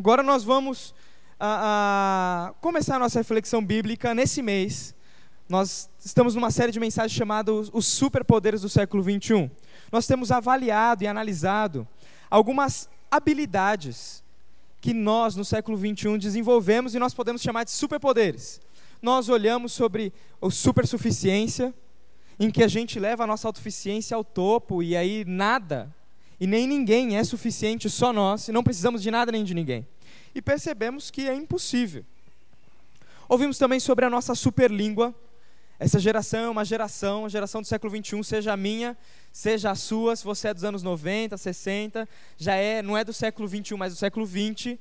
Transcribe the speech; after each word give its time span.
Agora 0.00 0.22
nós 0.22 0.42
vamos 0.42 0.94
a, 1.38 2.48
a 2.48 2.54
começar 2.62 2.96
a 2.96 2.98
nossa 2.98 3.18
reflexão 3.20 3.62
bíblica 3.62 4.14
nesse 4.14 4.40
mês. 4.40 4.94
Nós 5.46 5.90
estamos 6.02 6.34
numa 6.34 6.50
série 6.50 6.72
de 6.72 6.80
mensagens 6.80 7.12
chamada 7.12 7.52
Os 7.52 7.84
Superpoderes 7.84 8.62
do 8.62 8.68
Século 8.70 9.02
XXI. 9.02 9.50
Nós 9.92 10.06
temos 10.06 10.32
avaliado 10.32 11.04
e 11.04 11.06
analisado 11.06 11.86
algumas 12.30 12.88
habilidades 13.10 14.24
que 14.80 14.94
nós, 14.94 15.36
no 15.36 15.44
século 15.44 15.76
XXI, 15.76 16.16
desenvolvemos 16.16 16.94
e 16.94 16.98
nós 16.98 17.12
podemos 17.12 17.42
chamar 17.42 17.64
de 17.64 17.70
superpoderes. 17.70 18.58
Nós 19.02 19.28
olhamos 19.28 19.70
sobre 19.70 20.14
a 20.40 20.50
supersuficiência, 20.50 21.74
em 22.38 22.50
que 22.50 22.64
a 22.64 22.68
gente 22.68 22.98
leva 22.98 23.24
a 23.24 23.26
nossa 23.26 23.46
autossuficiência 23.46 24.16
ao 24.16 24.24
topo 24.24 24.82
e 24.82 24.96
aí 24.96 25.26
nada 25.26 25.94
e 26.40 26.46
nem 26.46 26.66
ninguém 26.66 27.18
é 27.18 27.22
suficiente, 27.22 27.90
só 27.90 28.12
nós, 28.12 28.48
e 28.48 28.52
não 28.52 28.64
precisamos 28.64 29.02
de 29.02 29.10
nada 29.10 29.30
nem 29.30 29.44
de 29.44 29.54
ninguém. 29.54 29.86
E 30.34 30.40
percebemos 30.40 31.10
que 31.10 31.28
é 31.28 31.34
impossível. 31.34 32.04
Ouvimos 33.28 33.58
também 33.58 33.78
sobre 33.78 34.04
a 34.04 34.10
nossa 34.10 34.34
superlíngua. 34.34 35.14
Essa 35.78 35.98
geração 35.98 36.40
é 36.40 36.48
uma 36.48 36.64
geração, 36.64 37.26
a 37.26 37.28
geração 37.28 37.60
do 37.60 37.66
século 37.66 37.94
XXI, 37.94 38.24
seja 38.24 38.52
a 38.52 38.56
minha, 38.56 38.96
seja 39.30 39.70
a 39.70 39.74
sua, 39.74 40.16
se 40.16 40.24
você 40.24 40.48
é 40.48 40.54
dos 40.54 40.64
anos 40.64 40.82
90, 40.82 41.36
60, 41.36 42.08
já 42.36 42.54
é, 42.54 42.82
não 42.82 42.96
é 42.96 43.04
do 43.04 43.12
século 43.12 43.48
XXI, 43.48 43.76
mas 43.76 43.92
do 43.92 43.98
século 43.98 44.26
XX, 44.26 44.78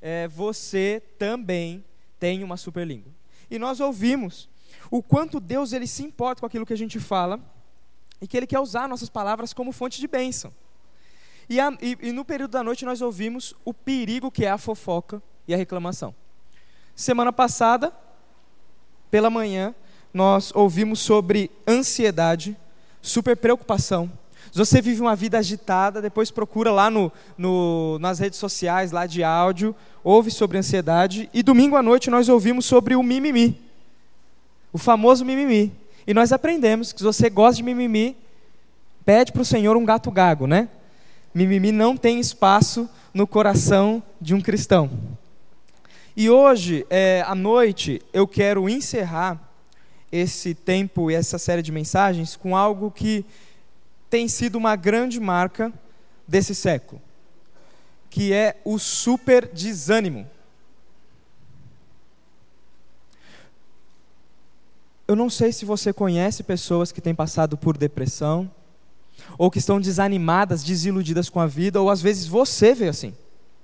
é, 0.00 0.28
você 0.28 1.02
também 1.18 1.84
tem 2.18 2.42
uma 2.42 2.56
superlíngua. 2.56 3.12
E 3.50 3.58
nós 3.58 3.80
ouvimos 3.80 4.48
o 4.90 5.02
quanto 5.02 5.40
Deus 5.40 5.72
ele 5.72 5.86
se 5.86 6.02
importa 6.02 6.40
com 6.40 6.46
aquilo 6.46 6.66
que 6.66 6.72
a 6.72 6.78
gente 6.78 6.98
fala 6.98 7.40
e 8.20 8.26
que 8.26 8.36
Ele 8.36 8.46
quer 8.46 8.60
usar 8.60 8.88
nossas 8.88 9.08
palavras 9.08 9.52
como 9.52 9.72
fonte 9.72 10.00
de 10.00 10.06
bênção. 10.06 10.52
E, 11.50 11.58
a, 11.58 11.76
e, 11.82 11.98
e 12.00 12.12
no 12.12 12.24
período 12.24 12.52
da 12.52 12.62
noite 12.62 12.84
nós 12.84 13.02
ouvimos 13.02 13.56
o 13.64 13.74
perigo 13.74 14.30
que 14.30 14.44
é 14.44 14.50
a 14.50 14.56
fofoca 14.56 15.20
e 15.48 15.52
a 15.52 15.56
reclamação. 15.56 16.14
Semana 16.94 17.32
passada, 17.32 17.92
pela 19.10 19.28
manhã, 19.28 19.74
nós 20.14 20.52
ouvimos 20.54 21.00
sobre 21.00 21.50
ansiedade, 21.66 22.56
super 23.02 23.36
preocupação. 23.36 24.08
Se 24.52 24.58
você 24.58 24.80
vive 24.80 25.00
uma 25.00 25.16
vida 25.16 25.38
agitada, 25.38 26.00
depois 26.00 26.30
procura 26.30 26.70
lá 26.70 26.88
no, 26.88 27.10
no, 27.36 27.98
nas 27.98 28.20
redes 28.20 28.38
sociais, 28.38 28.92
lá 28.92 29.04
de 29.04 29.24
áudio, 29.24 29.74
ouve 30.04 30.30
sobre 30.30 30.56
ansiedade. 30.56 31.28
E 31.34 31.42
domingo 31.42 31.74
à 31.74 31.82
noite 31.82 32.10
nós 32.10 32.28
ouvimos 32.28 32.64
sobre 32.64 32.94
o 32.94 33.02
mimimi, 33.02 33.60
o 34.72 34.78
famoso 34.78 35.24
mimimi. 35.24 35.72
E 36.06 36.14
nós 36.14 36.32
aprendemos 36.32 36.92
que 36.92 37.00
se 37.00 37.04
você 37.04 37.28
gosta 37.28 37.56
de 37.56 37.64
mimimi, 37.64 38.16
pede 39.04 39.32
para 39.32 39.42
o 39.42 39.44
Senhor 39.44 39.76
um 39.76 39.84
gato 39.84 40.12
gago, 40.12 40.46
né? 40.46 40.68
Mimimi 41.34 41.70
não 41.70 41.96
tem 41.96 42.18
espaço 42.18 42.88
no 43.14 43.26
coração 43.26 44.02
de 44.20 44.34
um 44.34 44.40
cristão. 44.40 44.90
E 46.16 46.28
hoje, 46.28 46.84
é, 46.90 47.22
à 47.26 47.34
noite, 47.34 48.02
eu 48.12 48.26
quero 48.26 48.68
encerrar 48.68 49.40
esse 50.10 50.54
tempo 50.54 51.10
e 51.10 51.14
essa 51.14 51.38
série 51.38 51.62
de 51.62 51.70
mensagens 51.70 52.34
com 52.36 52.56
algo 52.56 52.90
que 52.90 53.24
tem 54.08 54.26
sido 54.26 54.56
uma 54.56 54.74
grande 54.74 55.20
marca 55.20 55.72
desse 56.26 56.54
século, 56.54 57.00
que 58.08 58.32
é 58.32 58.56
o 58.64 58.78
super 58.78 59.46
desânimo. 59.46 60.28
Eu 65.06 65.14
não 65.14 65.30
sei 65.30 65.52
se 65.52 65.64
você 65.64 65.92
conhece 65.92 66.42
pessoas 66.42 66.90
que 66.92 67.00
têm 67.00 67.14
passado 67.14 67.56
por 67.56 67.76
depressão, 67.76 68.50
ou 69.38 69.50
que 69.50 69.58
estão 69.58 69.80
desanimadas, 69.80 70.62
desiludidas 70.62 71.28
com 71.28 71.40
a 71.40 71.46
vida, 71.46 71.80
ou 71.80 71.90
às 71.90 72.02
vezes 72.02 72.26
você 72.26 72.74
veio 72.74 72.90
assim 72.90 73.14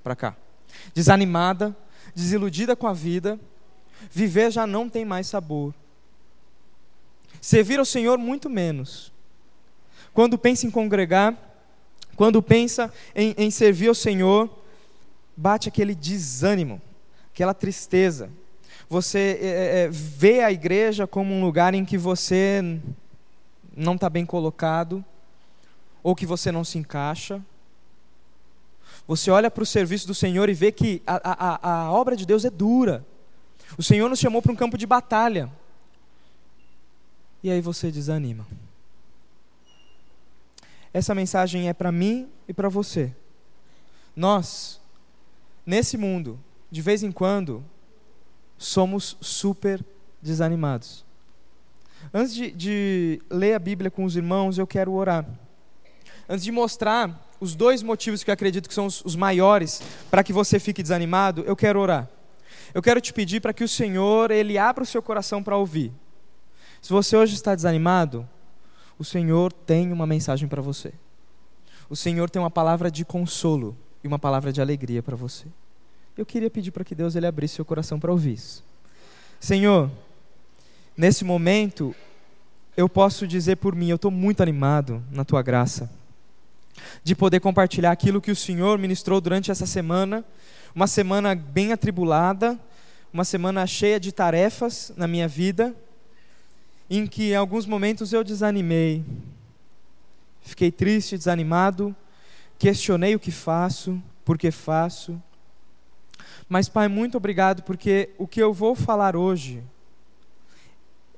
para 0.03 0.17
cá, 0.17 0.37
desanimada, 0.95 1.77
desiludida 2.15 2.77
com 2.77 2.87
a 2.87 2.93
vida, 2.93 3.39
viver 4.11 4.51
já 4.51 4.67
não 4.67 4.89
tem 4.89 5.05
mais 5.05 5.27
sabor. 5.27 5.75
Servir 7.41 7.79
ao 7.79 7.85
Senhor 7.85 8.19
muito 8.19 8.49
menos. 8.49 9.13
Quando 10.13 10.39
pensa 10.39 10.67
em 10.67 10.71
congregar, 10.71 11.37
quando 12.17 12.43
pensa 12.43 12.93
em, 13.15 13.35
em 13.37 13.51
servir 13.51 13.89
ao 13.89 13.95
Senhor, 13.95 14.49
bate 15.37 15.69
aquele 15.69 15.95
desânimo, 15.95 16.81
aquela 17.33 17.53
tristeza. 17.53 18.31
Você 18.89 19.39
é, 19.43 19.83
é, 19.83 19.89
vê 19.91 20.41
a 20.41 20.51
igreja 20.51 21.07
como 21.07 21.35
um 21.35 21.45
lugar 21.45 21.75
em 21.75 21.85
que 21.85 21.99
você 21.99 22.81
não 23.77 23.97
está 23.97 24.09
bem 24.09 24.25
colocado, 24.25 25.05
ou 26.07 26.15
que 26.15 26.25
você 26.25 26.53
não 26.53 26.63
se 26.63 26.79
encaixa. 26.79 27.45
Você 29.09 29.29
olha 29.29 29.51
para 29.51 29.65
o 29.65 29.67
serviço 29.67 30.07
do 30.07 30.15
Senhor 30.15 30.49
e 30.49 30.55
vê 30.55 30.71
que 30.71 31.03
a, 31.05 31.17
a, 31.33 31.71
a 31.87 31.91
obra 31.91 32.15
de 32.15 32.25
Deus 32.25 32.45
é 32.45 32.51
dura. 32.51 33.05
O 33.77 33.83
Senhor 33.83 34.09
nos 34.09 34.21
chamou 34.21 34.41
para 34.41 34.53
um 34.53 34.55
campo 34.55 34.79
de 34.79 34.87
batalha. 34.87 35.51
E 37.43 37.51
aí 37.51 37.61
você 37.61 37.91
desanima. 37.91 38.47
Essa 40.95 41.13
mensagem 41.13 41.69
é 41.69 41.75
para 41.75 41.91
mim 41.91 42.29
e 42.47 42.55
para 42.55 42.69
você. 42.69 43.13
Nós, 44.15 44.81
nesse 45.67 45.97
mundo, 45.97 46.39
de 46.71 46.83
vez 46.83 47.03
em 47.03 47.11
quando, 47.11 47.65
somos 48.57 49.17
super 49.21 49.85
desanimados. 50.23 51.05
Antes 52.15 52.33
de, 52.33 52.53
de 52.53 53.23
ler 53.29 53.55
a 53.55 53.59
Bíblia 53.59 53.91
com 53.91 54.05
os 54.05 54.15
irmãos, 54.15 54.57
eu 54.57 54.69
quero 54.69 54.93
orar. 54.93 55.27
Antes 56.29 56.45
de 56.45 56.51
mostrar 56.51 57.25
os 57.41 57.55
dois 57.55 57.83
motivos 57.83 58.25
que 58.25 58.31
eu 58.31 58.35
acredito 58.35 58.69
que 58.69 58.75
são 58.75 58.87
os, 58.87 59.15
maiores 59.15 59.81
para 60.11 60.25
que 60.25 60.33
você 60.33 60.59
fique 60.59 60.83
desanimado, 60.83 61.43
eu 61.47 61.55
quero 61.55 61.81
orar. 61.81 62.09
Eu 62.75 62.83
quero 62.83 63.01
te 63.01 63.13
pedir 63.13 63.41
para 63.41 63.53
que 63.53 63.63
o 63.63 63.69
Senhor 63.69 64.31
ele 64.31 64.59
abra 64.59 64.83
o 64.83 64.87
seu 64.87 65.01
coração 65.01 65.43
para 65.43 65.57
ouvir. 65.57 65.93
Se 66.83 66.93
você 66.93 67.17
hoje 67.17 67.35
está 67.35 67.55
desanimado, 67.55 68.29
o 68.99 69.05
Senhor 69.05 69.53
tem 69.53 69.93
uma 69.93 70.07
mensagem 70.07 70.49
para 70.49 70.61
você. 70.61 70.93
O 71.89 71.95
Senhor 71.95 72.29
tem 72.29 72.43
uma 72.43 72.51
palavra 72.51 72.91
de 72.91 73.05
consolo 73.05 73.77
e 74.03 74.09
uma 74.09 74.19
palavra 74.19 74.53
de 74.53 74.61
alegria 74.61 75.03
para 75.03 75.15
você. 75.15 75.47
Eu 76.17 76.27
queria 76.27 76.51
pedir 76.51 76.73
para 76.73 76.85
que 76.85 76.95
Deus 76.95 77.15
ele 77.15 77.27
abrisse 77.27 77.55
seu 77.55 77.65
coração 77.65 78.01
para 78.01 78.11
ouvir 78.11 78.33
isso. 78.33 78.65
Senhor, 79.39 79.91
nesse 80.97 81.25
momento, 81.25 81.95
eu 82.77 82.89
posso 82.89 83.27
dizer 83.27 83.57
por 83.57 83.77
mim, 83.77 83.91
eu 83.91 83.97
estou 83.97 84.11
muito 84.11 84.43
animado 84.43 85.05
na 85.11 85.25
tua 85.25 85.43
graça 85.43 85.89
de 87.03 87.15
poder 87.15 87.41
compartilhar 87.41 87.91
aquilo 87.91 88.21
que 88.21 88.31
o 88.31 88.37
Senhor 88.37 88.79
ministrou 88.79 89.21
durante 89.21 89.51
essa 89.51 89.67
semana, 89.67 90.25
uma 90.75 90.87
semana 90.87 91.35
bem 91.35 91.73
atribulada, 91.73 92.59
uma 93.13 93.25
semana 93.25 93.67
cheia 93.67 93.99
de 93.99 94.13
tarefas 94.13 94.93
na 94.97 95.07
minha 95.07 95.29
vida, 95.29 95.75
em 96.89 97.07
que 97.07 97.31
em 97.31 97.37
alguns 97.37 97.67
momentos 97.67 98.13
eu 98.13 98.23
desanimei, 98.23 99.05
fiquei 100.43 100.71
triste, 100.71 101.17
desanimado, 101.17 101.95
questionei 102.59 103.15
o 103.15 103.21
que 103.21 103.31
faço, 103.31 104.01
por 104.25 104.39
que 104.39 104.51
faço. 104.51 105.21
Mas, 106.49 106.69
Pai, 106.69 106.89
muito 106.89 107.17
obrigado, 107.17 107.63
porque 107.63 108.11
o 108.19 108.27
que 108.27 108.41
eu 108.41 108.53
vou 108.53 108.75
falar 108.75 109.17
hoje, 109.17 109.63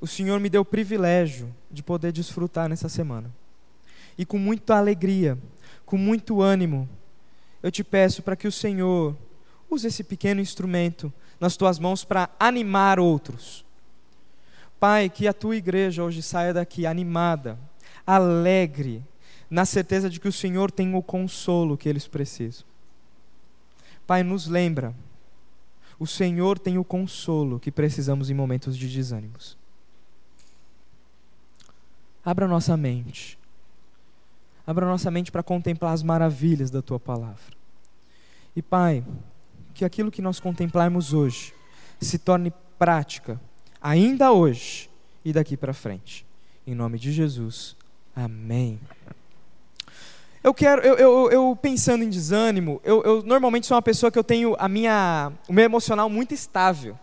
o 0.01 0.07
Senhor 0.07 0.41
me 0.41 0.49
deu 0.49 0.63
o 0.63 0.65
privilégio 0.65 1.55
de 1.71 1.83
poder 1.83 2.13
desfrutar 2.13 2.69
nessa 2.69 2.89
semana 2.89 3.38
e 4.19 4.27
com 4.27 4.37
muita 4.37 4.77
alegria, 4.77 5.39
com 5.87 5.97
muito 5.97 6.43
ânimo, 6.43 6.89
eu 7.63 7.71
te 7.71 7.85
peço 7.85 8.21
para 8.23 8.35
que 8.35 8.49
o 8.49 8.53
Senhor 8.53 9.17
use 9.71 9.87
esse 9.87 10.03
pequeno 10.03 10.41
instrumento 10.41 11.13
nas 11.39 11.57
tuas 11.57 11.79
mãos 11.79 12.05
para 12.05 12.29
animar 12.39 12.99
outros. 12.99 13.65
Pai, 14.81 15.09
que 15.09 15.29
a 15.29 15.33
tua 15.33 15.57
igreja 15.57 16.03
hoje 16.03 16.21
saia 16.21 16.53
daqui 16.53 16.85
animada, 16.85 17.59
alegre, 18.05 19.05
na 19.49 19.65
certeza 19.65 20.11
de 20.11 20.21
que 20.21 20.29
o 20.29 20.33
Senhor 20.33 20.71
tem 20.71 20.95
o 20.95 21.03
consolo 21.03 21.77
que 21.77 21.89
eles 21.89 22.07
precisam. 22.09 22.67
Pai, 24.07 24.23
nos 24.23 24.47
lembra, 24.47 24.95
o 25.99 26.07
Senhor 26.07 26.59
tem 26.59 26.77
o 26.79 26.85
consolo 26.85 27.59
que 27.59 27.71
precisamos 27.71 28.31
em 28.31 28.35
momentos 28.35 28.77
de 28.77 28.89
desânimos. 28.89 29.57
Abra 32.25 32.47
nossa 32.47 32.77
mente 32.77 33.38
Abra 34.69 34.85
nossa 34.85 35.11
mente 35.11 35.33
para 35.33 35.43
contemplar 35.43 35.95
as 35.95 36.03
maravilhas 36.03 36.71
da 36.71 36.83
tua 36.83 37.01
palavra. 37.01 37.57
E 38.55 38.61
Pai, 38.61 39.03
que 39.73 39.83
aquilo 39.83 40.11
que 40.11 40.21
nós 40.21 40.39
contemplarmos 40.39 41.15
hoje 41.15 41.55
se 41.99 42.19
torne 42.19 42.53
prática, 42.79 43.41
ainda 43.81 44.31
hoje 44.31 44.91
e 45.25 45.33
daqui 45.33 45.57
para 45.57 45.73
frente. 45.73 46.27
Em 46.67 46.75
nome 46.75 46.99
de 46.99 47.11
Jesus. 47.13 47.75
Amém. 48.15 48.79
Eu 50.45 50.53
quero, 50.53 50.83
eu, 50.83 50.97
eu, 50.97 51.31
eu 51.31 51.57
pensando 51.57 52.05
em 52.05 52.11
desânimo, 52.11 52.79
eu, 52.85 53.03
eu, 53.05 53.23
normalmente 53.23 53.67
sou 53.67 53.75
uma 53.75 53.81
pessoa 53.81 54.13
que 54.13 54.19
eu 54.19 54.25
tenho 54.25 54.55
a 54.59 54.69
minha, 54.69 55.33
o 55.49 55.53
meu 55.55 55.65
emocional 55.65 56.11
muito 56.11 56.35
estável. 56.35 56.99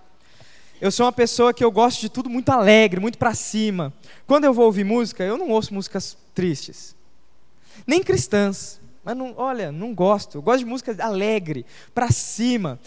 Eu 0.79 0.91
sou 0.91 1.07
uma 1.07 1.11
pessoa 1.11 1.51
que 1.51 1.63
eu 1.63 1.71
gosto 1.71 1.99
de 1.99 2.09
tudo 2.09 2.29
muito 2.29 2.49
alegre, 2.49 2.99
muito 2.99 3.17
para 3.17 3.33
cima. 3.33 3.91
Quando 4.27 4.43
eu 4.43 4.53
vou 4.53 4.65
ouvir 4.65 4.83
música, 4.83 5.23
eu 5.23 5.35
não 5.35 5.49
ouço 5.49 5.73
músicas 5.73 6.15
tristes 6.35 6.95
nem 7.85 8.03
cristãs. 8.03 8.79
Mas 9.03 9.15
não, 9.15 9.33
olha, 9.37 9.71
não 9.71 9.93
gosto. 9.93 10.39
Eu 10.39 10.41
gosto 10.41 10.59
de 10.59 10.65
música 10.65 10.95
alegre, 10.99 11.65
para 11.93 12.11
cima. 12.11 12.79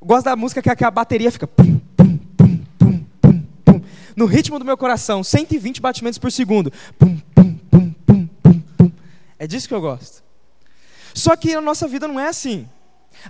Eu 0.00 0.06
gosto 0.06 0.26
da 0.26 0.36
música 0.36 0.60
que 0.60 0.84
a, 0.84 0.90
bateria 0.90 1.32
fica 1.32 1.46
pum, 1.46 1.78
pum, 1.96 2.18
pum, 2.36 2.64
pum, 2.78 3.04
pum, 3.20 3.46
pum, 3.64 3.80
no 4.14 4.26
ritmo 4.26 4.58
do 4.58 4.64
meu 4.64 4.76
coração, 4.76 5.24
120 5.24 5.80
batimentos 5.80 6.18
por 6.18 6.30
segundo. 6.30 6.70
Pum, 6.98 7.16
pum, 7.34 7.56
pum, 7.70 7.94
pum, 8.06 8.26
pum, 8.42 8.58
pum. 8.76 8.92
É 9.38 9.46
disso 9.46 9.66
que 9.66 9.74
eu 9.74 9.80
gosto. 9.80 10.22
Só 11.14 11.34
que 11.36 11.54
a 11.54 11.60
nossa 11.60 11.88
vida 11.88 12.06
não 12.06 12.20
é 12.20 12.28
assim. 12.28 12.68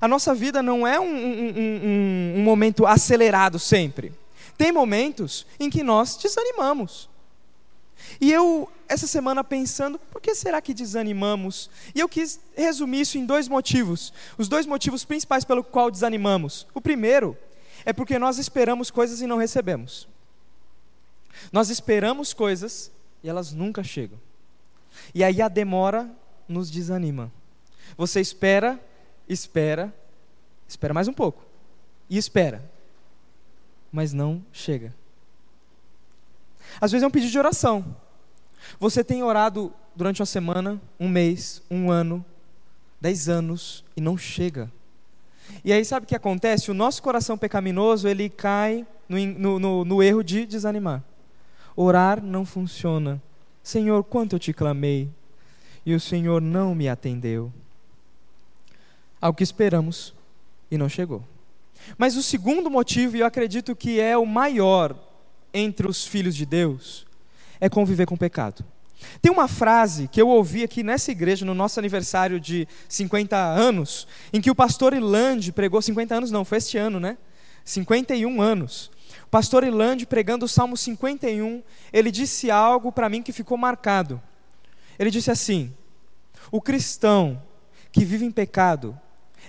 A 0.01 0.09
nossa 0.09 0.35
vida 0.35 0.63
não 0.63 0.87
é 0.87 0.99
um, 0.99 1.05
um, 1.05 1.53
um, 1.57 2.35
um 2.39 2.43
momento 2.43 2.87
acelerado 2.87 3.59
sempre. 3.59 4.13
Tem 4.57 4.73
momentos 4.73 5.47
em 5.61 5.71
que 5.71 5.83
nós 5.83 6.17
desanimamos. 6.17 7.09
E 8.21 8.33
eu, 8.33 8.71
essa 8.89 9.07
semana, 9.07 9.43
pensando, 9.43 9.99
por 9.99 10.21
que 10.21 10.35
será 10.35 10.61
que 10.61 10.75
desanimamos? 10.75 11.71
E 11.95 12.01
eu 12.01 12.09
quis 12.09 12.41
resumir 12.57 13.01
isso 13.01 13.19
em 13.19 13.27
dois 13.27 13.49
motivos. 13.49 14.13
Os 14.39 14.49
dois 14.49 14.67
motivos 14.67 15.05
principais 15.05 15.45
pelo 15.45 15.65
qual 15.65 15.91
desanimamos. 15.91 16.67
O 16.75 16.81
primeiro 16.81 17.37
é 17.85 17.93
porque 17.93 18.19
nós 18.19 18.39
esperamos 18.39 18.91
coisas 18.91 19.21
e 19.21 19.27
não 19.27 19.37
recebemos. 19.37 20.09
Nós 21.53 21.71
esperamos 21.71 22.33
coisas 22.33 22.91
e 23.23 23.29
elas 23.29 23.53
nunca 23.53 23.83
chegam. 23.83 24.19
E 25.15 25.25
aí 25.25 25.43
a 25.43 25.49
demora 25.49 26.11
nos 26.49 26.71
desanima. 26.71 27.33
Você 27.97 28.21
espera, 28.21 28.81
espera, 29.29 29.95
espera 30.69 30.95
mais 30.95 31.09
um 31.09 31.13
pouco. 31.13 31.45
E 32.09 32.17
espera. 32.17 32.71
Mas 33.91 34.13
não 34.13 34.45
chega. 34.53 34.95
Às 36.81 36.93
vezes 36.93 37.03
é 37.03 37.07
um 37.07 37.11
pedido 37.11 37.31
de 37.31 37.39
oração. 37.39 37.97
Você 38.79 39.05
tem 39.05 39.23
orado 39.23 39.73
durante 39.95 40.21
uma 40.21 40.27
semana, 40.27 40.81
um 40.99 41.09
mês, 41.09 41.63
um 41.71 41.91
ano, 41.91 42.25
dez 43.01 43.29
anos 43.29 43.85
e 43.97 44.01
não 44.01 44.17
chega. 44.17 44.71
E 45.65 45.73
aí 45.73 45.85
sabe 45.85 46.05
o 46.05 46.09
que 46.09 46.15
acontece? 46.15 46.71
O 46.71 46.75
nosso 46.75 47.03
coração 47.03 47.37
pecaminoso 47.37 48.09
ele 48.09 48.29
cai 48.29 48.87
no, 49.09 49.59
no, 49.59 49.85
no 49.85 50.03
erro 50.03 50.23
de 50.23 50.47
desanimar. 50.47 51.03
Orar 51.77 52.23
não 52.23 52.45
funciona. 52.45 53.21
Senhor, 53.63 54.03
quanto 54.05 54.37
eu 54.37 54.39
te 54.39 54.53
clamei 54.53 55.11
e 55.85 55.95
o 55.95 56.01
Senhor 56.01 56.41
não 56.41 56.75
me 56.75 56.89
atendeu. 56.89 57.53
Ao 59.21 59.35
que 59.35 59.43
esperamos 59.43 60.15
e 60.71 60.79
não 60.79 60.89
chegou. 60.89 61.23
Mas 61.99 62.17
o 62.17 62.23
segundo 62.23 62.71
motivo, 62.71 63.17
e 63.17 63.21
eu 63.21 63.27
acredito 63.27 63.77
que 63.77 64.01
é 64.01 64.17
o 64.17 64.25
maior 64.25 64.97
entre 65.55 65.87
os 65.87 66.05
filhos 66.05 66.35
de 66.35 66.45
Deus, 66.45 67.07
é 67.61 67.69
conviver 67.69 68.05
com 68.05 68.17
o 68.17 68.19
pecado. 68.19 68.65
Tem 69.23 69.31
uma 69.31 69.47
frase 69.47 70.09
que 70.09 70.21
eu 70.21 70.29
ouvi 70.29 70.65
aqui 70.65 70.83
nessa 70.83 71.13
igreja, 71.13 71.45
no 71.45 71.55
nosso 71.55 71.79
aniversário 71.79 72.41
de 72.41 72.67
50 72.89 73.37
anos, 73.37 74.07
em 74.33 74.41
que 74.41 74.51
o 74.51 74.55
pastor 74.55 74.93
Ilande 74.93 75.53
pregou 75.53 75.81
50 75.81 76.15
anos, 76.15 76.31
não, 76.31 76.45
foi 76.45 76.59
este 76.59 76.77
ano, 76.77 76.99
né? 76.99 77.17
51 77.65 78.43
anos. 78.43 78.91
O 79.27 79.29
pastor 79.31 79.65
Ilande, 79.65 80.07
pregando 80.07 80.45
o 80.45 80.49
Salmo 80.49 80.77
51, 80.77 81.63
ele 81.93 82.11
disse 82.11 82.51
algo 82.51 82.91
para 82.93 83.09
mim 83.09 83.23
que 83.23 83.33
ficou 83.33 83.57
marcado. 83.57 84.21
Ele 84.99 85.11
disse 85.11 85.31
assim: 85.31 85.73
O 86.51 86.61
cristão 86.61 87.43
que 87.93 88.05
vive 88.05 88.25
em 88.25 88.31
pecado 88.31 88.99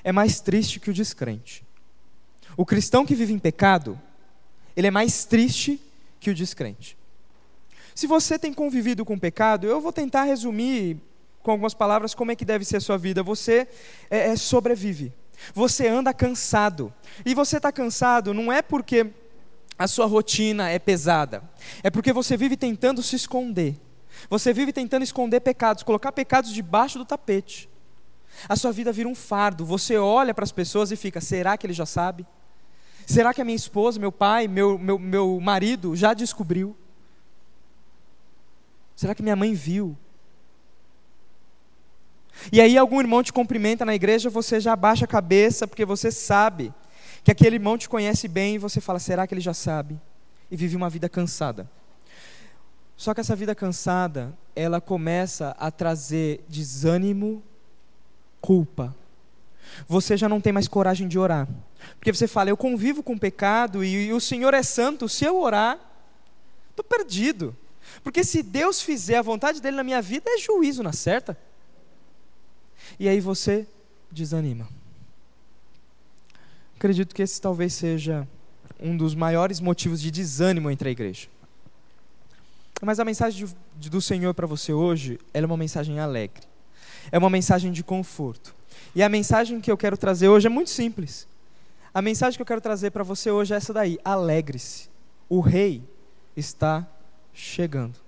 é 0.03 0.11
mais 0.11 0.39
triste 0.39 0.79
que 0.79 0.89
o 0.89 0.93
descrente. 0.93 1.65
O 2.55 2.65
cristão 2.65 3.05
que 3.05 3.15
vive 3.15 3.33
em 3.33 3.39
pecado, 3.39 3.99
ele 4.75 4.87
é 4.87 4.91
mais 4.91 5.25
triste 5.25 5.81
que 6.25 6.31
o 6.31 6.33
descrente. 6.33 6.97
Se 7.93 8.07
você 8.07 8.39
tem 8.39 8.51
convivido 8.51 9.05
com 9.05 9.17
pecado, 9.17 9.67
eu 9.67 9.79
vou 9.79 9.93
tentar 9.93 10.23
resumir 10.23 10.97
com 11.43 11.51
algumas 11.51 11.75
palavras 11.75 12.15
como 12.15 12.31
é 12.31 12.35
que 12.35 12.43
deve 12.43 12.65
ser 12.65 12.77
a 12.77 12.81
sua 12.81 12.97
vida. 12.97 13.21
Você 13.21 13.67
é, 14.09 14.29
é 14.31 14.35
sobrevive. 14.35 15.13
Você 15.53 15.87
anda 15.87 16.11
cansado. 16.15 16.91
E 17.23 17.35
você 17.35 17.57
está 17.57 17.71
cansado 17.71 18.33
não 18.33 18.51
é 18.51 18.63
porque 18.63 19.11
a 19.77 19.87
sua 19.87 20.07
rotina 20.07 20.67
é 20.67 20.79
pesada, 20.79 21.43
é 21.83 21.91
porque 21.91 22.11
você 22.11 22.35
vive 22.35 22.57
tentando 22.57 23.03
se 23.03 23.15
esconder. 23.15 23.79
Você 24.27 24.51
vive 24.51 24.73
tentando 24.73 25.03
esconder 25.03 25.41
pecados, 25.41 25.83
colocar 25.83 26.11
pecados 26.11 26.51
debaixo 26.51 26.97
do 26.97 27.05
tapete. 27.05 27.69
A 28.49 28.55
sua 28.55 28.71
vida 28.71 28.91
vira 28.91 29.07
um 29.07 29.13
fardo. 29.13 29.63
Você 29.63 29.95
olha 29.97 30.33
para 30.33 30.43
as 30.43 30.51
pessoas 30.51 30.91
e 30.91 30.95
fica: 30.95 31.21
será 31.21 31.55
que 31.55 31.67
ele 31.67 31.73
já 31.73 31.85
sabe? 31.85 32.25
Será 33.05 33.33
que 33.33 33.41
a 33.41 33.45
minha 33.45 33.55
esposa, 33.55 33.99
meu 33.99 34.11
pai, 34.11 34.47
meu, 34.47 34.77
meu, 34.77 34.97
meu 34.97 35.39
marido 35.39 35.95
já 35.95 36.13
descobriu? 36.13 36.75
Será 38.95 39.13
que 39.13 39.21
minha 39.21 39.35
mãe 39.35 39.53
viu? 39.53 39.95
E 42.51 42.59
aí 42.59 42.77
algum 42.77 42.99
irmão 42.99 43.23
te 43.23 43.31
cumprimenta 43.31 43.85
na 43.85 43.95
igreja, 43.95 44.29
você 44.29 44.59
já 44.59 44.73
abaixa 44.73 45.05
a 45.05 45.07
cabeça 45.07 45.67
porque 45.67 45.85
você 45.85 46.11
sabe 46.11 46.73
que 47.23 47.31
aquele 47.31 47.55
irmão 47.55 47.77
te 47.77 47.87
conhece 47.87 48.27
bem 48.27 48.55
e 48.55 48.59
você 48.59 48.81
fala: 48.81 48.99
será 48.99 49.25
que 49.25 49.33
ele 49.33 49.41
já 49.41 49.53
sabe? 49.53 49.99
E 50.49 50.55
vive 50.55 50.75
uma 50.75 50.89
vida 50.89 51.09
cansada. 51.09 51.69
Só 52.97 53.13
que 53.13 53.19
essa 53.19 53.35
vida 53.35 53.53
cansada, 53.53 54.33
ela 54.55 54.79
começa 54.79 55.55
a 55.59 55.69
trazer 55.69 56.43
desânimo, 56.47 57.43
culpa. 58.39 58.95
Você 59.87 60.15
já 60.17 60.29
não 60.29 60.41
tem 60.41 60.53
mais 60.53 60.67
coragem 60.67 61.07
de 61.07 61.17
orar. 61.17 61.47
Porque 61.97 62.13
você 62.13 62.27
fala: 62.27 62.49
eu 62.49 62.57
convivo 62.57 63.03
com 63.03 63.13
o 63.13 63.19
pecado 63.19 63.83
e, 63.83 64.11
o 64.11 64.19
Senhor 64.19 64.53
é 64.53 64.63
santo, 64.63 65.07
se 65.09 65.25
eu 65.25 65.39
orar, 65.39 65.79
estou 66.69 66.83
perdido. 66.83 67.55
Porque 68.03 68.23
se 68.23 68.41
Deus 68.41 68.81
fizer 68.81 69.17
a 69.17 69.21
vontade 69.21 69.61
dele 69.61 69.77
na 69.77 69.83
minha 69.83 70.01
vida, 70.01 70.29
é 70.29 70.37
juízo 70.37 70.83
na 70.83 70.93
certa. 70.93 71.37
E 72.99 73.07
aí 73.07 73.19
você 73.19 73.67
desanima. 74.11 74.67
Acredito 76.75 77.15
que 77.15 77.21
esse 77.21 77.39
talvez 77.39 77.73
seja 77.73 78.27
um 78.79 78.95
dos 78.95 79.15
maiores 79.15 79.59
motivos 79.59 80.01
de 80.01 80.11
desânimo 80.11 80.69
entre 80.69 80.89
a 80.89 80.91
igreja. 80.91 81.27
Mas 82.81 82.99
a 82.99 83.05
mensagem 83.05 83.47
do 83.75 84.01
Senhor 84.01 84.33
para 84.33 84.45
você 84.45 84.73
hoje, 84.73 85.19
é 85.33 85.43
uma 85.45 85.57
mensagem 85.57 85.99
alegre. 85.99 86.43
É 87.11 87.17
uma 87.17 87.29
mensagem 87.29 87.71
de 87.71 87.83
conforto. 87.83 88.53
E 88.95 89.03
a 89.03 89.09
mensagem 89.09 89.59
que 89.59 89.69
eu 89.69 89.77
quero 89.77 89.97
trazer 89.97 90.29
hoje 90.29 90.47
é 90.47 90.49
muito 90.49 90.69
simples. 90.69 91.27
A 91.93 92.01
mensagem 92.01 92.37
que 92.37 92.41
eu 92.41 92.45
quero 92.45 92.61
trazer 92.61 92.91
para 92.91 93.03
você 93.03 93.29
hoje 93.29 93.53
é 93.53 93.57
essa 93.57 93.73
daí: 93.73 93.99
alegre-se. 94.05 94.89
O 95.27 95.41
rei 95.41 95.83
está 96.35 96.87
chegando. 97.33 97.99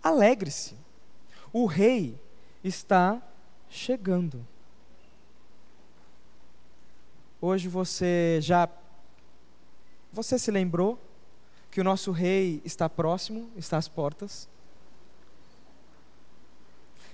Alegre-se. 0.00 0.76
O 1.52 1.66
rei 1.66 2.16
está 2.62 3.20
chegando. 3.68 4.46
Hoje 7.40 7.68
você 7.68 8.38
já 8.40 8.68
você 10.12 10.38
se 10.38 10.50
lembrou 10.50 10.98
que 11.70 11.80
o 11.80 11.84
nosso 11.84 12.12
rei 12.12 12.62
está 12.64 12.88
próximo, 12.88 13.50
está 13.56 13.76
às 13.76 13.88
portas? 13.88 14.48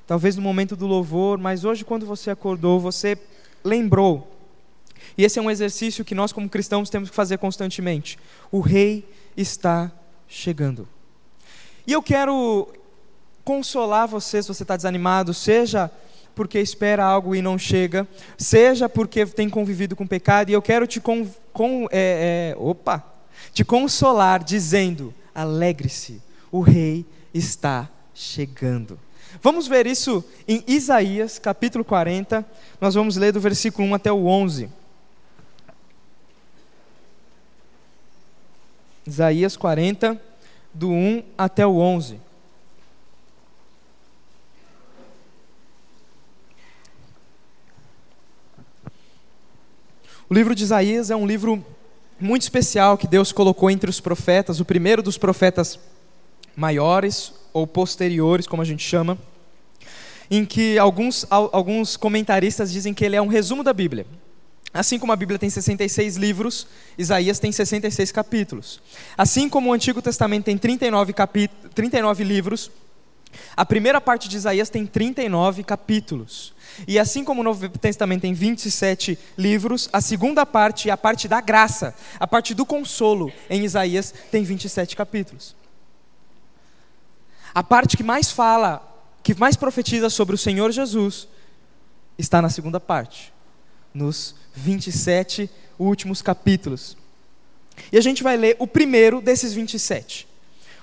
Talvez 0.07 0.37
no 0.37 0.43
momento 0.43 0.77
do 0.77 0.87
louvor, 0.87 1.39
mas 1.39 1.65
hoje 1.65 1.85
quando 1.85 2.05
você 2.05 2.31
acordou, 2.31 2.79
você 2.79 3.19
lembrou. 3.65 4.31
E 5.17 5.25
esse 5.25 5.39
é 5.39 5.43
um 5.43 5.51
exercício 5.51 6.05
que 6.05 6.15
nós 6.15 6.33
como 6.33 6.49
cristãos 6.49 6.91
temos 6.91 7.11
que 7.11 7.17
fazer 7.17 7.39
constantemente. 7.39 8.19
O 8.51 8.61
rei 8.61 9.09
está 9.37 9.91
chegando. 10.29 10.89
E 11.87 11.93
eu 11.93 12.03
quero 12.03 12.69
consolar 13.45 14.09
você 14.09 14.43
se 14.43 14.49
você 14.49 14.63
está 14.63 14.77
desanimado, 14.77 15.33
seja 15.35 15.91
porque 16.35 16.59
espera 16.59 17.05
algo 17.05 17.35
e 17.35 17.41
não 17.41 17.57
chega, 17.57 18.09
seja 18.37 18.89
porque 18.89 19.25
tem 19.25 19.49
convivido 19.49 19.95
com 19.95 20.07
pecado, 20.07 20.51
e 20.51 20.53
eu 20.53 20.61
quero 20.61 20.87
te, 20.87 21.01
com, 21.01 21.29
com, 21.53 21.87
é, 21.93 22.53
é, 22.53 22.57
opa, 22.59 23.05
te 23.53 23.65
consolar 23.65 24.43
dizendo: 24.43 25.15
alegre-se, 25.35 26.21
o 26.51 26.61
rei 26.61 27.07
está 27.33 27.89
chegando. 28.13 28.99
Vamos 29.45 29.69
ver 29.69 29.87
isso 29.87 30.25
em 30.49 30.65
Isaías 30.67 31.39
capítulo 31.39 31.85
40, 31.85 32.43
nós 32.81 32.95
vamos 32.95 33.19
ler 33.19 33.31
do 33.31 33.39
versículo 33.39 33.87
1 33.89 33.95
até 33.95 34.11
o 34.11 34.25
11. 34.25 34.71
Isaías 39.07 39.55
40, 39.55 40.19
do 40.73 40.89
1 40.89 41.23
até 41.37 41.67
o 41.67 41.77
11. 41.77 42.19
O 50.27 50.33
livro 50.33 50.55
de 50.55 50.63
Isaías 50.63 51.11
é 51.11 51.17
um 51.17 51.27
livro 51.27 51.63
muito 52.19 52.41
especial 52.41 52.97
que 52.97 53.07
Deus 53.07 53.31
colocou 53.31 53.71
entre 53.71 53.91
os 53.91 54.01
profetas, 54.01 54.59
o 54.59 54.65
primeiro 54.65 55.03
dos 55.03 55.19
profetas 55.19 55.79
maiores 56.57 57.35
ou 57.53 57.67
posteriores, 57.67 58.47
como 58.47 58.63
a 58.63 58.65
gente 58.65 58.83
chama, 58.83 59.19
em 60.31 60.45
que 60.45 60.79
alguns, 60.79 61.27
alguns 61.31 61.97
comentaristas 61.97 62.73
dizem 62.73 62.95
que 62.95 63.05
ele 63.05 63.17
é 63.17 63.23
um 63.23 63.27
resumo 63.27 63.63
da 63.63 63.73
Bíblia. 63.73 64.07
Assim 64.73 64.99
como 64.99 65.13
a 65.13 65.17
Bíblia 65.17 65.39
tem 65.39 65.49
66 65.49 66.17
livros, 66.17 66.67
Isaías 66.99 67.39
tem 67.39 67.53
66 67.53 68.11
capítulos. 68.11 68.83
Assim 69.17 69.49
como 69.49 69.71
o 69.71 69.73
Antigo 69.73 70.03
Testamento 70.03 70.47
tem 70.47 70.59
39, 70.59 71.15
39 71.73 72.25
livros, 72.25 72.71
A 73.57 73.65
primeira 73.65 74.01
parte 74.01 74.29
de 74.29 74.37
Isaías 74.37 74.71
tem 74.71 74.87
39 74.87 75.63
capítulos. 75.63 76.53
E 76.89 76.99
assim 76.99 77.25
como 77.25 77.41
o 77.41 77.45
Novo 77.45 77.69
Testamento 77.69 78.23
tem 78.23 78.35
27 78.35 79.19
livros, 79.39 79.89
a 79.93 80.01
segunda 80.01 80.45
parte, 80.45 80.91
a 80.91 80.97
parte 80.97 81.29
da 81.29 81.41
graça, 81.41 81.95
a 82.19 82.27
parte 82.27 82.55
do 82.55 82.67
consolo 82.67 83.33
em 83.49 83.65
Isaías, 83.65 84.13
tem 84.31 84.43
27 84.43 84.97
capítulos. 84.97 85.55
A 87.55 87.63
parte 87.63 87.97
que 87.97 88.03
mais 88.03 88.31
fala, 88.33 88.94
que 89.25 89.35
mais 89.35 89.57
profetiza 89.57 90.09
sobre 90.09 90.37
o 90.37 90.39
Senhor 90.39 90.71
Jesus, 90.71 91.27
está 92.17 92.41
na 92.41 92.49
segunda 92.49 92.79
parte, 92.79 93.33
nos 93.93 94.37
27 94.55 95.51
últimos 95.77 96.23
capítulos. 96.23 96.97
E 97.91 97.99
a 97.99 98.01
gente 98.01 98.23
vai 98.23 98.37
ler 98.37 98.55
o 98.61 98.67
primeiro 98.69 99.21
desses 99.21 99.53
27 99.53 100.29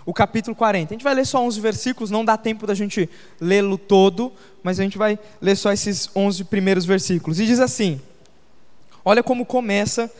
o 0.05 0.13
capítulo 0.13 0.55
40. 0.55 0.93
A 0.93 0.95
gente 0.95 1.03
vai 1.03 1.13
ler 1.13 1.25
só 1.25 1.43
11 1.43 1.59
versículos, 1.59 2.09
não 2.09 2.25
dá 2.25 2.37
tempo 2.37 2.65
da 2.65 2.73
gente 2.73 3.09
lê-lo 3.39 3.77
todo, 3.77 4.31
mas 4.63 4.79
a 4.79 4.83
gente 4.83 4.97
vai 4.97 5.17
ler 5.41 5.55
só 5.55 5.71
esses 5.71 6.09
11 6.15 6.45
primeiros 6.45 6.85
versículos. 6.85 7.39
E 7.39 7.45
diz 7.45 7.59
assim: 7.59 8.01
Olha 9.03 9.23
como 9.23 9.45
começa 9.45 10.11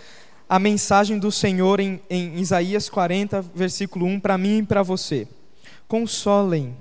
a 0.48 0.60
mensagem 0.60 1.18
do 1.18 1.32
Senhor 1.32 1.80
em, 1.80 2.00
em 2.10 2.40
Isaías 2.40 2.90
40, 2.90 3.42
versículo 3.56 4.06
1, 4.06 4.20
para 4.20 4.38
mim 4.38 4.60
e 4.60 4.64
para 4.64 4.84
você. 4.84 5.28
Consolem, 5.88 6.76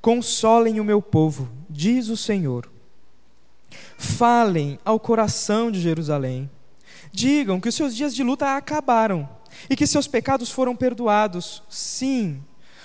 consolem 0.00 0.80
o 0.80 0.84
meu 0.84 1.02
povo, 1.02 1.48
diz 1.68 2.08
o 2.08 2.16
Senhor. 2.16 2.70
Falem 3.96 4.78
ao 4.84 4.98
coração 4.98 5.70
de 5.70 5.80
Jerusalém. 5.80 6.50
Digam 7.12 7.60
que 7.60 7.68
os 7.68 7.74
seus 7.74 7.94
dias 7.94 8.14
de 8.14 8.22
luta 8.22 8.56
acabaram 8.56 9.28
e 9.68 9.76
que 9.76 9.86
seus 9.86 10.06
pecados 10.06 10.50
foram 10.50 10.74
perdoados. 10.74 11.62
Sim, 11.68 12.42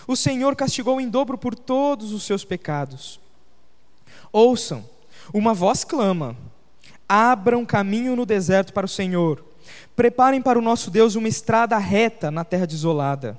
o 0.07 0.15
Senhor 0.15 0.55
castigou 0.55 0.99
em 0.99 1.09
dobro 1.09 1.37
por 1.37 1.55
todos 1.55 2.11
os 2.11 2.23
seus 2.23 2.43
pecados. 2.43 3.19
Ouçam, 4.31 4.83
uma 5.33 5.53
voz 5.53 5.83
clama: 5.83 6.35
abram 7.07 7.65
caminho 7.65 8.15
no 8.15 8.25
deserto 8.25 8.73
para 8.73 8.85
o 8.85 8.89
Senhor. 8.89 9.43
Preparem 9.95 10.41
para 10.41 10.59
o 10.59 10.61
nosso 10.61 10.91
Deus 10.91 11.15
uma 11.15 11.27
estrada 11.27 11.77
reta 11.77 12.29
na 12.29 12.43
terra 12.43 12.67
desolada. 12.67 13.37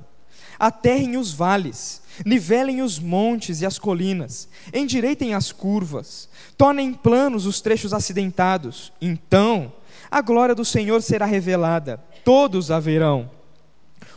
Aterrem 0.59 1.17
os 1.17 1.33
vales, 1.33 2.03
nivelem 2.25 2.83
os 2.83 2.99
montes 2.99 3.61
e 3.61 3.67
as 3.67 3.79
colinas, 3.79 4.49
endireitem 4.73 5.35
as 5.35 5.53
curvas, 5.53 6.29
tornem 6.57 6.93
planos 6.93 7.47
os 7.47 7.61
trechos 7.61 7.93
acidentados. 7.93 8.93
Então, 9.01 9.73
a 10.11 10.21
glória 10.21 10.55
do 10.55 10.65
Senhor 10.65 11.03
será 11.03 11.27
revelada 11.27 12.03
todos 12.25 12.71
a 12.71 12.81
verão. 12.81 13.31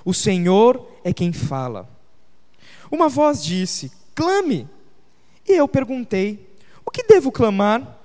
O 0.03 0.13
Senhor 0.13 0.99
é 1.03 1.13
quem 1.13 1.31
fala. 1.31 1.87
Uma 2.91 3.07
voz 3.07 3.43
disse: 3.43 3.91
Clame. 4.15 4.67
E 5.47 5.53
eu 5.53 5.67
perguntei: 5.67 6.57
O 6.85 6.89
que 6.89 7.03
devo 7.03 7.31
clamar? 7.31 7.97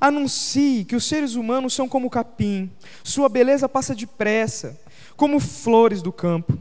Anuncie 0.00 0.84
que 0.84 0.96
os 0.96 1.04
seres 1.04 1.34
humanos 1.34 1.74
são 1.74 1.88
como 1.88 2.10
capim, 2.10 2.70
sua 3.04 3.28
beleza 3.28 3.68
passa 3.68 3.94
depressa, 3.94 4.80
como 5.16 5.38
flores 5.38 6.02
do 6.02 6.12
campo. 6.12 6.58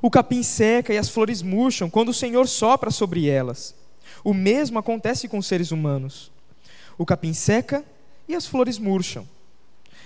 O 0.00 0.10
capim 0.10 0.42
seca 0.42 0.92
e 0.92 0.98
as 0.98 1.08
flores 1.08 1.42
murcham 1.42 1.90
quando 1.90 2.10
o 2.10 2.14
Senhor 2.14 2.46
sopra 2.46 2.90
sobre 2.90 3.28
elas. 3.28 3.74
O 4.24 4.32
mesmo 4.32 4.78
acontece 4.78 5.28
com 5.28 5.38
os 5.38 5.46
seres 5.46 5.70
humanos. 5.70 6.30
O 6.96 7.06
capim 7.06 7.32
seca 7.32 7.84
e 8.26 8.34
as 8.34 8.46
flores 8.46 8.78
murcham 8.78 9.26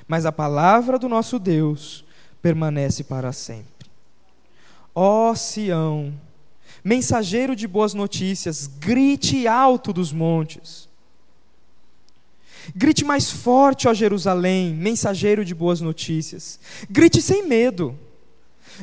mas 0.06 0.26
a 0.26 0.32
palavra 0.32 0.98
do 0.98 1.08
nosso 1.08 1.38
Deus 1.38 2.04
permanece 2.40 3.04
para 3.04 3.32
sempre. 3.32 3.90
Ó 4.94 5.34
Sião, 5.34 6.12
mensageiro 6.84 7.56
de 7.56 7.66
boas 7.66 7.94
notícias, 7.94 8.66
grite 8.66 9.46
alto 9.46 9.92
dos 9.92 10.12
montes. 10.12 10.88
Grite 12.76 13.04
mais 13.04 13.30
forte, 13.30 13.88
ó 13.88 13.94
Jerusalém, 13.94 14.74
mensageiro 14.74 15.44
de 15.44 15.54
boas 15.54 15.80
notícias. 15.80 16.60
Grite 16.88 17.20
sem 17.20 17.46
medo. 17.46 17.98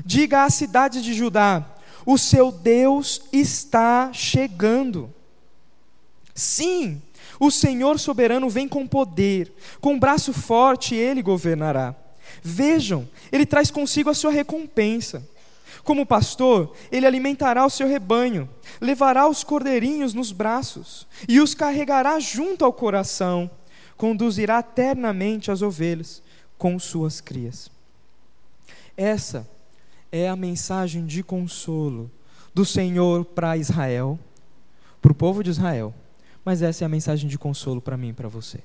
Diga 0.05 0.43
à 0.43 0.49
cidade 0.49 1.01
de 1.01 1.13
Judá: 1.13 1.65
o 2.05 2.17
seu 2.17 2.51
Deus 2.51 3.21
está 3.31 4.11
chegando. 4.13 5.13
Sim, 6.33 7.01
o 7.39 7.51
Senhor 7.51 7.99
soberano 7.99 8.49
vem 8.49 8.67
com 8.67 8.87
poder, 8.87 9.53
com 9.79 9.99
braço 9.99 10.33
forte 10.33 10.95
ele 10.95 11.21
governará. 11.21 11.95
Vejam, 12.41 13.07
ele 13.31 13.45
traz 13.45 13.69
consigo 13.69 14.09
a 14.09 14.13
sua 14.13 14.31
recompensa. 14.31 15.27
Como 15.83 16.05
pastor, 16.05 16.75
ele 16.91 17.05
alimentará 17.05 17.65
o 17.65 17.69
seu 17.69 17.87
rebanho, 17.87 18.49
levará 18.79 19.27
os 19.27 19.43
cordeirinhos 19.43 20.13
nos 20.13 20.31
braços 20.31 21.07
e 21.27 21.39
os 21.39 21.53
carregará 21.53 22.19
junto 22.19 22.63
ao 22.63 22.73
coração, 22.73 23.49
conduzirá 23.97 24.59
eternamente 24.59 25.51
as 25.51 25.61
ovelhas 25.61 26.21
com 26.57 26.77
suas 26.77 27.21
crias. 27.21 27.71
Essa 28.95 29.47
é 30.11 30.27
a 30.29 30.35
mensagem 30.35 31.05
de 31.05 31.23
consolo 31.23 32.09
do 32.53 32.65
Senhor 32.65 33.25
para 33.25 33.57
Israel, 33.57 34.19
para 35.01 35.11
o 35.11 35.15
povo 35.15 35.43
de 35.43 35.49
Israel 35.49 35.93
mas 36.49 36.63
essa 36.63 36.83
é 36.83 36.85
a 36.85 36.89
mensagem 36.89 37.29
de 37.29 37.37
consolo 37.37 37.79
para 37.81 37.97
mim 37.97 38.09
e 38.09 38.13
para 38.13 38.27
você. 38.27 38.59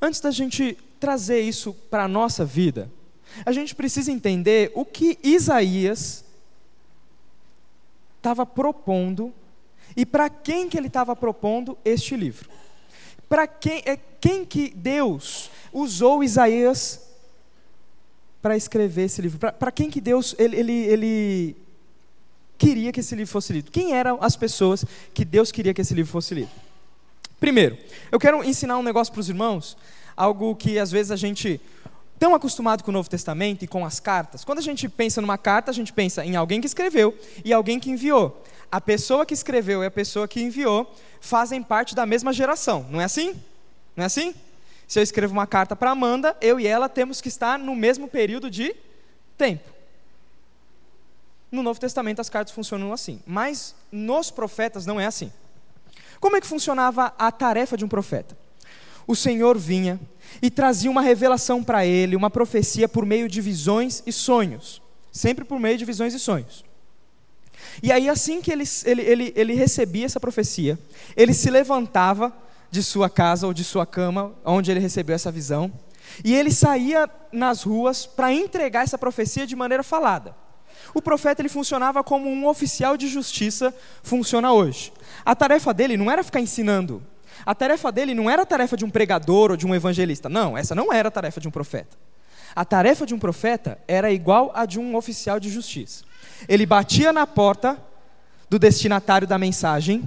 Antes 0.00 0.20
da 0.20 0.32
gente 0.32 0.76
trazer 0.98 1.40
isso 1.40 1.72
para 1.72 2.04
a 2.04 2.08
nossa 2.08 2.44
vida, 2.44 2.90
a 3.46 3.52
gente 3.52 3.72
precisa 3.72 4.10
entender 4.10 4.72
o 4.74 4.84
que 4.84 5.16
Isaías 5.22 6.24
estava 8.16 8.44
propondo 8.44 9.32
e 9.96 10.04
para 10.04 10.28
quem 10.28 10.68
que 10.68 10.76
ele 10.76 10.88
estava 10.88 11.14
propondo 11.14 11.78
este 11.84 12.16
livro. 12.16 12.50
Para 13.28 13.46
quem, 13.46 13.82
é, 13.86 13.96
quem 14.20 14.44
que 14.44 14.70
Deus 14.70 15.50
usou 15.72 16.24
Isaías 16.24 17.00
para 18.42 18.56
escrever 18.56 19.04
esse 19.04 19.22
livro? 19.22 19.38
Para 19.38 19.70
quem 19.70 19.88
que 19.88 20.00
Deus 20.00 20.34
ele, 20.36 20.56
ele, 20.56 20.72
ele 20.72 21.56
queria 22.58 22.92
que 22.92 23.00
esse 23.00 23.14
livro 23.14 23.32
fosse 23.32 23.52
lido? 23.52 23.70
Quem 23.70 23.94
eram 23.94 24.18
as 24.20 24.36
pessoas 24.36 24.84
que 25.14 25.24
Deus 25.24 25.52
queria 25.52 25.72
que 25.72 25.80
esse 25.80 25.94
livro 25.94 26.10
fosse 26.10 26.34
lido? 26.34 26.50
Primeiro, 27.38 27.78
eu 28.10 28.18
quero 28.18 28.42
ensinar 28.44 28.76
um 28.78 28.82
negócio 28.82 29.12
para 29.12 29.20
os 29.20 29.28
irmãos, 29.28 29.76
algo 30.16 30.54
que 30.56 30.78
às 30.78 30.90
vezes 30.90 31.10
a 31.10 31.16
gente 31.16 31.60
tão 32.18 32.36
acostumado 32.36 32.84
com 32.84 32.90
o 32.90 32.94
Novo 32.94 33.10
Testamento 33.10 33.64
e 33.64 33.66
com 33.66 33.84
as 33.84 33.98
cartas. 33.98 34.44
Quando 34.44 34.58
a 34.58 34.62
gente 34.62 34.88
pensa 34.88 35.20
numa 35.20 35.36
carta, 35.36 35.72
a 35.72 35.74
gente 35.74 35.92
pensa 35.92 36.24
em 36.24 36.36
alguém 36.36 36.60
que 36.60 36.68
escreveu 36.68 37.18
e 37.44 37.52
alguém 37.52 37.80
que 37.80 37.90
enviou. 37.90 38.44
A 38.70 38.80
pessoa 38.80 39.26
que 39.26 39.34
escreveu 39.34 39.82
e 39.82 39.86
a 39.86 39.90
pessoa 39.90 40.28
que 40.28 40.40
enviou 40.40 40.88
fazem 41.20 41.60
parte 41.60 41.96
da 41.96 42.06
mesma 42.06 42.32
geração, 42.32 42.86
não 42.90 43.00
é 43.00 43.04
assim? 43.04 43.34
Não 43.96 44.04
é 44.04 44.06
assim? 44.06 44.34
Se 44.92 44.98
eu 44.98 45.02
escrevo 45.02 45.32
uma 45.32 45.46
carta 45.46 45.74
para 45.74 45.90
Amanda, 45.90 46.36
eu 46.38 46.60
e 46.60 46.66
ela 46.66 46.86
temos 46.86 47.18
que 47.22 47.28
estar 47.28 47.58
no 47.58 47.74
mesmo 47.74 48.06
período 48.06 48.50
de 48.50 48.76
tempo. 49.38 49.70
No 51.50 51.62
Novo 51.62 51.80
Testamento 51.80 52.20
as 52.20 52.28
cartas 52.28 52.54
funcionam 52.54 52.92
assim, 52.92 53.18
mas 53.26 53.74
nos 53.90 54.30
profetas 54.30 54.84
não 54.84 55.00
é 55.00 55.06
assim. 55.06 55.32
Como 56.20 56.36
é 56.36 56.42
que 56.42 56.46
funcionava 56.46 57.06
a 57.18 57.32
tarefa 57.32 57.74
de 57.74 57.86
um 57.86 57.88
profeta? 57.88 58.36
O 59.06 59.16
Senhor 59.16 59.56
vinha 59.56 59.98
e 60.42 60.50
trazia 60.50 60.90
uma 60.90 61.00
revelação 61.00 61.64
para 61.64 61.86
ele, 61.86 62.14
uma 62.14 62.28
profecia 62.28 62.86
por 62.86 63.06
meio 63.06 63.30
de 63.30 63.40
visões 63.40 64.02
e 64.06 64.12
sonhos. 64.12 64.82
Sempre 65.10 65.42
por 65.42 65.58
meio 65.58 65.78
de 65.78 65.86
visões 65.86 66.12
e 66.12 66.18
sonhos. 66.18 66.66
E 67.82 67.90
aí, 67.90 68.10
assim 68.10 68.42
que 68.42 68.52
ele, 68.52 68.64
ele, 68.84 69.00
ele, 69.00 69.32
ele 69.34 69.54
recebia 69.54 70.04
essa 70.04 70.20
profecia, 70.20 70.78
ele 71.16 71.32
se 71.32 71.48
levantava 71.48 72.30
de 72.72 72.82
sua 72.82 73.10
casa 73.10 73.46
ou 73.46 73.52
de 73.52 73.62
sua 73.62 73.84
cama, 73.84 74.32
onde 74.42 74.70
ele 74.70 74.80
recebeu 74.80 75.14
essa 75.14 75.30
visão, 75.30 75.70
e 76.24 76.34
ele 76.34 76.50
saía 76.50 77.08
nas 77.30 77.62
ruas 77.62 78.06
para 78.06 78.32
entregar 78.32 78.82
essa 78.82 78.96
profecia 78.96 79.46
de 79.46 79.54
maneira 79.54 79.82
falada. 79.82 80.34
O 80.94 81.02
profeta 81.02 81.42
ele 81.42 81.50
funcionava 81.50 82.02
como 82.02 82.30
um 82.30 82.46
oficial 82.46 82.96
de 82.96 83.08
justiça 83.08 83.74
funciona 84.02 84.52
hoje. 84.52 84.90
A 85.22 85.36
tarefa 85.36 85.74
dele 85.74 85.98
não 85.98 86.10
era 86.10 86.24
ficar 86.24 86.40
ensinando. 86.40 87.02
A 87.44 87.54
tarefa 87.54 87.92
dele 87.92 88.14
não 88.14 88.30
era 88.30 88.42
a 88.42 88.46
tarefa 88.46 88.74
de 88.74 88.86
um 88.86 88.90
pregador 88.90 89.50
ou 89.50 89.56
de 89.56 89.66
um 89.66 89.74
evangelista. 89.74 90.30
Não, 90.30 90.56
essa 90.56 90.74
não 90.74 90.90
era 90.90 91.08
a 91.08 91.12
tarefa 91.12 91.40
de 91.40 91.48
um 91.48 91.50
profeta. 91.50 91.94
A 92.56 92.64
tarefa 92.64 93.04
de 93.04 93.14
um 93.14 93.18
profeta 93.18 93.78
era 93.86 94.10
igual 94.10 94.50
a 94.54 94.64
de 94.64 94.80
um 94.80 94.96
oficial 94.96 95.38
de 95.38 95.50
justiça. 95.50 96.04
Ele 96.48 96.64
batia 96.64 97.12
na 97.12 97.26
porta 97.26 97.76
do 98.48 98.58
destinatário 98.58 99.26
da 99.26 99.38
mensagem, 99.38 100.02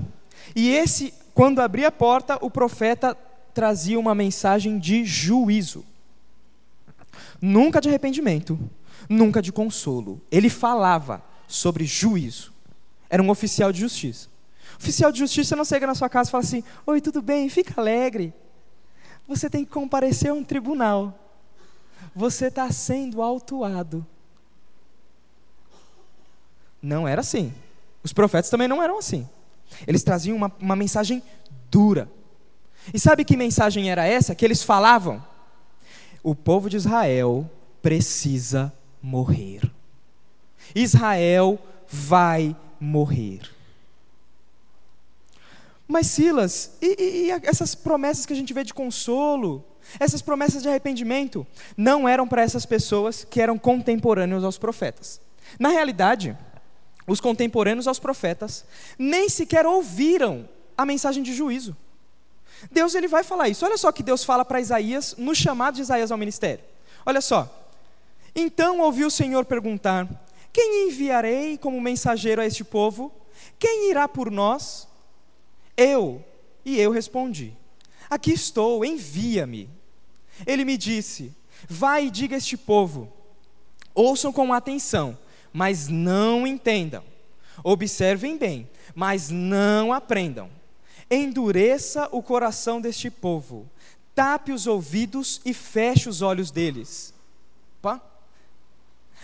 e 0.55 0.71
esse, 0.71 1.13
quando 1.35 1.59
abria 1.59 1.89
a 1.89 1.91
porta, 1.91 2.39
o 2.41 2.49
profeta 2.49 3.13
trazia 3.53 3.99
uma 3.99 4.15
mensagem 4.15 4.79
de 4.79 5.03
juízo. 5.03 5.83
Nunca 7.41 7.81
de 7.81 7.89
arrependimento, 7.89 8.57
nunca 9.09 9.41
de 9.41 9.51
consolo. 9.51 10.21
Ele 10.31 10.49
falava 10.49 11.21
sobre 11.45 11.83
juízo. 11.83 12.53
Era 13.09 13.21
um 13.21 13.29
oficial 13.29 13.73
de 13.73 13.81
justiça. 13.81 14.29
Oficial 14.79 15.11
de 15.11 15.19
justiça 15.19 15.57
não 15.57 15.65
chega 15.65 15.85
na 15.85 15.93
sua 15.93 16.07
casa 16.07 16.29
e 16.29 16.31
fala 16.31 16.43
assim: 16.43 16.63
Oi, 16.87 17.01
tudo 17.01 17.21
bem? 17.21 17.49
Fica 17.49 17.81
alegre. 17.81 18.33
Você 19.27 19.49
tem 19.49 19.65
que 19.65 19.71
comparecer 19.71 20.31
a 20.31 20.33
um 20.33 20.43
tribunal. 20.43 21.19
Você 22.15 22.45
está 22.45 22.71
sendo 22.71 23.21
autuado. 23.21 24.07
Não 26.81 27.05
era 27.05 27.19
assim. 27.19 27.53
Os 28.01 28.13
profetas 28.13 28.49
também 28.49 28.69
não 28.69 28.81
eram 28.81 28.99
assim. 28.99 29.27
Eles 29.87 30.03
traziam 30.03 30.35
uma, 30.35 30.51
uma 30.59 30.75
mensagem 30.75 31.21
dura. 31.69 32.09
E 32.93 32.99
sabe 32.99 33.25
que 33.25 33.35
mensagem 33.35 33.89
era 33.89 34.05
essa 34.05 34.35
que 34.35 34.45
eles 34.45 34.63
falavam? 34.63 35.23
O 36.23 36.35
povo 36.35 36.69
de 36.69 36.77
Israel 36.77 37.49
precisa 37.81 38.73
morrer. 39.01 39.61
Israel 40.73 41.59
vai 41.87 42.55
morrer. 42.79 43.41
Mas 45.87 46.07
Silas, 46.07 46.71
e, 46.81 46.95
e, 46.99 47.27
e, 47.27 47.31
essas 47.43 47.75
promessas 47.75 48.25
que 48.25 48.33
a 48.33 48.35
gente 48.35 48.53
vê 48.53 48.63
de 48.63 48.73
consolo, 48.73 49.63
essas 49.99 50.21
promessas 50.21 50.63
de 50.63 50.67
arrependimento, 50.67 51.45
não 51.77 52.07
eram 52.09 52.27
para 52.27 52.41
essas 52.41 52.65
pessoas 52.65 53.23
que 53.23 53.39
eram 53.39 53.57
contemporâneos 53.57 54.43
aos 54.43 54.57
profetas. 54.57 55.21
Na 55.59 55.69
realidade, 55.69 56.35
os 57.07 57.21
contemporâneos 57.21 57.87
aos 57.87 57.99
profetas 57.99 58.65
nem 58.97 59.29
sequer 59.29 59.65
ouviram 59.65 60.47
a 60.77 60.85
mensagem 60.85 61.21
de 61.21 61.33
juízo. 61.33 61.75
Deus 62.71 62.95
ele 62.95 63.07
vai 63.07 63.23
falar 63.23 63.49
isso. 63.49 63.65
Olha 63.65 63.77
só 63.77 63.91
que 63.91 64.03
Deus 64.03 64.23
fala 64.23 64.43
para 64.43 64.61
Isaías 64.61 65.15
no 65.17 65.35
chamado 65.35 65.75
de 65.75 65.81
Isaías 65.81 66.11
ao 66.11 66.17
ministério. 66.17 66.63
Olha 67.05 67.21
só. 67.21 67.63
Então 68.35 68.79
ouviu 68.79 69.07
o 69.07 69.11
Senhor 69.11 69.45
perguntar: 69.45 70.07
Quem 70.51 70.87
enviarei 70.87 71.57
como 71.57 71.79
mensageiro 71.79 72.41
a 72.41 72.45
este 72.45 72.63
povo? 72.63 73.11
Quem 73.59 73.89
irá 73.89 74.07
por 74.07 74.31
nós? 74.31 74.87
Eu. 75.77 76.23
E 76.63 76.79
eu 76.79 76.91
respondi: 76.91 77.53
Aqui 78.09 78.31
estou, 78.31 78.83
envia-me. 78.83 79.69
Ele 80.45 80.65
me 80.65 80.77
disse: 80.77 81.33
Vai 81.69 82.07
e 82.07 82.11
diga 82.11 82.35
a 82.35 82.37
este 82.37 82.57
povo: 82.57 83.11
Ouçam 83.93 84.33
com 84.33 84.51
atenção, 84.51 85.17
mas 85.55 85.87
não 85.87 86.45
entendam. 86.45 87.01
Observem 87.63 88.37
bem, 88.37 88.69
mas 88.93 89.29
não 89.29 89.93
aprendam. 89.93 90.49
Endureça 91.09 92.09
o 92.11 92.21
coração 92.21 92.81
deste 92.81 93.09
povo, 93.09 93.65
tape 94.13 94.51
os 94.51 94.67
ouvidos 94.67 95.39
e 95.45 95.53
feche 95.53 96.09
os 96.09 96.21
olhos 96.21 96.51
deles. 96.51 97.13
Pá. 97.81 98.01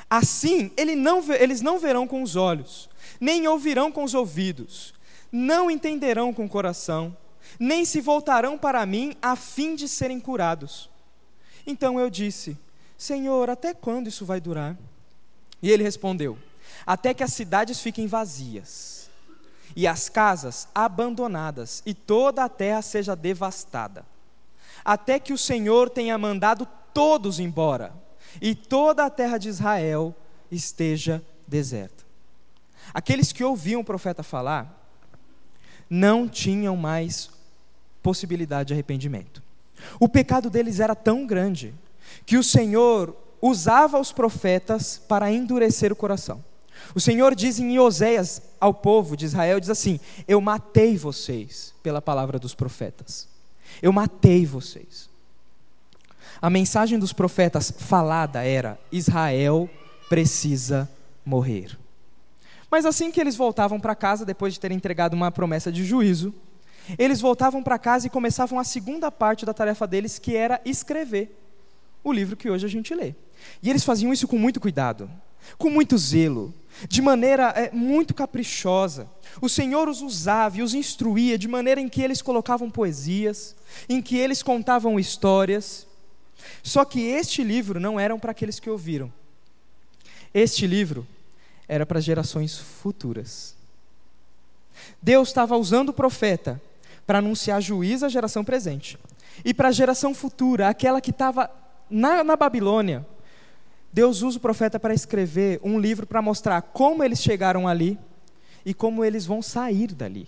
Assim, 0.09 0.71
ele 0.77 0.95
não, 0.95 1.21
eles 1.33 1.59
não 1.59 1.77
verão 1.77 2.07
com 2.07 2.23
os 2.23 2.37
olhos, 2.37 2.89
nem 3.19 3.45
ouvirão 3.45 3.91
com 3.91 4.05
os 4.05 4.13
ouvidos, 4.13 4.93
não 5.29 5.69
entenderão 5.69 6.33
com 6.33 6.45
o 6.45 6.49
coração, 6.49 7.15
nem 7.59 7.83
se 7.83 7.99
voltarão 7.99 8.57
para 8.57 8.85
mim 8.85 9.13
a 9.21 9.35
fim 9.35 9.75
de 9.75 9.85
serem 9.85 10.19
curados. 10.19 10.89
Então 11.67 11.99
eu 11.99 12.09
disse: 12.09 12.57
Senhor, 12.97 13.49
até 13.49 13.73
quando 13.73 14.07
isso 14.07 14.25
vai 14.25 14.39
durar? 14.39 14.77
E 15.61 15.69
ele 15.69 15.83
respondeu: 15.83 16.37
Até 16.85 17.13
que 17.13 17.23
as 17.23 17.33
cidades 17.33 17.79
fiquem 17.79 18.07
vazias, 18.07 19.09
e 19.75 19.87
as 19.87 20.09
casas 20.09 20.67
abandonadas, 20.73 21.81
e 21.85 21.93
toda 21.93 22.43
a 22.43 22.49
terra 22.49 22.81
seja 22.81 23.15
devastada, 23.15 24.05
até 24.83 25.19
que 25.19 25.33
o 25.33 25.37
Senhor 25.37 25.89
tenha 25.89 26.17
mandado 26.17 26.67
todos 26.93 27.39
embora, 27.39 27.93
e 28.41 28.55
toda 28.55 29.05
a 29.05 29.09
terra 29.09 29.37
de 29.37 29.49
Israel 29.49 30.15
esteja 30.51 31.23
deserta. 31.47 32.03
Aqueles 32.93 33.31
que 33.31 33.43
ouviam 33.43 33.81
o 33.81 33.85
profeta 33.85 34.23
falar, 34.23 34.77
não 35.89 36.27
tinham 36.27 36.75
mais 36.75 37.29
possibilidade 38.01 38.67
de 38.67 38.73
arrependimento. 38.73 39.43
O 39.99 40.07
pecado 40.07 40.49
deles 40.49 40.79
era 40.79 40.95
tão 40.95 41.25
grande 41.25 41.73
que 42.25 42.37
o 42.37 42.43
Senhor 42.43 43.15
usava 43.41 43.99
os 43.99 44.11
profetas 44.11 45.01
para 45.07 45.31
endurecer 45.31 45.91
o 45.91 45.95
coração. 45.95 46.43
O 46.93 46.99
Senhor 46.99 47.35
diz 47.35 47.59
em 47.59 47.79
Oséias 47.79 48.41
ao 48.59 48.73
povo 48.73 49.15
de 49.15 49.25
Israel, 49.25 49.59
diz 49.59 49.69
assim: 49.69 49.99
Eu 50.27 50.41
matei 50.41 50.97
vocês 50.97 51.73
pela 51.81 52.01
palavra 52.01 52.37
dos 52.37 52.53
profetas. 52.53 53.27
Eu 53.81 53.91
matei 53.91 54.45
vocês. 54.45 55.09
A 56.41 56.49
mensagem 56.49 56.99
dos 56.99 57.13
profetas 57.13 57.71
falada 57.77 58.43
era: 58.43 58.79
Israel 58.91 59.69
precisa 60.09 60.89
morrer. 61.25 61.77
Mas 62.69 62.85
assim 62.85 63.11
que 63.11 63.19
eles 63.19 63.35
voltavam 63.35 63.79
para 63.79 63.95
casa, 63.95 64.25
depois 64.25 64.53
de 64.53 64.59
terem 64.59 64.77
entregado 64.77 65.13
uma 65.13 65.31
promessa 65.31 65.71
de 65.71 65.83
juízo, 65.83 66.33
eles 66.97 67.21
voltavam 67.21 67.61
para 67.61 67.77
casa 67.77 68.07
e 68.07 68.09
começavam 68.09 68.57
a 68.57 68.63
segunda 68.63 69.11
parte 69.11 69.45
da 69.45 69.53
tarefa 69.53 69.85
deles, 69.85 70.17
que 70.17 70.35
era 70.35 70.59
escrever 70.65 71.37
o 72.03 72.11
livro 72.11 72.35
que 72.35 72.49
hoje 72.49 72.65
a 72.65 72.69
gente 72.69 72.93
lê. 72.95 73.13
E 73.61 73.69
eles 73.69 73.83
faziam 73.83 74.11
isso 74.11 74.27
com 74.27 74.37
muito 74.37 74.59
cuidado, 74.59 75.09
com 75.57 75.69
muito 75.69 75.97
zelo, 75.97 76.53
de 76.87 77.01
maneira 77.01 77.49
é, 77.49 77.71
muito 77.71 78.13
caprichosa. 78.13 79.09
O 79.41 79.49
Senhor 79.49 79.87
os 79.87 80.01
usava 80.01 80.57
e 80.57 80.61
os 80.61 80.73
instruía 80.73 81.37
de 81.37 81.47
maneira 81.47 81.79
em 81.79 81.89
que 81.89 82.01
eles 82.01 82.21
colocavam 82.21 82.69
poesias, 82.69 83.55
em 83.87 84.01
que 84.01 84.17
eles 84.17 84.41
contavam 84.41 84.99
histórias. 84.99 85.87
Só 86.63 86.83
que 86.85 87.01
este 87.01 87.43
livro 87.43 87.79
não 87.79 87.99
era 87.99 88.17
para 88.17 88.31
aqueles 88.31 88.59
que 88.59 88.69
ouviram. 88.69 89.11
Este 90.33 90.65
livro 90.65 91.07
era 91.67 91.85
para 91.85 91.99
gerações 91.99 92.57
futuras. 92.57 93.55
Deus 95.01 95.29
estava 95.29 95.57
usando 95.57 95.89
o 95.89 95.93
profeta 95.93 96.61
para 97.05 97.19
anunciar 97.19 97.61
juízo 97.61 98.05
à 98.05 98.09
geração 98.09 98.43
presente. 98.43 98.97
E 99.43 99.53
para 99.53 99.69
a 99.69 99.71
geração 99.71 100.13
futura, 100.13 100.67
aquela 100.67 101.01
que 101.01 101.11
estava 101.11 101.49
na, 101.89 102.23
na 102.23 102.35
Babilônia, 102.35 103.05
Deus 103.93 104.21
usa 104.21 104.37
o 104.37 104.41
profeta 104.41 104.79
para 104.79 104.93
escrever 104.93 105.59
um 105.63 105.79
livro 105.79 106.07
para 106.07 106.21
mostrar 106.21 106.61
como 106.61 107.03
eles 107.03 107.21
chegaram 107.21 107.67
ali 107.67 107.99
e 108.65 108.73
como 108.73 109.03
eles 109.03 109.25
vão 109.25 109.41
sair 109.41 109.93
dali. 109.93 110.27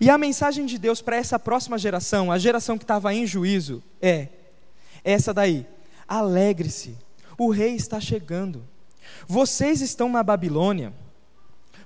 E 0.00 0.08
a 0.08 0.16
mensagem 0.16 0.64
de 0.64 0.78
Deus 0.78 1.02
para 1.02 1.16
essa 1.16 1.38
próxima 1.38 1.76
geração, 1.76 2.30
a 2.30 2.38
geração 2.38 2.78
que 2.78 2.84
estava 2.84 3.12
em 3.12 3.26
juízo, 3.26 3.82
é 4.00 4.28
essa 5.04 5.34
daí: 5.34 5.66
alegre-se, 6.06 6.96
o 7.36 7.50
rei 7.50 7.74
está 7.74 8.00
chegando. 8.00 8.64
Vocês 9.26 9.80
estão 9.80 10.08
na 10.08 10.22
Babilônia 10.22 10.92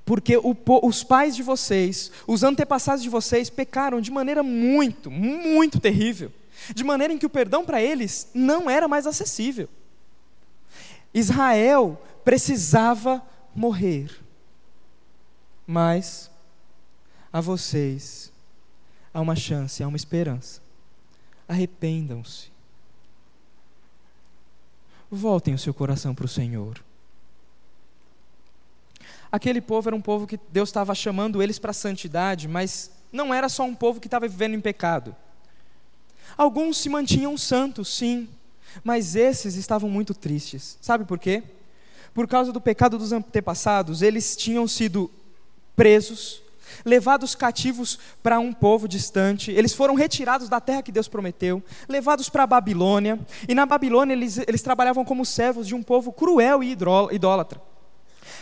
porque 0.07 0.37
o, 0.37 0.57
os 0.85 1.03
pais 1.03 1.35
de 1.35 1.43
vocês, 1.43 2.13
os 2.29 2.45
antepassados 2.45 3.03
de 3.03 3.11
vocês, 3.11 3.51
pecaram 3.51 4.01
de 4.01 4.13
maneira 4.13 4.41
muito, 4.41 5.11
muito 5.11 5.81
terrível. 5.81 6.33
De 6.73 6.85
maneira 6.85 7.13
em 7.13 7.19
que 7.19 7.27
o 7.27 7.31
perdão 7.31 7.65
para 7.65 7.83
eles 7.83 8.29
não 8.33 8.71
era 8.71 8.87
mais 8.87 9.05
acessível. 9.05 9.69
Israel 11.19 11.99
precisava 12.23 13.23
morrer. 13.55 14.23
Mas 15.67 16.31
a 17.33 17.41
vocês 17.41 18.31
há 19.15 19.21
uma 19.23 19.35
chance, 19.35 19.83
há 19.83 19.89
uma 19.89 19.97
esperança. 19.97 20.61
Arrependam-se. 21.49 22.51
Voltem 25.11 25.55
o 25.55 25.59
seu 25.59 25.73
coração 25.73 26.15
para 26.15 26.27
o 26.27 26.29
Senhor. 26.29 26.85
Aquele 29.33 29.63
povo 29.63 29.89
era 29.89 29.97
um 29.97 30.03
povo 30.03 30.27
que 30.27 30.39
Deus 30.51 30.69
estava 30.69 30.95
chamando 30.95 31.43
eles 31.43 31.59
para 31.59 31.71
a 31.71 31.75
santidade, 31.75 32.47
mas 32.47 32.91
não 33.11 33.33
era 33.33 33.49
só 33.49 33.65
um 33.65 33.75
povo 33.75 34.01
que 34.01 34.07
estava 34.07 34.29
vivendo 34.29 34.55
em 34.55 34.61
pecado. 34.61 35.17
Alguns 36.37 36.77
se 36.77 36.91
mantinham 36.91 37.39
santos, 37.39 37.89
sim, 37.89 38.29
mas 38.83 39.17
esses 39.17 39.57
estavam 39.57 39.91
muito 39.91 40.15
tristes. 40.15 40.79
Sabe 40.81 41.05
por 41.05 41.19
quê? 41.19 41.43
Por 42.15 42.27
causa 42.27 42.53
do 42.53 42.61
pecado 42.61 42.99
dos 42.99 43.13
antepassados, 43.13 44.01
eles 44.03 44.37
tinham 44.37 44.67
sido 44.67 45.11
presos, 45.77 46.43
levados 46.85 47.35
cativos 47.35 47.99
para 48.23 48.39
um 48.39 48.53
povo 48.53 48.89
distante, 48.89 49.51
eles 49.51 49.75
foram 49.75 49.95
retirados 49.95 50.49
da 50.49 50.61
terra 50.61 50.83
que 50.83 50.91
Deus 50.91 51.09
prometeu, 51.09 51.63
levados 51.89 52.29
para 52.29 52.45
a 52.45 52.47
Babilônia, 52.47 53.21
e 53.49 53.55
na 53.55 53.67
Babilônia 53.67 54.15
eles, 54.15 54.39
eles 54.39 54.63
trabalhavam 54.63 55.05
como 55.05 55.25
servos 55.25 55.67
de 55.67 55.75
um 55.75 55.83
povo 55.83 56.13
cruel 56.13 56.63
e 56.63 56.75
idólatra. 57.13 57.61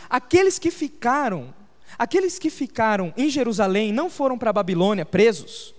Aqueles 0.09 0.59
que 0.59 0.70
ficaram, 0.70 1.53
aqueles 1.99 2.38
que 2.38 2.51
ficaram 2.51 3.12
em 3.16 3.29
Jerusalém 3.29 3.92
não 3.92 4.09
foram 4.09 4.38
para 4.38 4.51
a 4.51 4.53
Babilônia 4.53 5.05
presos, 5.05 5.75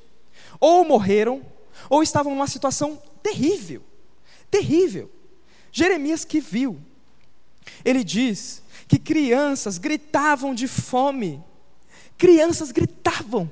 ou 0.59 0.83
morreram, 0.83 1.41
ou 1.89 2.01
estavam 2.03 2.33
numa 2.33 2.47
situação 2.47 3.01
terrível, 3.21 3.81
terrível. 4.55 5.11
Jeremias 5.71 6.23
que 6.23 6.39
viu, 6.39 6.79
ele 7.83 8.03
diz 8.03 8.63
que 8.87 8.97
crianças 8.97 9.77
gritavam 9.77 10.55
de 10.55 10.67
fome, 10.67 11.43
crianças 12.17 12.71
gritavam, 12.71 13.51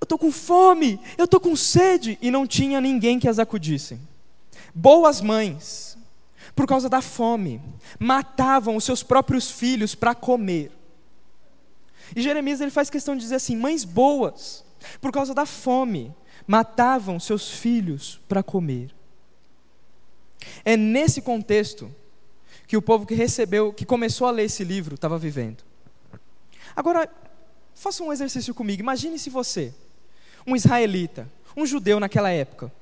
eu 0.00 0.04
estou 0.04 0.18
com 0.18 0.32
fome, 0.32 0.98
eu 1.16 1.26
estou 1.26 1.38
com 1.38 1.54
sede, 1.54 2.18
e 2.20 2.30
não 2.30 2.46
tinha 2.46 2.80
ninguém 2.80 3.20
que 3.20 3.28
as 3.28 3.38
acudisse. 3.38 3.98
Boas 4.74 5.20
mães, 5.20 5.96
por 6.54 6.66
causa 6.66 6.88
da 6.88 7.00
fome, 7.00 7.62
matavam 7.98 8.74
os 8.74 8.84
seus 8.84 9.02
próprios 9.02 9.50
filhos 9.50 9.94
para 9.94 10.14
comer. 10.14 10.72
E 12.14 12.20
Jeremias 12.20 12.60
ele 12.60 12.70
faz 12.70 12.90
questão 12.90 13.14
de 13.14 13.22
dizer 13.22 13.36
assim: 13.36 13.56
mães 13.56 13.84
boas, 13.84 14.64
por 15.00 15.12
causa 15.12 15.32
da 15.32 15.46
fome, 15.46 16.14
matavam 16.46 17.20
seus 17.20 17.48
filhos 17.48 18.20
para 18.28 18.42
comer. 18.42 18.95
É 20.64 20.76
nesse 20.76 21.22
contexto 21.22 21.94
que 22.66 22.76
o 22.76 22.82
povo 22.82 23.06
que 23.06 23.14
recebeu, 23.14 23.72
que 23.72 23.84
começou 23.84 24.26
a 24.26 24.30
ler 24.30 24.44
esse 24.44 24.64
livro, 24.64 24.94
estava 24.94 25.18
vivendo. 25.18 25.64
Agora, 26.74 27.08
faça 27.74 28.02
um 28.02 28.12
exercício 28.12 28.54
comigo. 28.54 28.82
Imagine 28.82 29.18
se 29.18 29.30
você, 29.30 29.72
um 30.46 30.56
israelita, 30.56 31.30
um 31.56 31.64
judeu 31.64 32.00
naquela 32.00 32.30
época, 32.30 32.72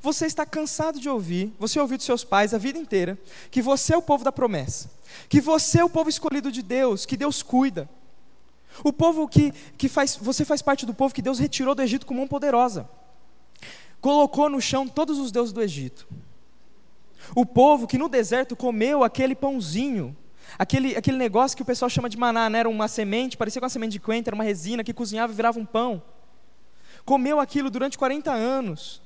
você 0.00 0.26
está 0.26 0.46
cansado 0.46 0.98
de 0.98 1.08
ouvir, 1.08 1.54
você 1.58 1.78
ouviu 1.78 1.96
dos 1.96 2.06
seus 2.06 2.24
pais 2.24 2.54
a 2.54 2.58
vida 2.58 2.78
inteira, 2.78 3.18
que 3.50 3.60
você 3.60 3.94
é 3.94 3.96
o 3.96 4.02
povo 4.02 4.24
da 4.24 4.32
promessa, 4.32 4.90
que 5.28 5.40
você 5.40 5.80
é 5.80 5.84
o 5.84 5.90
povo 5.90 6.08
escolhido 6.08 6.50
de 6.50 6.62
Deus, 6.62 7.04
que 7.04 7.16
Deus 7.16 7.42
cuida. 7.42 7.88
O 8.82 8.92
povo 8.92 9.28
que, 9.28 9.52
que 9.76 9.88
faz, 9.88 10.16
você 10.16 10.44
faz 10.44 10.60
parte 10.60 10.84
do 10.84 10.94
povo 10.94 11.14
que 11.14 11.22
Deus 11.22 11.38
retirou 11.38 11.74
do 11.74 11.82
Egito 11.82 12.06
com 12.06 12.14
mão 12.14 12.26
poderosa. 12.26 12.88
Colocou 14.00 14.48
no 14.48 14.60
chão 14.60 14.88
todos 14.88 15.18
os 15.18 15.30
deuses 15.30 15.52
do 15.52 15.62
Egito. 15.62 16.08
O 17.34 17.46
povo 17.46 17.86
que 17.86 17.96
no 17.96 18.08
deserto 18.08 18.56
comeu 18.56 19.04
aquele 19.04 19.34
pãozinho, 19.34 20.16
aquele, 20.58 20.96
aquele 20.96 21.16
negócio 21.16 21.56
que 21.56 21.62
o 21.62 21.66
pessoal 21.66 21.88
chama 21.88 22.08
de 22.08 22.16
maná, 22.16 22.50
né? 22.50 22.60
era 22.60 22.68
uma 22.68 22.88
semente, 22.88 23.36
parecia 23.36 23.60
com 23.60 23.64
uma 23.64 23.70
semente 23.70 23.92
de 23.92 24.00
coentro, 24.00 24.30
era 24.30 24.34
uma 24.34 24.44
resina 24.44 24.82
que 24.82 24.92
cozinhava 24.92 25.32
e 25.32 25.36
virava 25.36 25.58
um 25.58 25.64
pão. 25.64 26.02
Comeu 27.04 27.38
aquilo 27.38 27.70
durante 27.70 27.98
40 27.98 28.32
anos. 28.32 29.02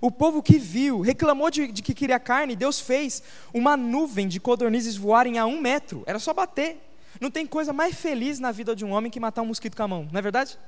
O 0.00 0.10
povo 0.10 0.42
que 0.42 0.58
viu, 0.58 1.00
reclamou 1.00 1.50
de, 1.50 1.70
de, 1.70 1.82
que 1.82 1.94
queria 1.94 2.18
carne, 2.18 2.56
Deus 2.56 2.80
fez 2.80 3.22
uma 3.52 3.76
nuvem 3.76 4.28
de 4.28 4.40
codornizes 4.40 4.96
voarem 4.96 5.38
a 5.38 5.46
um 5.46 5.60
metro. 5.60 6.02
Era 6.06 6.18
só 6.18 6.32
bater. 6.32 6.80
Não 7.20 7.30
tem 7.30 7.46
coisa 7.46 7.72
mais 7.72 7.94
feliz 7.94 8.38
na 8.38 8.50
vida 8.50 8.74
de 8.74 8.84
um 8.84 8.92
homem 8.92 9.10
que 9.10 9.20
matar 9.20 9.42
um 9.42 9.46
mosquito 9.46 9.76
com 9.76 9.82
a 9.82 9.88
mão, 9.88 10.08
não 10.10 10.18
é 10.18 10.22
verdade? 10.22 10.58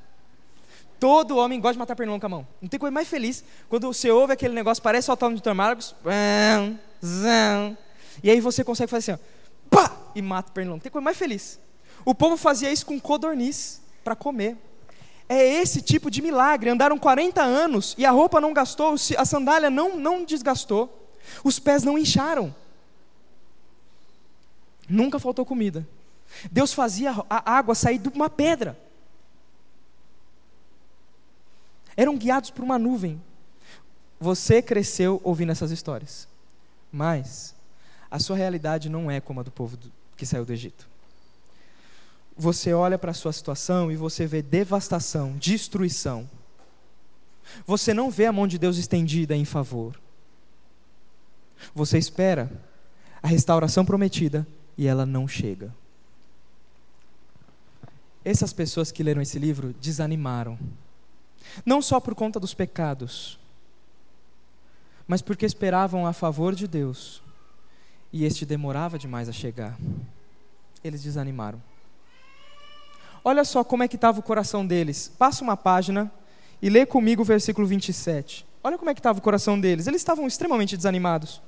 Todo 1.00 1.36
homem 1.36 1.60
gosta 1.60 1.74
de 1.74 1.78
matar 1.78 1.96
pernilongo 1.96 2.20
com 2.20 2.26
a 2.26 2.28
mão. 2.28 2.46
Não 2.62 2.68
tem 2.68 2.78
coisa 2.78 2.92
mais 2.92 3.08
feliz 3.08 3.44
quando 3.68 3.86
você 3.86 4.10
ouve 4.10 4.32
aquele 4.32 4.54
negócio, 4.54 4.82
parece 4.82 5.06
soltar 5.06 5.28
um 5.28 5.34
de 5.34 5.42
Marcos, 7.04 7.84
e 8.22 8.30
aí 8.30 8.40
você 8.40 8.64
consegue 8.64 8.90
fazer 8.90 9.12
assim, 9.12 9.22
ó, 9.22 9.68
pá, 9.68 9.96
e 10.14 10.22
mata 10.22 10.50
o 10.50 10.52
pernilongo. 10.52 10.82
Tem 10.82 10.90
coisa 10.90 11.04
mais 11.04 11.16
feliz. 11.16 11.58
O 12.04 12.14
povo 12.14 12.36
fazia 12.36 12.72
isso 12.72 12.86
com 12.86 12.98
codorniz 12.98 13.82
para 14.02 14.16
comer. 14.16 14.56
É 15.28 15.42
esse 15.60 15.82
tipo 15.82 16.10
de 16.10 16.22
milagre. 16.22 16.70
Andaram 16.70 16.98
40 16.98 17.42
anos 17.42 17.94
e 17.98 18.04
a 18.04 18.10
roupa 18.10 18.40
não 18.40 18.52
gastou, 18.52 18.94
a 19.16 19.24
sandália 19.24 19.70
não, 19.70 19.98
não 19.98 20.24
desgastou, 20.24 21.12
os 21.42 21.58
pés 21.58 21.82
não 21.82 21.98
incharam. 21.98 22.54
Nunca 24.88 25.18
faltou 25.18 25.44
comida. 25.44 25.86
Deus 26.50 26.72
fazia 26.72 27.12
a 27.28 27.52
água 27.52 27.74
sair 27.74 27.98
de 27.98 28.08
uma 28.08 28.28
pedra. 28.28 28.78
Eram 31.96 32.16
guiados 32.16 32.50
por 32.50 32.64
uma 32.64 32.78
nuvem. 32.78 33.22
Você 34.20 34.60
cresceu 34.60 35.20
ouvindo 35.24 35.52
essas 35.52 35.70
histórias. 35.70 36.28
Mas 36.94 37.54
a 38.10 38.18
sua 38.18 38.36
realidade 38.36 38.88
não 38.88 39.10
é 39.10 39.20
como 39.20 39.40
a 39.40 39.42
do 39.42 39.50
povo 39.50 39.76
que 40.16 40.24
saiu 40.24 40.44
do 40.44 40.52
Egito 40.52 40.94
você 42.36 42.72
olha 42.72 42.98
para 42.98 43.12
a 43.12 43.14
sua 43.14 43.32
situação 43.32 43.90
e 43.90 43.96
você 43.96 44.26
vê 44.26 44.42
devastação, 44.42 45.36
destruição. 45.36 46.28
Você 47.66 47.94
não 47.94 48.10
vê 48.10 48.26
a 48.26 48.32
mão 48.32 48.46
de 48.46 48.58
Deus 48.58 48.76
estendida 48.76 49.36
em 49.36 49.44
favor. 49.44 49.98
Você 51.74 51.96
espera 51.96 52.50
a 53.22 53.28
restauração 53.28 53.84
prometida 53.84 54.46
e 54.76 54.86
ela 54.86 55.06
não 55.06 55.28
chega. 55.28 55.72
Essas 58.24 58.52
pessoas 58.52 58.90
que 58.90 59.02
leram 59.02 59.22
esse 59.22 59.38
livro 59.38 59.74
desanimaram. 59.80 60.58
Não 61.64 61.80
só 61.80 62.00
por 62.00 62.14
conta 62.14 62.40
dos 62.40 62.54
pecados, 62.54 63.38
mas 65.06 65.22
porque 65.22 65.46
esperavam 65.46 66.06
a 66.06 66.12
favor 66.12 66.54
de 66.54 66.66
Deus 66.66 67.22
e 68.12 68.24
este 68.24 68.46
demorava 68.46 68.98
demais 68.98 69.28
a 69.28 69.32
chegar. 69.32 69.76
Eles 70.82 71.02
desanimaram. 71.02 71.60
Olha 73.24 73.44
só 73.44 73.64
como 73.64 73.82
é 73.82 73.88
que 73.88 73.96
estava 73.96 74.20
o 74.20 74.22
coração 74.22 74.64
deles. 74.66 75.10
Passa 75.18 75.42
uma 75.42 75.56
página 75.56 76.12
e 76.62 76.68
lê 76.68 76.86
comigo 76.86 77.22
o 77.22 77.24
versículo 77.24 77.66
27. 77.66 78.46
Olha 78.62 78.78
como 78.78 78.88
é 78.88 78.94
que 78.94 79.00
estava 79.00 79.18
o 79.18 79.22
coração 79.22 79.58
deles. 79.58 79.86
Eles 79.86 80.00
estavam 80.00 80.26
extremamente 80.26 80.76
desanimados. 80.76 81.42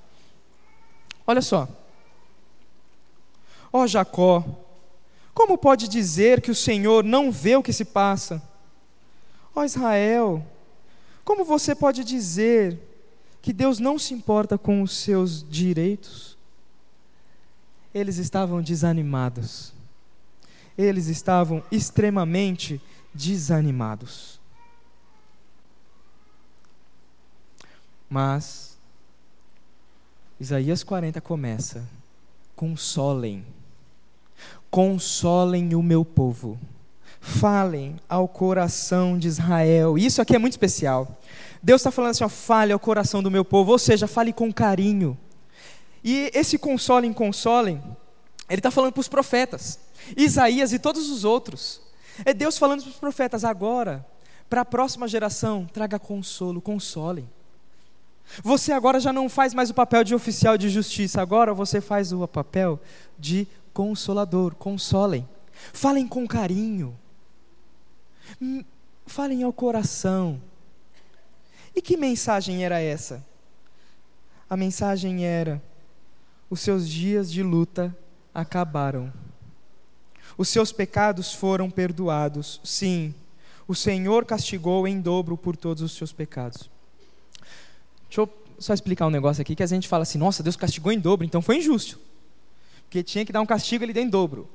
Olha 1.26 1.40
só. 1.40 1.68
Ó 3.72 3.82
oh, 3.82 3.86
Jacó, 3.86 4.44
como 5.32 5.56
pode 5.56 5.86
dizer 5.86 6.40
que 6.40 6.50
o 6.50 6.54
Senhor 6.54 7.04
não 7.04 7.30
vê 7.30 7.56
o 7.56 7.62
que 7.62 7.72
se 7.72 7.84
passa? 7.84 8.42
Ó 9.54 9.60
oh, 9.60 9.64
Israel, 9.64 10.44
como 11.24 11.44
você 11.44 11.74
pode 11.74 12.02
dizer 12.02 12.78
que 13.46 13.52
Deus 13.52 13.78
não 13.78 13.96
se 13.96 14.12
importa 14.12 14.58
com 14.58 14.82
os 14.82 14.96
seus 14.96 15.48
direitos? 15.48 16.36
Eles 17.94 18.18
estavam 18.18 18.60
desanimados 18.60 19.72
eles 20.76 21.06
estavam 21.06 21.62
extremamente 21.70 22.80
desanimados. 23.14 24.38
Mas 28.08 28.76
Isaías 30.38 30.84
40 30.84 31.20
começa: 31.20 31.84
consolem, 32.54 33.44
consolem 34.70 35.74
o 35.74 35.82
meu 35.82 36.04
povo, 36.04 36.58
falem 37.20 37.96
ao 38.08 38.28
coração 38.28 39.18
de 39.18 39.28
Israel. 39.28 39.96
Isso 39.96 40.20
aqui 40.20 40.36
é 40.36 40.38
muito 40.38 40.52
especial. 40.52 41.18
Deus 41.66 41.80
está 41.80 41.90
falando 41.90 42.12
assim: 42.12 42.22
ó, 42.22 42.28
fale 42.28 42.72
ao 42.72 42.78
coração 42.78 43.20
do 43.20 43.28
meu 43.28 43.44
povo, 43.44 43.72
ou 43.72 43.78
seja, 43.78 44.06
fale 44.06 44.32
com 44.32 44.52
carinho. 44.52 45.18
E 46.04 46.30
esse 46.32 46.56
consolem, 46.56 47.12
consolem, 47.12 47.82
ele 48.48 48.60
está 48.60 48.70
falando 48.70 48.92
para 48.92 49.00
os 49.00 49.08
profetas. 49.08 49.80
Isaías 50.16 50.72
e 50.72 50.78
todos 50.78 51.10
os 51.10 51.24
outros. 51.24 51.80
É 52.24 52.32
Deus 52.32 52.56
falando 52.56 52.82
para 52.82 52.90
os 52.90 52.96
profetas: 52.96 53.44
agora, 53.44 54.06
para 54.48 54.60
a 54.60 54.64
próxima 54.64 55.08
geração, 55.08 55.66
traga 55.66 55.98
consolo, 55.98 56.60
consolem. 56.60 57.28
Você 58.44 58.70
agora 58.70 59.00
já 59.00 59.12
não 59.12 59.28
faz 59.28 59.52
mais 59.52 59.68
o 59.68 59.74
papel 59.74 60.04
de 60.04 60.14
oficial 60.14 60.56
de 60.56 60.68
justiça, 60.68 61.20
agora 61.20 61.52
você 61.52 61.80
faz 61.80 62.12
o 62.12 62.28
papel 62.28 62.78
de 63.18 63.44
consolador, 63.74 64.54
consolem. 64.54 65.28
Falem 65.72 66.06
com 66.06 66.28
carinho. 66.28 66.96
Hum, 68.40 68.62
falem 69.04 69.42
ao 69.42 69.52
coração. 69.52 70.40
Que 71.86 71.96
mensagem 71.96 72.64
era 72.64 72.80
essa? 72.80 73.24
A 74.50 74.56
mensagem 74.56 75.24
era: 75.24 75.62
os 76.50 76.58
seus 76.58 76.88
dias 76.88 77.30
de 77.30 77.44
luta 77.44 77.96
acabaram. 78.34 79.12
Os 80.36 80.48
seus 80.48 80.72
pecados 80.72 81.32
foram 81.32 81.70
perdoados. 81.70 82.60
Sim, 82.64 83.14
o 83.68 83.74
Senhor 83.74 84.24
castigou 84.24 84.88
em 84.88 85.00
dobro 85.00 85.36
por 85.36 85.56
todos 85.56 85.80
os 85.80 85.92
seus 85.92 86.12
pecados. 86.12 86.68
Deixa 88.08 88.22
eu 88.22 88.28
só 88.58 88.74
explicar 88.74 89.06
um 89.06 89.10
negócio 89.10 89.40
aqui 89.40 89.54
que 89.54 89.62
a 89.62 89.66
gente 89.66 89.86
fala 89.86 90.02
assim: 90.02 90.18
nossa, 90.18 90.42
Deus 90.42 90.56
castigou 90.56 90.90
em 90.90 90.98
dobro, 90.98 91.24
então 91.24 91.40
foi 91.40 91.58
injusto. 91.58 92.00
Porque 92.82 93.00
tinha 93.00 93.24
que 93.24 93.32
dar 93.32 93.40
um 93.40 93.46
castigo, 93.46 93.84
ele 93.84 93.92
deu 93.92 94.02
em 94.02 94.10
dobro. 94.10 94.50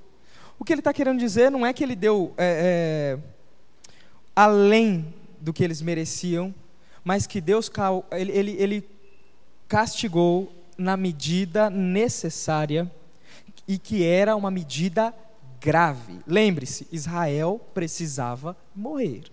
O 0.60 0.66
que 0.66 0.74
ele 0.74 0.82
está 0.82 0.92
querendo 0.92 1.20
dizer 1.20 1.50
não 1.50 1.66
é 1.66 1.72
que 1.72 1.82
ele 1.82 1.96
deu 1.96 2.34
é, 2.38 3.18
é, 3.18 3.20
além 4.36 5.14
do 5.40 5.54
que 5.54 5.64
eles 5.64 5.82
mereciam, 5.82 6.54
mas 7.04 7.26
que 7.26 7.42
Deus 7.42 7.72
ele, 8.12 8.32
ele, 8.32 8.52
ele 8.52 8.90
castigou 9.68 10.52
na 10.78 10.98
medida 10.98 11.70
necessária 11.70 12.92
e 13.68 13.78
que 13.78 14.04
era 14.04 14.36
uma 14.36 14.52
medida 14.52 15.14
grave. 15.60 16.20
Lembre-se, 16.26 16.88
Israel 16.92 17.60
precisava 17.74 18.58
morrer. 18.76 19.24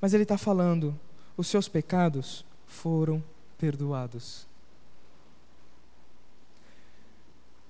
Mas 0.00 0.12
ele 0.12 0.24
está 0.24 0.36
falando: 0.36 0.98
os 1.36 1.46
seus 1.46 1.68
pecados 1.68 2.44
foram 2.66 3.22
perdoados. 3.56 4.46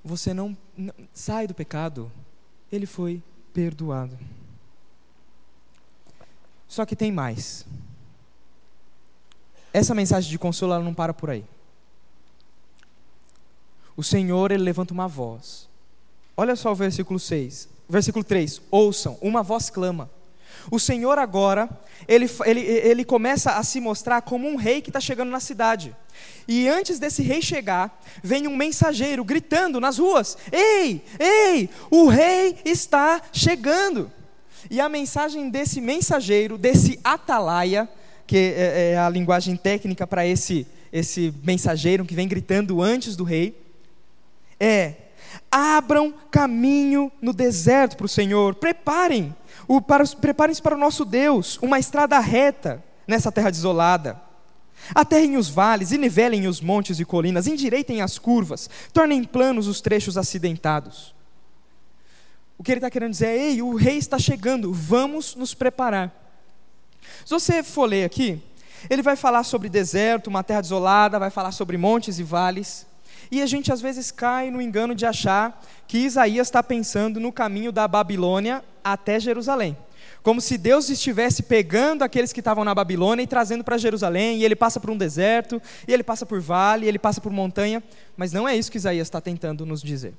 Você 0.05 0.35
não, 0.35 0.57
não 0.77 0.93
sai 1.13 1.47
do 1.47 1.55
pecado, 1.55 2.11
ele 2.73 2.87
foi 2.87 3.23
perdoado. 3.53 4.19
Só 6.73 6.87
que 6.87 6.97
tem 6.97 7.13
mais. 7.13 7.67
Essa 9.75 9.95
mensagem 9.95 10.31
de 10.31 10.39
consolo 10.39 10.73
ela 10.73 10.83
não 10.83 10.95
para 10.95 11.13
por 11.13 11.29
aí. 11.29 11.45
O 13.95 14.03
Senhor 14.03 14.51
ele 14.51 14.63
levanta 14.63 14.95
uma 14.95 15.07
voz 15.07 15.69
Olha 16.35 16.57
só 16.57 16.73
o 16.73 16.75
versículo 16.75 17.21
6. 17.21 17.69
Versículo 17.87 18.25
3. 18.25 18.63
Ouçam, 18.71 19.19
uma 19.21 19.43
voz 19.43 19.69
clama. 19.69 20.11
O 20.71 20.79
Senhor 20.79 21.19
agora, 21.19 21.69
ele, 22.09 22.27
ele, 22.47 22.61
ele 22.61 23.05
começa 23.05 23.53
a 23.53 23.63
se 23.63 23.79
mostrar 23.79 24.23
como 24.23 24.49
um 24.49 24.57
rei 24.57 24.81
que 24.81 24.89
está 24.89 24.99
chegando 24.99 25.31
na 25.31 25.41
cidade. 25.41 25.95
E 26.49 26.71
antes 26.71 26.99
desse 26.99 27.23
rei 27.23 27.43
chegar, 27.43 28.03
vem 28.23 28.49
um 28.49 28.57
mensageiro 28.57 29.23
gritando 29.23 29.79
nas 29.79 29.99
ruas: 29.99 30.39
Ei, 30.51 31.05
ei, 31.21 31.69
o 31.91 32.09
rei 32.09 32.57
está 32.65 33.21
chegando. 33.31 34.11
E 34.71 34.81
a 34.81 34.89
mensagem 34.89 35.51
desse 35.51 35.81
mensageiro, 35.81 36.57
desse 36.57 36.99
atalaia, 37.03 37.89
que 38.27 38.37
é, 38.37 38.93
é 38.93 38.99
a 38.99 39.09
linguagem 39.09 39.57
técnica 39.57 40.07
para 40.07 40.27
esse, 40.27 40.67
esse 40.93 41.35
mensageiro 41.43 42.05
que 42.05 42.15
vem 42.15 42.29
gritando 42.29 42.81
antes 42.81 43.17
do 43.17 43.25
rei, 43.25 43.57
é: 44.59 44.95
Abram 45.51 46.15
caminho 46.31 47.11
no 47.21 47.33
deserto 47.33 47.97
para 47.97 48.07
o 48.07 48.09
Senhor. 48.09 48.55
Preparem, 48.55 49.35
preparem-se 50.21 50.63
para 50.63 50.75
o 50.77 50.79
nosso 50.79 51.05
Deus, 51.05 51.59
uma 51.61 51.79
estrada 51.79 52.19
reta 52.19 52.83
nessa 53.07 53.33
terra 53.33 53.51
desolada. 53.51 54.21
Aterrem 54.95 55.37
os 55.37 55.49
vales 55.49 55.93
e 55.93 55.99
nivelem 55.99 56.47
os 56.47 56.61
montes 56.61 56.99
e 56.99 57.05
colinas, 57.05 57.47
endireitem 57.47 58.01
as 58.01 58.19
curvas, 58.19 58.69
tornem 58.93 59.23
planos 59.23 59.69
os 59.69 59.81
trechos 59.81 60.19
acidentados. 60.19 61.15
O 62.63 62.65
que 62.65 62.71
ele 62.71 62.79
está 62.79 62.89
querendo 62.89 63.11
dizer 63.11 63.27
é: 63.27 63.37
ei, 63.37 63.61
o 63.61 63.75
rei 63.75 63.99
está 63.99 64.21
chegando, 64.21 64.73
vamos 64.73 65.35
nos 65.35 65.53
preparar. 65.53 66.13
Se 67.25 67.31
você 67.33 67.61
for 67.61 67.87
ler 67.87 68.05
aqui, 68.05 68.41
ele 68.89 69.03
vai 69.03 69.17
falar 69.17 69.43
sobre 69.43 69.69
deserto, 69.69 70.29
uma 70.29 70.45
terra 70.45 70.61
desolada, 70.61 71.19
vai 71.19 71.29
falar 71.29 71.51
sobre 71.51 71.77
montes 71.77 72.21
e 72.21 72.23
vales. 72.23 72.87
E 73.33 73.43
a 73.43 73.47
gente 73.47 73.73
às 73.73 73.81
vezes 73.81 74.13
cai 74.13 74.49
no 74.49 74.63
engano 74.63 74.95
de 74.95 75.05
achar 75.05 75.61
que 75.89 75.99
Isaías 75.99 76.47
está 76.47 76.63
pensando 76.63 77.19
no 77.19 77.33
caminho 77.33 77.73
da 77.73 77.89
Babilônia 77.89 78.63
até 78.85 79.19
Jerusalém. 79.19 79.77
Como 80.23 80.41
se 80.41 80.57
Deus 80.57 80.89
estivesse 80.89 81.43
pegando 81.43 82.05
aqueles 82.05 82.33
que 82.33 82.39
estavam 82.39 82.65
na 82.65 82.77
Babilônia 82.77 83.25
e 83.25 83.27
trazendo 83.27 83.65
para 83.65 83.77
Jerusalém, 83.77 84.39
e 84.39 84.45
ele 84.45 84.55
passa 84.55 84.79
por 84.79 84.89
um 84.89 84.97
deserto, 84.97 85.61
e 85.89 85.93
ele 85.93 86.05
passa 86.05 86.25
por 86.25 86.41
vale, 86.41 86.87
e 86.87 86.89
ele 86.89 87.01
passa 87.01 87.21
por 87.21 87.33
montanha, 87.33 87.83
mas 88.17 88.33
não 88.33 88.47
é 88.49 88.55
isso 88.55 88.71
que 88.71 88.79
Isaías 88.79 89.09
está 89.09 89.21
tentando 89.21 89.67
nos 89.67 89.83
dizer. 89.83 90.15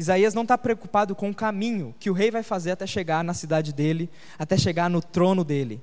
Isaías 0.00 0.32
não 0.32 0.44
está 0.44 0.56
preocupado 0.56 1.14
com 1.14 1.28
o 1.28 1.34
caminho 1.34 1.94
que 2.00 2.08
o 2.08 2.14
rei 2.14 2.30
vai 2.30 2.42
fazer 2.42 2.70
até 2.70 2.86
chegar 2.86 3.22
na 3.22 3.34
cidade 3.34 3.70
dele, 3.70 4.08
até 4.38 4.56
chegar 4.56 4.88
no 4.88 5.02
trono 5.02 5.44
dele. 5.44 5.78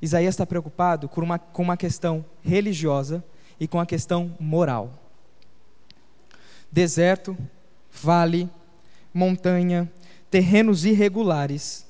Isaías 0.00 0.34
está 0.34 0.46
preocupado 0.46 1.08
com 1.08 1.20
uma, 1.20 1.36
com 1.36 1.60
uma 1.60 1.76
questão 1.76 2.24
religiosa 2.40 3.24
e 3.58 3.66
com 3.66 3.80
a 3.80 3.84
questão 3.84 4.36
moral. 4.38 4.96
Deserto, 6.70 7.36
vale, 7.90 8.48
montanha, 9.12 9.90
terrenos 10.30 10.84
irregulares 10.84 11.84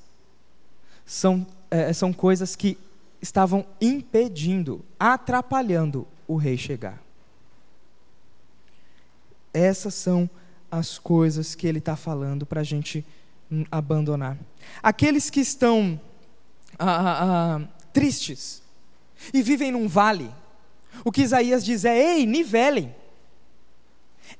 são, 1.04 1.46
é, 1.70 1.92
são 1.92 2.14
coisas 2.14 2.56
que 2.56 2.78
estavam 3.20 3.66
impedindo, 3.78 4.83
atrapalhando 4.98 6.09
o 6.26 6.37
rei 6.37 6.56
chegar. 6.56 6.98
Essas 9.52 9.92
são 9.92 10.30
as 10.70 10.98
coisas 10.98 11.54
que 11.54 11.66
ele 11.66 11.78
está 11.78 11.96
falando 11.96 12.46
para 12.46 12.61
a 12.61 12.64
gente 12.64 13.04
abandonar. 13.70 14.38
Aqueles 14.83 15.28
que 15.28 15.40
estão 15.40 16.00
ah, 16.78 16.87
ah, 16.87 17.18
ah, 17.22 17.68
tristes 17.92 18.62
e 19.35 19.42
vivem 19.42 19.72
num 19.72 19.88
vale, 19.88 20.30
o 21.04 21.11
que 21.11 21.22
Isaías 21.22 21.64
diz 21.64 21.85
é: 21.85 21.96
ei, 21.96 22.26
nivelem, 22.26 22.94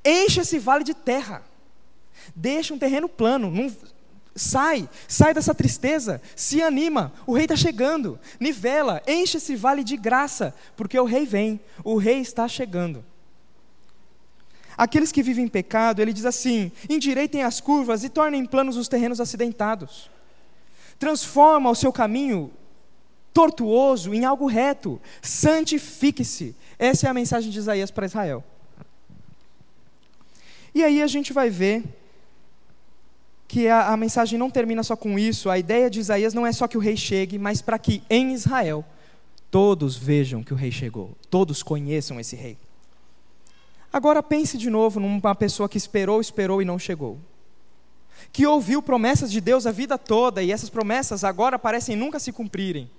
enche 0.05 0.41
esse 0.41 0.57
vale 0.57 0.83
de 0.83 0.93
terra, 0.93 1.43
deixa 2.35 2.73
um 2.73 2.79
terreno 2.79 3.09
plano, 3.09 3.51
Sai, 4.33 4.89
sai 5.09 5.33
dessa 5.33 5.53
tristeza, 5.53 6.21
se 6.37 6.61
anima, 6.61 7.11
o 7.27 7.33
rei 7.33 7.43
está 7.43 7.55
chegando, 7.57 8.17
nivela, 8.39 9.03
enche 9.05 9.35
esse 9.35 9.57
vale 9.57 9.83
de 9.83 9.97
graça, 9.97 10.55
porque 10.77 10.97
o 10.97 11.03
rei 11.03 11.25
vem, 11.25 11.59
o 11.83 11.97
rei 11.97 12.19
está 12.19 12.47
chegando. 12.47 13.03
Aqueles 14.77 15.11
que 15.11 15.23
vivem 15.23 15.45
em 15.45 15.47
pecado, 15.47 16.01
ele 16.01 16.13
diz 16.13 16.25
assim: 16.25 16.71
endireitem 16.89 17.43
as 17.43 17.59
curvas 17.59 18.03
e 18.03 18.09
tornem 18.09 18.45
planos 18.45 18.77
os 18.77 18.87
terrenos 18.87 19.19
acidentados. 19.19 20.09
Transforma 20.97 21.69
o 21.69 21.75
seu 21.75 21.91
caminho 21.91 22.51
tortuoso 23.33 24.13
em 24.13 24.25
algo 24.25 24.45
reto, 24.45 25.01
santifique-se. 25.21 26.55
Essa 26.77 27.07
é 27.07 27.09
a 27.09 27.13
mensagem 27.13 27.49
de 27.49 27.57
Isaías 27.57 27.91
para 27.91 28.05
Israel. 28.05 28.43
E 30.73 30.83
aí 30.83 31.01
a 31.01 31.07
gente 31.07 31.33
vai 31.33 31.49
ver 31.49 31.83
que 33.47 33.67
a, 33.67 33.87
a 33.89 33.97
mensagem 33.97 34.39
não 34.39 34.49
termina 34.49 34.83
só 34.83 34.95
com 34.95 35.19
isso. 35.19 35.49
A 35.49 35.59
ideia 35.59 35.89
de 35.89 35.99
Isaías 35.99 36.33
não 36.33 36.47
é 36.47 36.53
só 36.53 36.67
que 36.67 36.77
o 36.77 36.81
rei 36.81 36.95
chegue, 36.95 37.37
mas 37.37 37.61
para 37.61 37.77
que 37.77 38.01
em 38.09 38.33
Israel 38.33 38.85
todos 39.49 39.97
vejam 39.97 40.41
que 40.41 40.53
o 40.53 40.55
rei 40.55 40.71
chegou, 40.71 41.17
todos 41.29 41.61
conheçam 41.61 42.19
esse 42.19 42.35
rei. 42.35 42.57
Agora 43.91 44.23
pense 44.23 44.57
de 44.57 44.69
novo 44.69 44.99
numa 44.99 45.35
pessoa 45.35 45.67
que 45.67 45.77
esperou, 45.77 46.21
esperou 46.21 46.61
e 46.61 46.65
não 46.65 46.79
chegou. 46.79 47.19
Que 48.31 48.45
ouviu 48.47 48.81
promessas 48.81 49.31
de 49.31 49.41
Deus 49.41 49.65
a 49.65 49.71
vida 49.71 49.97
toda 49.97 50.41
e 50.41 50.51
essas 50.51 50.69
promessas 50.69 51.23
agora 51.23 51.59
parecem 51.59 51.95
nunca 51.95 52.19
se 52.19 52.31
cumprirem. 52.31 52.89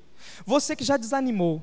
Você 0.44 0.76
que 0.76 0.84
já 0.84 0.96
desanimou, 0.96 1.62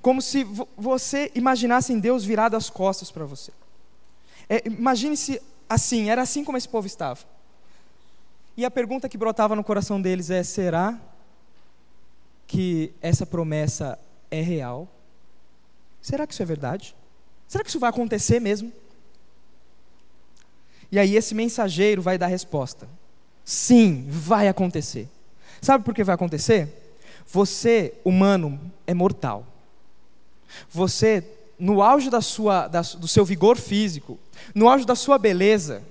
como 0.00 0.22
se 0.22 0.44
você 0.76 1.32
imaginasse 1.34 1.92
em 1.92 1.98
Deus 1.98 2.24
virado 2.24 2.56
as 2.56 2.70
costas 2.70 3.10
para 3.10 3.24
você. 3.24 3.52
É, 4.48 4.66
Imagine-se 4.66 5.40
assim, 5.68 6.10
era 6.10 6.22
assim 6.22 6.44
como 6.44 6.56
esse 6.56 6.68
povo 6.68 6.86
estava. 6.86 7.20
E 8.56 8.64
a 8.64 8.70
pergunta 8.70 9.08
que 9.08 9.18
brotava 9.18 9.54
no 9.54 9.64
coração 9.64 10.00
deles 10.00 10.30
é: 10.30 10.42
será 10.42 10.98
que 12.46 12.92
essa 13.00 13.26
promessa 13.26 13.98
é 14.30 14.40
real? 14.40 14.88
Será 16.00 16.26
que 16.26 16.32
isso 16.32 16.42
é 16.42 16.46
verdade? 16.46 16.94
Será 17.48 17.64
que 17.64 17.70
isso 17.70 17.80
vai 17.80 17.88
acontecer 17.88 18.38
mesmo? 18.38 18.70
E 20.92 20.98
aí 20.98 21.16
esse 21.16 21.34
mensageiro 21.34 22.02
vai 22.02 22.18
dar 22.18 22.26
a 22.26 22.28
resposta: 22.28 22.86
sim, 23.44 24.06
vai 24.08 24.46
acontecer. 24.46 25.08
Sabe 25.60 25.82
por 25.82 25.94
que 25.94 26.04
vai 26.04 26.14
acontecer? 26.14 26.68
Você, 27.26 27.94
humano, 28.04 28.60
é 28.86 28.94
mortal. 28.94 29.46
Você, 30.70 31.24
no 31.58 31.82
auge 31.82 32.08
da 32.10 32.20
sua, 32.20 32.68
da, 32.68 32.82
do 32.82 33.08
seu 33.08 33.24
vigor 33.24 33.56
físico, 33.56 34.18
no 34.54 34.68
auge 34.68 34.86
da 34.86 34.94
sua 34.94 35.18
beleza, 35.18 35.82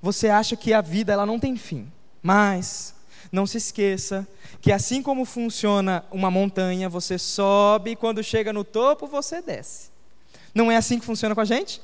você 0.00 0.28
acha 0.28 0.56
que 0.56 0.72
a 0.72 0.80
vida 0.80 1.12
ela 1.12 1.26
não 1.26 1.38
tem 1.38 1.56
fim. 1.56 1.90
Mas 2.22 2.94
não 3.30 3.46
se 3.46 3.58
esqueça 3.58 4.26
que 4.60 4.72
assim 4.72 5.02
como 5.02 5.24
funciona 5.24 6.04
uma 6.10 6.30
montanha, 6.30 6.88
você 6.88 7.18
sobe 7.18 7.92
e 7.92 7.96
quando 7.96 8.22
chega 8.22 8.52
no 8.52 8.64
topo 8.64 9.06
você 9.06 9.40
desce. 9.40 9.90
Não 10.54 10.70
é 10.70 10.76
assim 10.76 10.98
que 10.98 11.04
funciona 11.04 11.34
com 11.34 11.40
a 11.40 11.44
gente? 11.44 11.80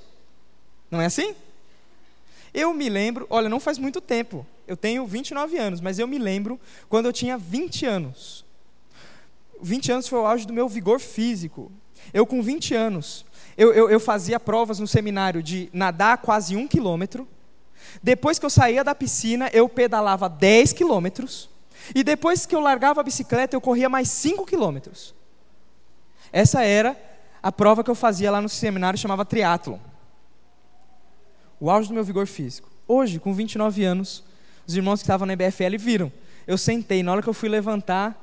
Não 0.91 1.01
é 1.01 1.07
assim? 1.07 1.35
Eu 2.53 2.73
me 2.73 2.89
lembro, 2.89 3.27
olha, 3.29 3.49
não 3.49 3.61
faz 3.61 3.79
muito 3.79 4.01
tempo. 4.01 4.47
Eu 4.67 4.77
tenho 4.77 5.07
29 5.07 5.59
anos, 5.59 5.81
mas 5.81 5.99
eu 5.99 6.09
me 6.09 6.19
lembro 6.19 6.59
quando 6.89 7.07
eu 7.07 7.13
tinha 7.13 7.37
20 7.37 7.87
anos. 7.87 8.45
20 9.61 9.93
anos 9.93 10.09
foi 10.09 10.19
o 10.19 10.27
auge 10.27 10.47
do 10.47 10.53
meu 10.53 10.69
vigor 10.69 11.01
físico. 11.01 11.71
Eu, 12.13 12.27
com 12.27 12.43
20 12.43 12.75
anos, 12.75 13.25
eu, 13.57 13.73
eu, 13.73 13.91
eu 13.91 14.01
fazia 14.01 14.39
provas 14.39 14.79
no 14.79 14.87
seminário 14.87 15.43
de 15.43 15.69
nadar 15.73 16.19
quase 16.19 16.57
um 16.57 16.67
quilômetro, 16.69 17.27
depois 18.03 18.39
que 18.39 18.47
eu 18.47 18.51
saía 18.51 18.85
da 18.85 18.95
piscina, 18.95 19.51
eu 19.53 19.69
pedalava 19.69 20.29
10 20.29 20.73
quilômetros. 20.73 21.51
E 21.95 22.03
depois 22.03 22.47
que 22.47 22.55
eu 22.55 22.61
largava 22.61 23.01
a 23.01 23.05
bicicleta, 23.05 23.55
eu 23.55 23.61
corria 23.61 23.89
mais 23.89 24.09
5 24.09 24.45
quilômetros. 24.47 25.15
Essa 26.33 26.63
era 26.63 26.97
a 27.43 27.53
prova 27.53 27.85
que 27.85 27.91
eu 27.91 27.95
fazia 27.95 28.31
lá 28.31 28.41
no 28.41 28.49
seminário, 28.49 28.99
chamava 28.99 29.25
triatlon. 29.25 29.79
O 31.61 31.71
auge 31.71 31.89
do 31.89 31.95
meu 31.95 32.05
vigor 32.05 32.27
físico. 32.27 32.69
Hoje, 32.89 33.19
com 33.19 33.33
29 33.33 33.85
anos, 33.85 34.25
os 34.67 34.77
irmãos 34.77 35.01
que 35.01 35.05
estavam 35.05 35.27
na 35.27 35.33
EBFL 35.33 35.79
viram. 35.79 36.13
Eu 36.47 36.59
sentei, 36.59 37.03
na 37.03 37.13
hora 37.13 37.23
que 37.23 37.29
eu 37.29 37.35
fui 37.35 37.49
levantar, 37.49 38.21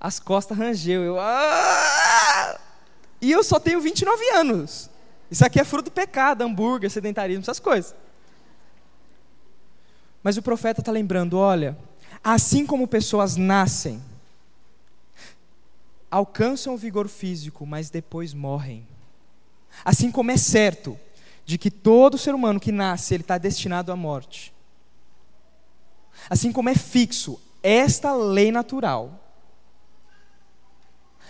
as 0.00 0.18
costas 0.18 0.56
rangeu. 0.56 1.02
Eu, 1.02 1.18
ah! 1.20 2.58
E 3.20 3.30
eu 3.30 3.42
só 3.42 3.58
tenho 3.58 3.80
29 3.80 4.22
anos. 4.30 4.90
Isso 5.30 5.44
aqui 5.44 5.58
é 5.58 5.64
fruto 5.64 5.90
do 5.90 5.94
pecado, 5.94 6.42
hambúrguer, 6.42 6.90
sedentarismo, 6.90 7.42
essas 7.42 7.58
coisas. 7.58 7.94
Mas 10.24 10.38
o 10.38 10.42
profeta 10.42 10.80
está 10.80 10.90
lembrando: 10.90 11.36
olha, 11.36 11.76
assim 12.24 12.64
como 12.64 12.88
pessoas 12.88 13.36
nascem, 13.36 14.02
alcançam 16.10 16.72
o 16.72 16.78
vigor 16.78 17.08
físico, 17.08 17.66
mas 17.66 17.90
depois 17.90 18.32
morrem. 18.32 18.88
Assim 19.84 20.10
como 20.10 20.30
é 20.30 20.38
certo 20.38 20.98
de 21.44 21.58
que 21.58 21.70
todo 21.70 22.16
ser 22.16 22.34
humano 22.34 22.58
que 22.58 22.72
nasce, 22.72 23.12
ele 23.12 23.22
está 23.22 23.36
destinado 23.36 23.92
à 23.92 23.96
morte. 23.96 24.54
Assim 26.30 26.50
como 26.50 26.70
é 26.70 26.74
fixo 26.74 27.38
esta 27.62 28.14
lei 28.14 28.50
natural, 28.50 29.20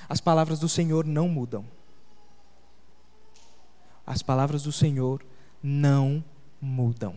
as 0.09 0.21
palavras 0.21 0.61
do 0.61 0.69
Senhor 0.69 1.05
não 1.05 1.29
mudam. 1.29 1.65
As 4.07 4.23
palavras 4.23 4.63
do 4.63 4.71
Senhor 4.71 5.25
não 5.63 6.23
mudam 6.61 7.17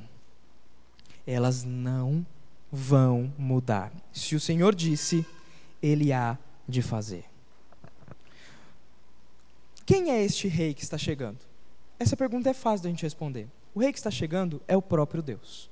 elas 1.27 1.63
não 1.65 2.25
vão 2.71 3.31
mudar. 3.37 3.91
Se 4.13 4.35
o 4.35 4.39
Senhor 4.39 4.73
disse, 4.73 5.25
ele 5.83 6.13
há 6.13 6.37
de 6.67 6.81
fazer. 6.81 7.25
Quem 9.85 10.11
é 10.11 10.23
este 10.23 10.47
rei 10.47 10.73
que 10.73 10.83
está 10.83 10.97
chegando? 10.97 11.39
Essa 11.99 12.15
pergunta 12.15 12.49
é 12.49 12.53
fácil 12.53 12.83
da 12.83 12.89
gente 12.89 13.03
responder. 13.03 13.47
O 13.75 13.79
rei 13.79 13.91
que 13.91 13.99
está 13.99 14.11
chegando 14.11 14.61
é 14.67 14.75
o 14.75 14.81
próprio 14.81 15.21
Deus. 15.21 15.69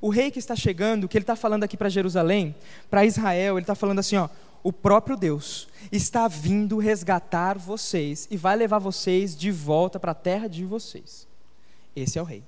O 0.00 0.08
rei 0.08 0.30
que 0.30 0.38
está 0.38 0.56
chegando, 0.56 1.08
que 1.08 1.16
ele 1.16 1.22
está 1.22 1.36
falando 1.36 1.64
aqui 1.64 1.76
para 1.76 1.88
Jerusalém, 1.88 2.54
para 2.90 3.04
Israel, 3.04 3.56
ele 3.56 3.62
está 3.62 3.74
falando 3.74 3.98
assim: 3.98 4.16
ó, 4.16 4.28
o 4.62 4.72
próprio 4.72 5.16
Deus 5.16 5.68
está 5.92 6.26
vindo 6.26 6.78
resgatar 6.78 7.58
vocês 7.58 8.26
e 8.30 8.36
vai 8.36 8.56
levar 8.56 8.78
vocês 8.78 9.36
de 9.36 9.50
volta 9.50 10.00
para 10.00 10.12
a 10.12 10.14
terra 10.14 10.48
de 10.48 10.64
vocês. 10.64 11.28
Esse 11.94 12.18
é 12.18 12.22
o 12.22 12.24
rei. 12.24 12.42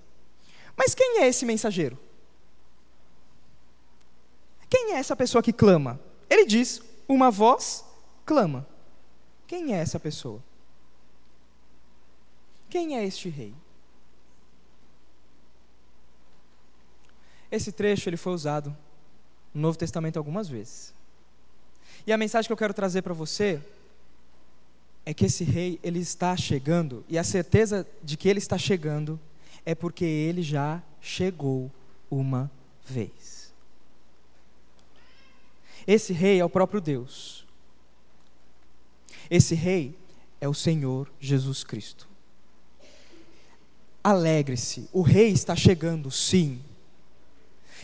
Mas 0.77 0.94
quem 0.94 1.20
é 1.20 1.29
esse 1.29 1.44
mensageiro? 1.44 1.99
Quem 4.68 4.94
é 4.94 4.98
essa 4.98 5.16
pessoa 5.16 5.42
que 5.42 5.52
clama? 5.52 6.00
Ele 6.29 6.44
diz: 6.44 6.83
uma 7.09 7.31
voz 7.31 7.85
clama. 8.24 8.66
Quem 9.46 9.74
é 9.74 9.79
essa 9.79 10.00
pessoa? 10.00 10.42
Quem 12.68 12.96
é 12.96 13.05
este 13.05 13.29
rei? 13.29 13.55
Esse 17.50 17.70
trecho 17.70 18.09
ele 18.09 18.16
foi 18.16 18.33
usado 18.33 18.76
no 19.55 19.62
Novo 19.62 19.79
Testamento 19.79 20.18
algumas 20.18 20.48
vezes. 20.48 20.92
E 22.07 22.12
a 22.12 22.18
mensagem 22.18 22.48
que 22.48 22.52
eu 22.52 22.57
quero 22.57 22.74
trazer 22.74 23.02
para 23.02 23.14
você 23.14 23.62
é 25.05 25.14
que 25.14 25.26
esse 25.26 25.44
rei 25.44 25.79
ele 25.83 26.00
está 26.00 26.37
chegando 26.37 27.05
e 27.09 27.16
a 27.16 27.22
certeza 27.22 27.87
de 28.02 28.16
que 28.16 28.29
ele 28.29 28.38
está 28.40 28.59
chegando 28.59 29.18
é 29.64 29.74
porque 29.74 30.05
ele 30.05 30.42
já 30.42 30.83
chegou 31.00 31.70
uma 32.11 32.50
vez. 32.85 33.36
Esse 35.87 36.12
rei 36.12 36.40
é 36.40 36.44
o 36.44 36.51
próprio 36.51 36.81
Deus. 36.81 37.46
Esse 39.31 39.55
rei 39.55 39.96
é 40.40 40.49
o 40.49 40.55
Senhor 40.55 41.11
Jesus 41.20 41.62
Cristo. 41.62 42.09
Alegre-se, 44.03 44.88
o 44.92 45.03
rei 45.03 45.29
está 45.31 45.57
chegando, 45.57 46.11
sim. 46.11 46.61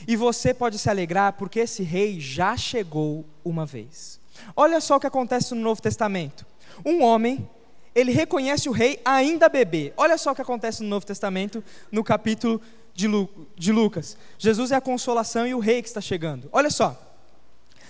E 0.06 0.16
você 0.16 0.52
pode 0.52 0.78
se 0.78 0.88
alegrar 0.88 1.34
porque 1.34 1.60
esse 1.60 1.82
rei 1.82 2.20
já 2.20 2.56
chegou 2.56 3.24
uma 3.44 3.66
vez. 3.66 4.20
Olha 4.56 4.80
só 4.80 4.96
o 4.96 5.00
que 5.00 5.06
acontece 5.06 5.54
no 5.54 5.60
Novo 5.60 5.82
Testamento. 5.82 6.46
Um 6.84 7.02
homem, 7.02 7.48
ele 7.94 8.12
reconhece 8.12 8.68
o 8.68 8.72
rei 8.72 9.00
ainda 9.04 9.48
bebê. 9.48 9.92
Olha 9.96 10.16
só 10.16 10.32
o 10.32 10.34
que 10.34 10.42
acontece 10.42 10.82
no 10.82 10.88
Novo 10.88 11.06
Testamento, 11.06 11.62
no 11.90 12.02
capítulo 12.02 12.60
de, 12.94 13.06
Lu, 13.06 13.28
de 13.56 13.72
Lucas. 13.72 14.16
Jesus 14.38 14.70
é 14.72 14.76
a 14.76 14.80
consolação 14.80 15.46
e 15.46 15.54
o 15.54 15.60
rei 15.60 15.82
que 15.82 15.88
está 15.88 16.00
chegando. 16.00 16.48
Olha 16.52 16.70
só. 16.70 17.11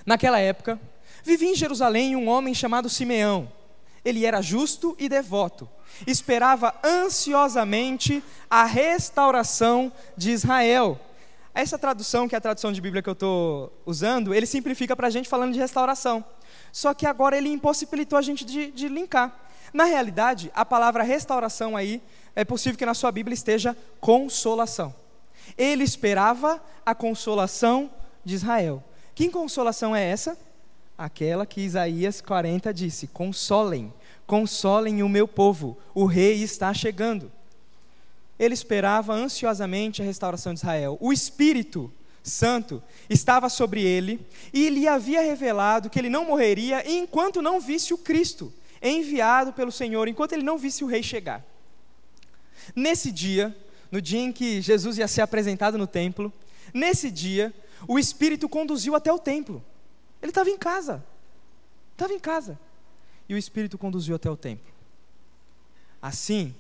Naquela 0.05 0.39
época, 0.39 0.81
vivia 1.23 1.51
em 1.51 1.55
Jerusalém 1.55 2.17
um 2.17 2.29
homem 2.29 2.55
chamado 2.55 2.89
Simeão. 2.89 3.51
Ele 4.05 4.25
era 4.27 4.43
justo 4.43 4.97
e 4.99 5.09
devoto. 5.09 5.69
Esperava 6.07 6.75
ansiosamente 6.83 8.23
a 8.51 8.65
restauração 8.65 9.93
de 10.17 10.31
Israel. 10.31 10.99
Essa 11.55 11.79
tradução, 11.79 12.27
que 12.27 12.35
é 12.35 12.39
a 12.39 12.41
tradução 12.41 12.73
de 12.73 12.81
Bíblia 12.81 13.03
que 13.03 13.09
eu 13.09 13.13
estou 13.13 13.73
usando, 13.85 14.35
ele 14.35 14.47
simplifica 14.47 14.97
para 14.97 15.07
a 15.07 15.11
gente 15.11 15.29
falando 15.29 15.53
de 15.53 15.59
restauração. 15.59 16.25
Só 16.73 16.95
que 16.95 17.07
agora 17.07 17.37
ele 17.37 17.51
impossibilitou 17.51 18.19
a 18.19 18.23
gente 18.23 18.45
de, 18.45 18.71
de 18.71 18.89
linkar. 18.89 19.39
Na 19.73 19.85
realidade, 19.85 20.51
a 20.55 20.65
palavra 20.65 21.03
restauração 21.03 21.77
aí, 21.77 22.03
é 22.35 22.45
possível 22.45 22.79
que 22.79 22.87
na 22.87 22.95
sua 22.95 23.13
Bíblia 23.13 23.35
esteja 23.35 23.77
consolação. 24.01 24.95
Ele 25.57 25.85
esperava 25.85 26.63
a 26.85 26.95
consolação 26.95 27.91
de 28.25 28.35
Israel. 28.35 28.83
Que 29.15 29.29
consolação 29.29 29.95
é 29.95 30.03
essa? 30.05 30.39
Aquela 30.97 31.45
que 31.45 31.61
Isaías 31.61 32.21
40 32.21 32.73
disse: 32.73 33.07
Consolem, 33.07 33.93
consolem 34.27 35.03
o 35.03 35.09
meu 35.09 35.27
povo, 35.27 35.77
o 35.95 36.05
rei 36.05 36.43
está 36.43 36.73
chegando. 36.73 37.31
Ele 38.39 38.55
esperava 38.55 39.13
ansiosamente 39.13 40.03
a 40.03 40.05
restauração 40.05 40.53
de 40.53 40.61
Israel. 40.61 40.97
O 41.01 41.13
Espírito 41.13 41.93
Santo 42.23 42.83
estava 43.11 43.49
sobre 43.49 43.83
ele 43.83 44.25
e 44.53 44.69
lhe 44.69 44.87
havia 44.89 45.21
revelado 45.21 45.91
que 45.91 45.99
ele 45.99 46.09
não 46.09 46.25
morreria 46.25 46.83
enquanto 46.89 47.43
não 47.43 47.61
visse 47.61 47.93
o 47.93 47.99
Cristo, 47.99 48.53
enviado 48.81 49.53
pelo 49.53 49.73
Senhor, 49.73 50.09
enquanto 50.09 50.33
ele 50.33 50.43
não 50.43 50.59
visse 50.59 50.85
o 50.85 50.87
rei 50.87 51.03
chegar. 51.03 51.45
Nesse 52.75 53.11
dia, 53.11 53.55
no 53.91 54.01
dia 54.01 54.21
em 54.21 54.33
que 54.33 54.61
Jesus 54.61 54.99
ia 54.99 55.09
ser 55.09 55.21
apresentado 55.21 55.77
no 55.77 55.87
templo, 55.87 56.33
nesse 56.73 57.11
dia, 57.11 57.53
o 57.87 57.99
Espírito 57.99 58.49
conduziu 58.49 58.95
até 58.95 59.13
o 59.13 59.19
templo. 59.19 59.63
Ele 60.21 60.31
estava 60.31 60.51
em 60.51 60.59
casa. 60.59 61.05
Estava 61.93 62.13
em 62.13 62.19
casa. 62.19 62.59
E 63.29 63.35
o 63.35 63.39
Espírito 63.39 63.79
conduziu 63.79 64.17
até 64.17 64.31
o 64.31 64.37
templo. 64.37 64.73
Assim, 66.01 66.55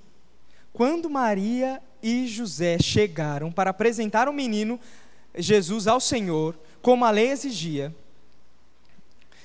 quando 0.72 1.11
Maria 1.11 1.82
e 2.02 2.26
José 2.26 2.78
chegaram 2.78 3.50
para 3.50 3.70
apresentar 3.70 4.28
o 4.28 4.32
menino 4.32 4.78
Jesus 5.35 5.87
ao 5.87 6.00
Senhor, 6.00 6.58
como 6.80 7.04
a 7.04 7.11
lei 7.11 7.30
exigia, 7.30 7.94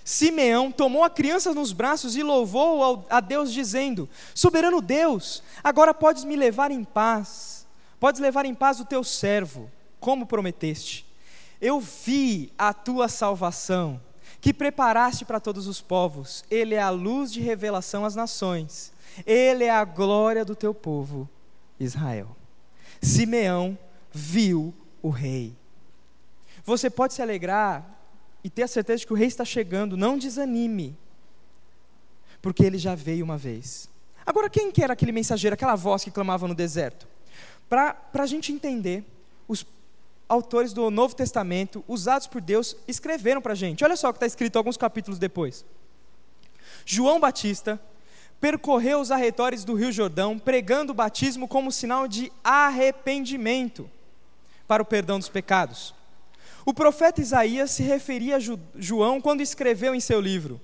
Simeão 0.03 0.71
tomou 0.71 1.03
a 1.03 1.09
criança 1.09 1.53
nos 1.53 1.73
braços 1.73 2.15
e 2.15 2.23
louvou 2.23 3.05
a 3.09 3.19
Deus, 3.19 3.51
dizendo: 3.51 4.07
Soberano 4.33 4.79
Deus, 4.79 5.43
agora 5.63 5.93
podes 5.93 6.23
me 6.23 6.35
levar 6.35 6.71
em 6.71 6.83
paz, 6.83 7.67
podes 7.99 8.21
levar 8.21 8.45
em 8.45 8.55
paz 8.55 8.79
o 8.79 8.85
teu 8.85 9.03
servo, 9.03 9.69
como 9.99 10.25
prometeste. 10.25 11.06
Eu 11.61 11.79
vi 11.79 12.51
a 12.57 12.73
tua 12.73 13.07
salvação, 13.07 14.01
que 14.39 14.53
preparaste 14.53 15.25
para 15.25 15.39
todos 15.39 15.67
os 15.67 15.81
povos. 15.81 16.45
Ele 16.49 16.75
é 16.75 16.81
a 16.81 16.89
luz 16.89 17.31
de 17.31 17.41
revelação 17.41 18.05
às 18.05 18.15
nações. 18.15 18.93
Ele 19.25 19.63
é 19.63 19.71
a 19.71 19.83
glória 19.83 20.45
do 20.45 20.55
teu 20.55 20.73
povo, 20.73 21.27
Israel. 21.79 22.35
Simeão 23.01 23.77
viu 24.11 24.73
o 25.01 25.09
rei. 25.09 25.55
Você 26.63 26.89
pode 26.89 27.13
se 27.13 27.21
alegrar 27.21 27.97
e 28.43 28.49
ter 28.49 28.63
a 28.63 28.67
certeza 28.67 28.99
de 28.99 29.07
que 29.07 29.13
o 29.13 29.15
rei 29.15 29.27
está 29.27 29.45
chegando, 29.45 29.97
não 29.97 30.17
desanime, 30.17 30.97
porque 32.41 32.63
ele 32.63 32.77
já 32.77 32.93
veio 32.93 33.25
uma 33.25 33.37
vez. 33.37 33.89
Agora, 34.25 34.49
quem 34.49 34.71
que 34.71 34.83
era 34.83 34.93
aquele 34.93 35.11
mensageiro, 35.11 35.53
aquela 35.53 35.75
voz 35.75 36.03
que 36.03 36.11
clamava 36.11 36.47
no 36.47 36.53
deserto? 36.53 37.07
Para 37.69 37.97
a 38.13 38.25
gente 38.25 38.51
entender 38.51 39.03
os 39.47 39.65
autores 40.27 40.73
do 40.73 40.89
Novo 40.91 41.15
Testamento, 41.15 41.83
usados 41.87 42.27
por 42.27 42.41
Deus, 42.41 42.75
escreveram 42.87 43.41
para 43.41 43.53
a 43.53 43.55
gente. 43.55 43.83
Olha 43.83 43.95
só 43.95 44.09
o 44.09 44.13
que 44.13 44.17
está 44.17 44.25
escrito 44.25 44.57
alguns 44.57 44.77
capítulos 44.77 45.19
depois. 45.19 45.65
João 46.85 47.19
Batista 47.19 47.79
percorreu 48.39 48.99
os 48.99 49.11
arredores 49.11 49.63
do 49.63 49.73
Rio 49.73 49.91
Jordão, 49.91 50.37
pregando 50.37 50.91
o 50.91 50.95
batismo 50.95 51.47
como 51.47 51.71
sinal 51.71 52.07
de 52.07 52.31
arrependimento 52.43 53.89
para 54.67 54.83
o 54.83 54.85
perdão 54.85 55.17
dos 55.17 55.29
pecados. 55.29 55.95
O 56.65 56.73
profeta 56.73 57.21
Isaías 57.21 57.71
se 57.71 57.83
referia 57.83 58.35
a 58.35 58.39
João 58.75 59.21
quando 59.21 59.41
escreveu 59.41 59.95
em 59.95 59.99
seu 59.99 60.19
livro: 60.19 60.59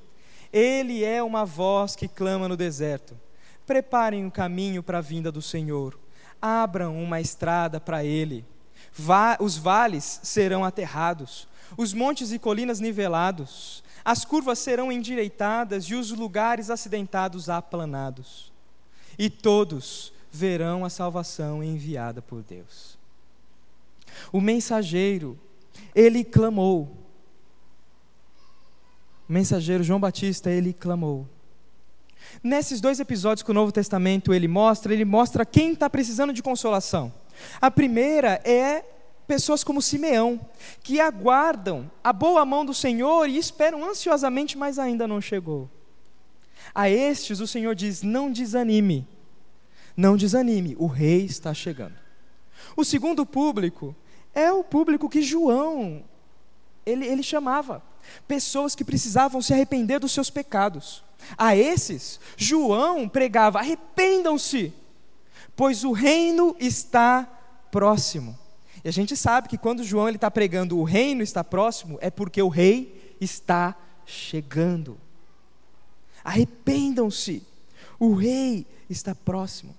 Ele 0.51 1.03
é 1.03 1.23
uma 1.23 1.45
voz 1.45 1.95
que 1.95 2.07
clama 2.07 2.47
no 2.47 2.57
deserto. 2.57 3.17
Preparem 3.65 4.25
o 4.25 4.27
um 4.27 4.29
caminho 4.29 4.83
para 4.83 4.97
a 4.97 5.01
vinda 5.01 5.31
do 5.31 5.41
Senhor. 5.41 5.97
Abram 6.41 7.01
uma 7.01 7.21
estrada 7.21 7.79
para 7.79 8.03
ele 8.03 8.45
os 9.39 9.57
vales 9.57 10.19
serão 10.23 10.63
aterrados, 10.63 11.47
os 11.75 11.93
montes 11.93 12.31
e 12.31 12.39
colinas 12.39 12.79
nivelados, 12.79 13.83
as 14.05 14.25
curvas 14.25 14.59
serão 14.59 14.91
endireitadas 14.91 15.85
e 15.85 15.95
os 15.95 16.11
lugares 16.11 16.69
acidentados 16.69 17.49
aplanados. 17.49 18.51
E 19.17 19.29
todos 19.29 20.13
verão 20.31 20.83
a 20.83 20.89
salvação 20.89 21.63
enviada 21.63 22.21
por 22.21 22.43
Deus. 22.43 22.97
O 24.31 24.41
mensageiro, 24.41 25.39
ele 25.95 26.23
clamou. 26.23 26.97
O 29.27 29.33
mensageiro 29.33 29.83
João 29.83 29.99
Batista, 29.99 30.49
ele 30.49 30.73
clamou. 30.73 31.27
Nesses 32.43 32.81
dois 32.81 32.99
episódios 32.99 33.43
que 33.43 33.51
o 33.51 33.53
Novo 33.53 33.71
Testamento 33.71 34.33
ele 34.33 34.47
mostra, 34.47 34.93
ele 34.93 35.05
mostra 35.05 35.45
quem 35.45 35.73
está 35.73 35.89
precisando 35.89 36.33
de 36.33 36.43
consolação. 36.43 37.13
A 37.61 37.69
primeira 37.71 38.41
é 38.43 38.83
pessoas 39.27 39.63
como 39.63 39.81
Simeão, 39.81 40.39
que 40.81 40.99
aguardam 40.99 41.89
a 42.03 42.11
boa 42.11 42.45
mão 42.45 42.65
do 42.65 42.73
Senhor 42.73 43.27
e 43.27 43.37
esperam 43.37 43.83
ansiosamente, 43.83 44.57
mas 44.57 44.77
ainda 44.77 45.07
não 45.07 45.21
chegou. 45.21 45.69
A 46.73 46.89
estes 46.89 47.39
o 47.39 47.47
Senhor 47.47 47.75
diz: 47.75 48.01
não 48.01 48.31
desanime, 48.31 49.07
não 49.95 50.17
desanime, 50.17 50.75
o 50.79 50.87
rei 50.87 51.25
está 51.25 51.53
chegando. 51.53 51.95
O 52.75 52.83
segundo 52.83 53.25
público 53.25 53.95
é 54.33 54.51
o 54.51 54.63
público 54.63 55.09
que 55.09 55.21
João 55.21 56.03
ele, 56.85 57.05
ele 57.05 57.23
chamava, 57.23 57.81
pessoas 58.27 58.75
que 58.75 58.83
precisavam 58.83 59.41
se 59.41 59.53
arrepender 59.53 59.99
dos 59.99 60.11
seus 60.11 60.29
pecados. 60.29 61.03
A 61.37 61.55
esses, 61.55 62.19
João 62.35 63.07
pregava: 63.07 63.59
arrependam-se, 63.59 64.73
pois 65.55 65.83
o 65.83 65.91
reino 65.91 66.55
está 66.59 67.23
próximo. 67.71 68.37
E 68.83 68.87
a 68.89 68.91
gente 68.91 69.15
sabe 69.15 69.47
que 69.47 69.57
quando 69.57 69.83
João 69.83 70.09
está 70.09 70.29
pregando 70.29 70.77
o 70.77 70.83
reino 70.83 71.23
está 71.23 71.43
próximo, 71.43 71.97
é 72.01 72.09
porque 72.09 72.41
o 72.41 72.49
rei 72.49 73.15
está 73.19 73.75
chegando. 74.05 74.97
Arrependam-se, 76.23 77.43
o 77.99 78.13
rei 78.13 78.65
está 78.89 79.15
próximo. 79.15 79.75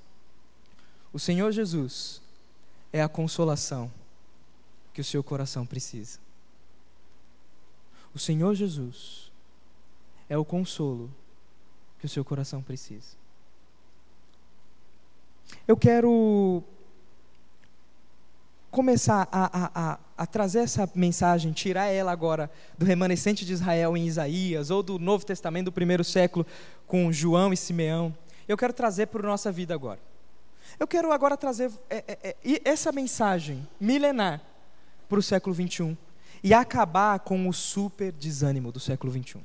O 1.12 1.18
Senhor 1.18 1.52
Jesus 1.52 2.20
é 2.92 3.02
a 3.02 3.08
consolação 3.08 3.90
que 4.92 5.00
o 5.00 5.04
seu 5.04 5.22
coração 5.22 5.66
precisa. 5.66 6.18
O 8.14 8.18
Senhor 8.18 8.54
Jesus 8.54 9.30
é 10.28 10.38
o 10.38 10.44
consolo 10.44 11.10
que 11.98 12.06
o 12.06 12.08
seu 12.08 12.24
coração 12.24 12.62
precisa. 12.62 13.23
Eu 15.66 15.78
quero 15.78 16.62
começar 18.70 19.26
a, 19.32 19.44
a, 19.44 19.70
a, 19.74 19.98
a, 20.18 20.26
trazer 20.26 20.58
essa 20.58 20.86
mensagem, 20.94 21.52
tirar 21.52 21.86
ela 21.86 22.12
agora 22.12 22.50
do 22.76 22.84
remanescente 22.84 23.46
de 23.46 23.52
Israel 23.54 23.96
em 23.96 24.06
Isaías, 24.06 24.68
ou 24.70 24.82
do 24.82 24.98
Novo 24.98 25.24
Testamento 25.24 25.66
do 25.66 25.72
primeiro 25.72 26.04
século 26.04 26.46
com 26.86 27.10
João 27.10 27.50
e 27.50 27.56
Simeão, 27.56 28.14
eu 28.46 28.58
quero 28.58 28.74
trazer 28.74 29.06
para 29.06 29.20
a 29.20 29.30
nossa 29.30 29.50
vida 29.50 29.72
agora. 29.72 30.00
Eu 30.78 30.86
quero 30.86 31.10
agora 31.12 31.34
trazer 31.34 31.70
é, 31.88 32.04
é, 32.06 32.36
é, 32.44 32.60
essa 32.62 32.92
mensagem 32.92 33.66
milenar 33.80 34.42
para 35.08 35.18
o 35.18 35.22
século 35.22 35.54
21 35.54 35.96
e 36.42 36.52
acabar 36.52 37.20
com 37.20 37.48
o 37.48 37.54
super 37.54 38.12
desânimo 38.12 38.70
do 38.70 38.80
século 38.80 39.10
21. 39.10 39.40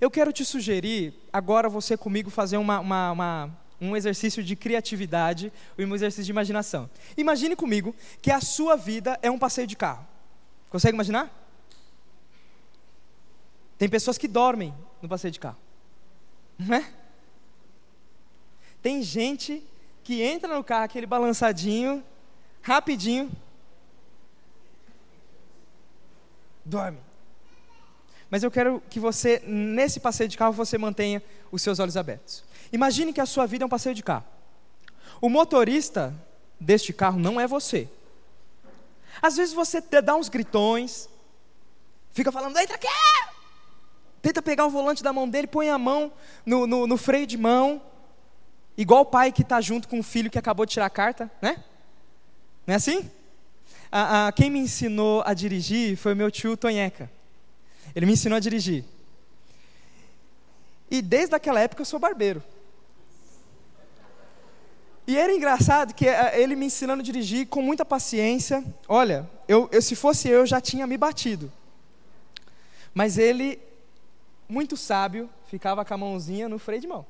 Eu 0.00 0.08
quero 0.08 0.32
te 0.32 0.44
sugerir, 0.44 1.14
agora 1.32 1.68
você 1.68 1.96
comigo, 1.96 2.30
fazer 2.30 2.58
uma, 2.58 2.78
uma, 2.78 3.12
uma, 3.12 3.58
um 3.80 3.96
exercício 3.96 4.42
de 4.42 4.56
criatividade 4.56 5.52
e 5.76 5.84
um 5.84 5.94
exercício 5.94 6.24
de 6.24 6.30
imaginação. 6.30 6.88
Imagine 7.16 7.54
comigo 7.54 7.94
que 8.22 8.30
a 8.30 8.40
sua 8.40 8.76
vida 8.76 9.18
é 9.22 9.30
um 9.30 9.38
passeio 9.38 9.66
de 9.66 9.76
carro. 9.76 10.06
Consegue 10.70 10.94
imaginar? 10.94 11.30
Tem 13.78 13.88
pessoas 13.88 14.16
que 14.16 14.26
dormem 14.26 14.74
no 15.02 15.08
passeio 15.08 15.30
de 15.30 15.40
carro. 15.40 15.58
Não 16.58 16.76
é? 16.76 16.92
Tem 18.80 19.02
gente 19.02 19.62
que 20.02 20.22
entra 20.22 20.54
no 20.54 20.64
carro, 20.64 20.84
aquele 20.84 21.06
balançadinho, 21.06 22.02
rapidinho, 22.62 23.30
dorme. 26.64 26.98
Mas 28.30 28.42
eu 28.42 28.50
quero 28.50 28.82
que 28.88 28.98
você, 28.98 29.42
nesse 29.46 30.00
passeio 30.00 30.28
de 30.28 30.36
carro, 30.36 30.52
você 30.52 30.76
mantenha 30.78 31.22
os 31.50 31.62
seus 31.62 31.78
olhos 31.78 31.96
abertos. 31.96 32.44
Imagine 32.72 33.12
que 33.12 33.20
a 33.20 33.26
sua 33.26 33.46
vida 33.46 33.64
é 33.64 33.66
um 33.66 33.70
passeio 33.70 33.94
de 33.94 34.02
carro. 34.02 34.24
O 35.20 35.28
motorista 35.28 36.14
deste 36.60 36.92
carro 36.92 37.18
não 37.18 37.40
é 37.40 37.46
você. 37.46 37.88
Às 39.20 39.36
vezes 39.36 39.54
você 39.54 39.80
dá 39.80 40.14
uns 40.14 40.28
gritões, 40.28 41.08
fica 42.12 42.30
falando, 42.30 42.58
entra 42.58 42.76
aqui! 42.76 42.86
Tenta 44.20 44.42
pegar 44.42 44.66
o 44.66 44.70
volante 44.70 45.02
da 45.02 45.12
mão 45.12 45.28
dele, 45.28 45.46
põe 45.46 45.70
a 45.70 45.78
mão 45.78 46.12
no, 46.44 46.66
no, 46.66 46.86
no 46.86 46.96
freio 46.96 47.26
de 47.26 47.38
mão, 47.38 47.80
igual 48.76 49.02
o 49.02 49.06
pai 49.06 49.32
que 49.32 49.42
está 49.42 49.60
junto 49.60 49.88
com 49.88 50.00
o 50.00 50.02
filho 50.02 50.30
que 50.30 50.38
acabou 50.38 50.66
de 50.66 50.72
tirar 50.72 50.86
a 50.86 50.90
carta, 50.90 51.30
né? 51.40 51.62
Não 52.66 52.72
é 52.74 52.76
assim? 52.76 53.10
a, 53.90 54.32
quem 54.32 54.50
me 54.50 54.58
ensinou 54.58 55.22
a 55.24 55.32
dirigir 55.32 55.96
foi 55.96 56.14
meu 56.14 56.30
tio 56.30 56.56
Tonheca. 56.56 57.10
Ele 57.94 58.06
me 58.06 58.12
ensinou 58.12 58.36
a 58.36 58.40
dirigir. 58.40 58.84
E 60.90 61.00
desde 61.00 61.34
aquela 61.34 61.60
época 61.60 61.82
eu 61.82 61.86
sou 61.86 61.98
barbeiro. 61.98 62.42
E 65.06 65.16
era 65.16 65.32
engraçado 65.32 65.94
que 65.94 66.04
ele 66.04 66.56
me 66.56 66.66
ensinando 66.66 67.00
a 67.00 67.04
dirigir 67.04 67.46
com 67.46 67.62
muita 67.62 67.84
paciência. 67.84 68.64
Olha, 68.88 69.30
eu, 69.46 69.68
eu, 69.70 69.80
se 69.80 69.94
fosse 69.94 70.28
eu, 70.28 70.44
já 70.44 70.60
tinha 70.60 70.86
me 70.86 70.96
batido. 70.96 71.52
Mas 72.92 73.16
ele, 73.16 73.60
muito 74.48 74.76
sábio, 74.76 75.30
ficava 75.46 75.84
com 75.84 75.94
a 75.94 75.98
mãozinha 75.98 76.48
no 76.48 76.58
freio 76.58 76.80
de 76.80 76.88
mão. 76.88 77.06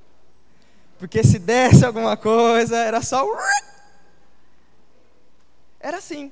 Porque 0.99 1.23
se 1.25 1.39
desse 1.39 1.87
alguma 1.87 2.17
coisa, 2.17 2.77
era 2.77 3.01
só. 3.01 3.25
Era 5.81 5.99
assim. 5.99 6.31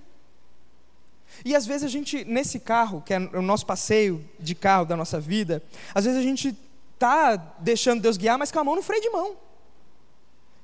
E 1.45 1.57
às 1.57 1.65
vezes 1.65 1.85
a 1.85 1.89
gente, 1.89 2.25
nesse 2.25 2.61
carro, 2.61 3.03
que 3.05 3.15
é 3.15 3.19
o 3.19 3.43
nosso 3.43 3.65
passeio 3.65 4.23
de 4.39 4.55
carro 4.55 4.85
da 4.85 4.97
nossa 4.97 5.19
vida, 5.19 5.63
às 5.95 6.05
vezes 6.05 6.19
a 6.19 6.23
gente 6.23 6.57
está 6.93 7.37
deixando 7.59 8.03
Deus 8.03 8.17
guiar, 8.17 8.39
mas 8.39 8.53
com 8.53 8.59
a 8.59 8.65
mão 8.65 8.77
no 8.77 8.83
freio 8.83 9.03
de 9.03 9.11
mão, 9.11 9.37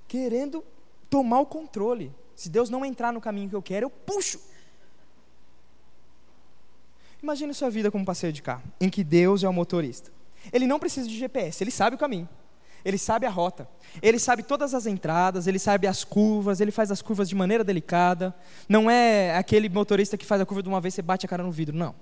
querendo 0.06 0.64
tomar 1.10 1.40
o 1.40 1.46
controle. 1.46 2.14
Se 2.34 2.48
Deus 2.48 2.70
não 2.70 2.84
entrar 2.84 3.12
no 3.12 3.20
caminho 3.20 3.50
que 3.50 3.56
eu 3.56 3.62
quero, 3.62 3.86
eu 3.86 3.90
puxo. 3.90 4.40
Imagine 7.22 7.52
sua 7.52 7.68
vida 7.68 7.90
como 7.90 8.02
um 8.02 8.06
passeio 8.06 8.32
de 8.32 8.40
carro, 8.40 8.62
em 8.80 8.88
que 8.88 9.04
Deus 9.04 9.44
é 9.44 9.48
o 9.48 9.52
motorista. 9.52 10.10
Ele 10.50 10.66
não 10.66 10.78
precisa 10.78 11.06
de 11.06 11.18
GPS, 11.18 11.62
ele 11.62 11.70
sabe 11.70 11.96
o 11.96 11.98
caminho. 11.98 12.28
Ele 12.82 12.96
sabe 12.96 13.26
a 13.26 13.30
rota. 13.30 13.68
Ele 14.00 14.18
sabe 14.18 14.42
todas 14.42 14.72
as 14.72 14.86
entradas, 14.86 15.46
ele 15.46 15.58
sabe 15.58 15.86
as 15.86 16.02
curvas, 16.02 16.60
ele 16.60 16.70
faz 16.70 16.90
as 16.90 17.02
curvas 17.02 17.28
de 17.28 17.34
maneira 17.34 17.62
delicada. 17.62 18.34
Não 18.66 18.90
é 18.90 19.36
aquele 19.36 19.68
motorista 19.68 20.16
que 20.16 20.24
faz 20.24 20.40
a 20.40 20.46
curva 20.46 20.62
de 20.62 20.68
uma 20.68 20.80
vez 20.80 20.96
e 20.96 21.02
bate 21.02 21.26
a 21.26 21.28
cara 21.28 21.42
no 21.42 21.52
vidro, 21.52 21.76
não. 21.76 21.94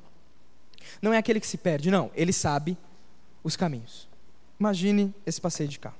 Não 1.03 1.13
é 1.13 1.19
aquele 1.19 1.41
que 1.41 1.47
se 1.47 1.59
perde, 1.59 1.91
não. 1.91 2.13
Ele 2.15 2.33
sabe 2.33 2.79
os 3.43 3.57
caminhos. 3.57 4.09
Imagine 4.59 5.13
esse 5.27 5.41
passeio 5.41 5.69
de 5.69 5.79
carro. 5.81 5.97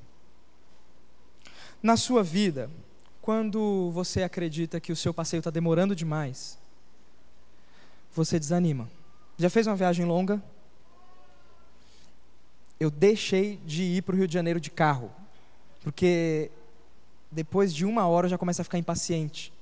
Na 1.83 1.97
sua 1.97 2.23
vida, 2.23 2.71
quando 3.29 3.91
você 3.91 4.23
acredita 4.23 4.81
que 4.81 4.91
o 4.91 4.97
seu 4.97 5.13
passeio 5.13 5.41
está 5.41 5.51
demorando 5.51 5.95
demais, 5.95 6.59
você 8.11 8.39
desanima. 8.39 8.89
Já 9.37 9.51
fez 9.51 9.67
uma 9.67 9.77
viagem 9.77 10.07
longa? 10.07 10.43
eu 12.81 12.91
deixei 12.91 13.61
de 13.67 13.83
ir 13.83 14.03
para 14.03 14.15
o 14.15 14.17
Rio 14.17 14.27
de 14.27 14.33
Janeiro 14.33 14.59
de 14.59 14.71
carro, 14.71 15.13
porque 15.83 16.51
depois 17.31 17.75
de 17.75 17.85
uma 17.85 18.07
hora 18.07 18.25
eu 18.25 18.31
já 18.31 18.39
começo 18.39 18.63
a 18.63 18.65
ficar 18.65 18.79
impaciente. 18.79 19.53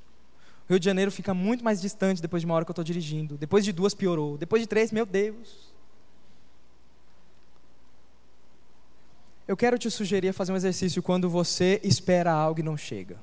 O 0.69 0.73
Rio 0.73 0.79
de 0.79 0.85
Janeiro 0.85 1.11
fica 1.11 1.35
muito 1.35 1.65
mais 1.65 1.81
distante 1.81 2.23
depois 2.23 2.43
de 2.43 2.47
uma 2.47 2.55
hora 2.55 2.65
que 2.65 2.71
eu 2.71 2.73
estou 2.73 2.85
dirigindo. 2.85 3.37
Depois 3.37 3.65
de 3.65 3.73
duas 3.73 3.95
piorou. 3.95 4.39
Depois 4.39 4.63
de 4.63 4.69
três, 4.69 4.93
meu 4.93 5.05
Deus. 5.05 5.75
Eu 9.49 9.57
quero 9.57 9.77
te 9.77 9.91
sugerir 9.91 10.33
fazer 10.33 10.53
um 10.53 10.57
exercício 10.57 11.03
quando 11.03 11.29
você 11.29 11.81
espera 11.83 12.31
algo 12.31 12.61
e 12.61 12.63
não 12.63 12.77
chega. 12.77 13.19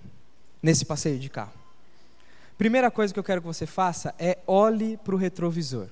Nesse 0.64 0.86
passeio 0.86 1.20
de 1.20 1.30
carro. 1.30 1.54
Primeira 2.58 2.90
coisa 2.90 3.14
que 3.14 3.20
eu 3.20 3.24
quero 3.24 3.42
que 3.42 3.48
você 3.48 3.66
faça 3.66 4.16
é 4.18 4.40
olhe 4.48 4.96
para 4.98 5.14
o 5.14 5.18
retrovisor. 5.18 5.90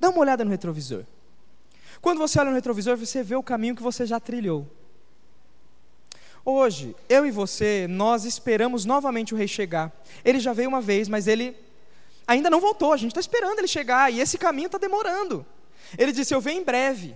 Dá 0.00 0.08
uma 0.08 0.20
olhada 0.20 0.44
no 0.44 0.50
retrovisor. 0.50 1.04
Quando 2.00 2.18
você 2.18 2.40
olha 2.40 2.50
no 2.50 2.56
retrovisor, 2.56 2.96
você 2.96 3.22
vê 3.22 3.36
o 3.36 3.42
caminho 3.42 3.76
que 3.76 3.82
você 3.82 4.06
já 4.06 4.18
trilhou. 4.18 4.66
Hoje, 6.44 6.96
eu 7.08 7.26
e 7.26 7.30
você, 7.30 7.86
nós 7.88 8.24
esperamos 8.24 8.86
novamente 8.86 9.34
o 9.34 9.36
rei 9.36 9.46
chegar. 9.46 9.92
Ele 10.24 10.40
já 10.40 10.54
veio 10.54 10.70
uma 10.70 10.80
vez, 10.80 11.08
mas 11.08 11.26
ele 11.26 11.54
ainda 12.26 12.48
não 12.48 12.60
voltou. 12.60 12.92
A 12.92 12.96
gente 12.96 13.10
está 13.10 13.20
esperando 13.20 13.58
ele 13.58 13.68
chegar 13.68 14.10
e 14.10 14.20
esse 14.20 14.38
caminho 14.38 14.66
está 14.66 14.78
demorando. 14.78 15.44
Ele 15.98 16.12
disse: 16.12 16.34
Eu 16.34 16.40
venho 16.40 16.62
em 16.62 16.64
breve. 16.64 17.14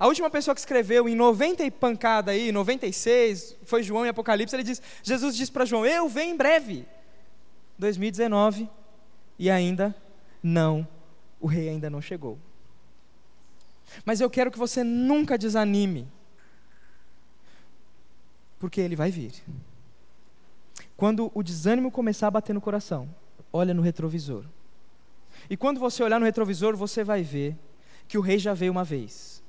A 0.00 0.06
última 0.06 0.30
pessoa 0.30 0.54
que 0.54 0.60
escreveu 0.62 1.06
em 1.06 1.14
90 1.14 1.62
e 1.62 1.70
pancada 1.70 2.30
aí, 2.30 2.50
96, 2.50 3.56
foi 3.64 3.82
João 3.82 4.06
em 4.06 4.08
Apocalipse, 4.08 4.56
ele 4.56 4.62
diz, 4.62 4.80
Jesus 5.02 5.36
disse 5.36 5.52
para 5.52 5.66
João, 5.66 5.84
eu 5.84 6.08
venho 6.08 6.32
em 6.32 6.36
breve. 6.38 6.86
2019 7.78 8.66
e 9.38 9.50
ainda 9.50 9.94
não, 10.42 10.88
o 11.38 11.46
rei 11.46 11.68
ainda 11.68 11.90
não 11.90 12.00
chegou. 12.00 12.38
Mas 14.02 14.22
eu 14.22 14.30
quero 14.30 14.50
que 14.50 14.58
você 14.58 14.82
nunca 14.82 15.36
desanime, 15.36 16.08
porque 18.58 18.80
ele 18.80 18.96
vai 18.96 19.10
vir. 19.10 19.32
Quando 20.96 21.30
o 21.34 21.42
desânimo 21.42 21.90
começar 21.90 22.28
a 22.28 22.30
bater 22.30 22.54
no 22.54 22.60
coração, 22.60 23.14
olha 23.52 23.74
no 23.74 23.82
retrovisor. 23.82 24.46
E 25.50 25.58
quando 25.58 25.78
você 25.78 26.02
olhar 26.02 26.18
no 26.18 26.26
retrovisor, 26.26 26.74
você 26.74 27.04
vai 27.04 27.22
ver 27.22 27.54
que 28.08 28.16
o 28.16 28.22
rei 28.22 28.38
já 28.38 28.54
veio 28.54 28.72
uma 28.72 28.84
vez. 28.84 29.39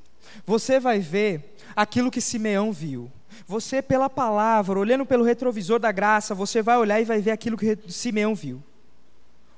Você 0.46 0.80
vai 0.80 1.00
ver 1.00 1.56
aquilo 1.76 2.12
que 2.12 2.22
Simeão 2.22 2.72
viu. 2.72 3.12
Você, 3.48 3.82
pela 3.82 4.10
palavra, 4.10 4.80
olhando 4.80 5.06
pelo 5.06 5.24
retrovisor 5.24 5.80
da 5.80 5.92
graça, 5.92 6.36
você 6.36 6.62
vai 6.62 6.78
olhar 6.78 7.02
e 7.02 7.06
vai 7.06 7.22
ver 7.22 7.32
aquilo 7.32 7.58
que 7.58 7.78
Simeão 7.88 8.36
viu. 8.36 8.62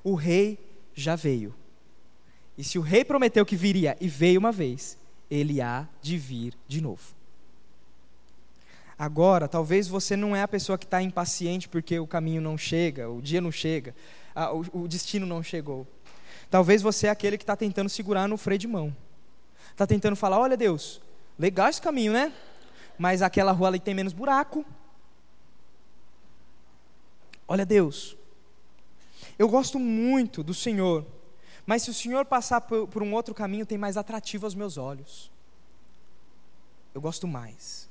O 0.03 0.15
rei 0.15 0.59
já 0.93 1.15
veio. 1.15 1.53
E 2.57 2.63
se 2.63 2.77
o 2.77 2.81
rei 2.81 3.03
prometeu 3.03 3.45
que 3.45 3.55
viria 3.55 3.97
e 3.99 4.07
veio 4.07 4.39
uma 4.39 4.51
vez, 4.51 4.97
ele 5.29 5.61
há 5.61 5.87
de 6.01 6.17
vir 6.17 6.53
de 6.67 6.81
novo. 6.81 7.15
Agora, 8.97 9.47
talvez 9.47 9.87
você 9.87 10.15
não 10.15 10.35
é 10.35 10.43
a 10.43 10.47
pessoa 10.47 10.77
que 10.77 10.85
está 10.85 11.01
impaciente 11.01 11.67
porque 11.67 11.99
o 11.99 12.07
caminho 12.07 12.41
não 12.41 12.57
chega, 12.57 13.09
o 13.09 13.21
dia 13.21 13.41
não 13.41 13.51
chega, 13.51 13.95
a, 14.35 14.53
o, 14.53 14.65
o 14.73 14.87
destino 14.87 15.25
não 15.25 15.41
chegou. 15.41 15.87
Talvez 16.49 16.81
você 16.81 17.07
é 17.07 17.09
aquele 17.09 17.37
que 17.37 17.43
está 17.43 17.55
tentando 17.55 17.89
segurar 17.89 18.27
no 18.27 18.37
freio 18.37 18.59
de 18.59 18.67
mão. 18.67 18.95
Está 19.73 19.85
tentando 19.85 20.15
falar: 20.15 20.39
olha, 20.39 20.55
Deus, 20.55 21.01
legal 21.37 21.67
esse 21.67 21.81
caminho, 21.81 22.13
né? 22.13 22.33
Mas 22.97 23.21
aquela 23.21 23.51
rua 23.51 23.67
ali 23.67 23.79
tem 23.79 23.93
menos 23.93 24.13
buraco. 24.13 24.65
Olha, 27.45 27.65
Deus, 27.65 28.15
eu 29.37 29.49
gosto 29.49 29.77
muito 29.77 30.41
do 30.41 30.53
Senhor 30.53 31.05
mas 31.65 31.83
se 31.83 31.89
o 31.89 31.93
Senhor 31.93 32.25
passar 32.25 32.61
por, 32.61 32.87
por 32.87 33.01
um 33.01 33.13
outro 33.13 33.33
caminho, 33.33 33.65
tem 33.65 33.77
mais 33.77 33.95
atrativo 33.97 34.45
aos 34.45 34.55
meus 34.55 34.77
olhos. 34.77 35.31
Eu 36.93 37.01
gosto 37.01 37.27
mais. 37.27 37.89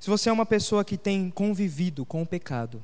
Se 0.00 0.08
você 0.08 0.30
é 0.30 0.32
uma 0.32 0.46
pessoa 0.46 0.84
que 0.84 0.96
tem 0.96 1.30
convivido 1.30 2.04
com 2.04 2.22
o 2.22 2.26
pecado, 2.26 2.82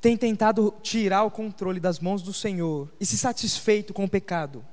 tem 0.00 0.16
tentado 0.16 0.74
tirar 0.82 1.22
o 1.22 1.30
controle 1.30 1.80
das 1.80 2.00
mãos 2.00 2.20
do 2.20 2.32
Senhor 2.32 2.88
e 3.00 3.06
se 3.06 3.16
satisfeito 3.16 3.94
com 3.94 4.04
o 4.04 4.08
pecado, 4.08 4.64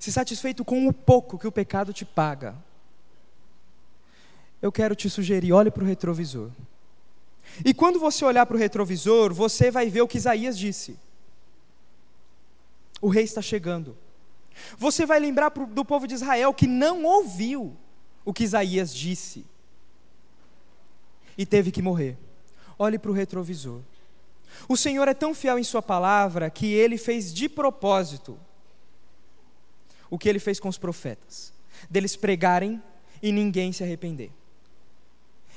se 0.00 0.10
satisfeito 0.10 0.64
com 0.64 0.88
o 0.88 0.94
pouco 0.94 1.38
que 1.38 1.46
o 1.46 1.52
pecado 1.52 1.92
te 1.92 2.06
paga, 2.06 2.56
eu 4.62 4.72
quero 4.72 4.96
te 4.96 5.10
sugerir, 5.10 5.52
olhe 5.52 5.70
para 5.70 5.84
o 5.84 5.86
retrovisor. 5.86 6.50
E 7.62 7.74
quando 7.74 8.00
você 8.00 8.24
olhar 8.24 8.46
para 8.46 8.56
o 8.56 8.58
retrovisor, 8.58 9.34
você 9.34 9.70
vai 9.70 9.90
ver 9.90 10.00
o 10.00 10.08
que 10.08 10.16
Isaías 10.16 10.58
disse. 10.58 10.98
O 13.00 13.08
rei 13.08 13.24
está 13.24 13.42
chegando. 13.42 13.94
Você 14.78 15.04
vai 15.04 15.20
lembrar 15.20 15.50
do 15.50 15.84
povo 15.84 16.06
de 16.06 16.14
Israel 16.14 16.54
que 16.54 16.66
não 16.66 17.04
ouviu 17.04 17.76
o 18.24 18.32
que 18.32 18.44
Isaías 18.44 18.94
disse 18.94 19.44
e 21.36 21.44
teve 21.44 21.70
que 21.70 21.82
morrer. 21.82 22.16
Olhe 22.78 22.98
para 22.98 23.10
o 23.10 23.14
retrovisor. 23.14 23.80
O 24.66 24.78
Senhor 24.78 25.08
é 25.08 25.14
tão 25.14 25.34
fiel 25.34 25.58
em 25.58 25.64
Sua 25.64 25.82
palavra 25.82 26.48
que 26.48 26.72
ele 26.72 26.96
fez 26.96 27.34
de 27.34 27.50
propósito 27.50 28.38
o 30.10 30.18
que 30.18 30.28
ele 30.28 30.38
fez 30.38 30.58
com 30.58 30.68
os 30.68 30.76
profetas, 30.76 31.52
deles 31.88 32.16
pregarem 32.16 32.82
e 33.22 33.32
ninguém 33.32 33.72
se 33.72 33.82
arrepender. 33.82 34.30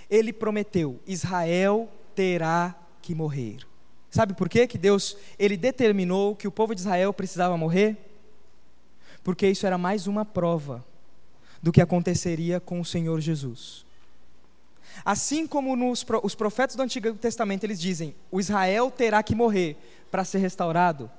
Ele 0.09 0.31
prometeu: 0.31 0.99
Israel 1.07 1.89
terá 2.15 2.75
que 3.01 3.15
morrer. 3.15 3.57
Sabe 4.09 4.35
por 4.35 4.47
quê? 4.47 4.67
que 4.67 4.77
Deus 4.77 5.17
ele 5.39 5.57
determinou 5.57 6.35
que 6.35 6.47
o 6.47 6.51
povo 6.51 6.75
de 6.75 6.81
Israel 6.81 7.11
precisava 7.11 7.57
morrer? 7.57 7.97
Porque 9.23 9.47
isso 9.47 9.65
era 9.65 9.77
mais 9.77 10.05
uma 10.05 10.23
prova 10.23 10.85
do 11.61 11.71
que 11.71 11.81
aconteceria 11.81 12.59
com 12.59 12.79
o 12.79 12.85
Senhor 12.85 13.19
Jesus. 13.19 13.85
Assim 15.03 15.47
como 15.47 15.75
nos, 15.75 16.05
os 16.21 16.35
profetas 16.35 16.75
do 16.75 16.83
Antigo 16.83 17.13
Testamento 17.15 17.63
eles 17.63 17.79
dizem, 17.79 18.13
o 18.29 18.39
Israel 18.39 18.91
terá 18.91 19.23
que 19.23 19.33
morrer 19.33 19.77
para 20.11 20.23
ser 20.23 20.37
restaurado. 20.39 21.09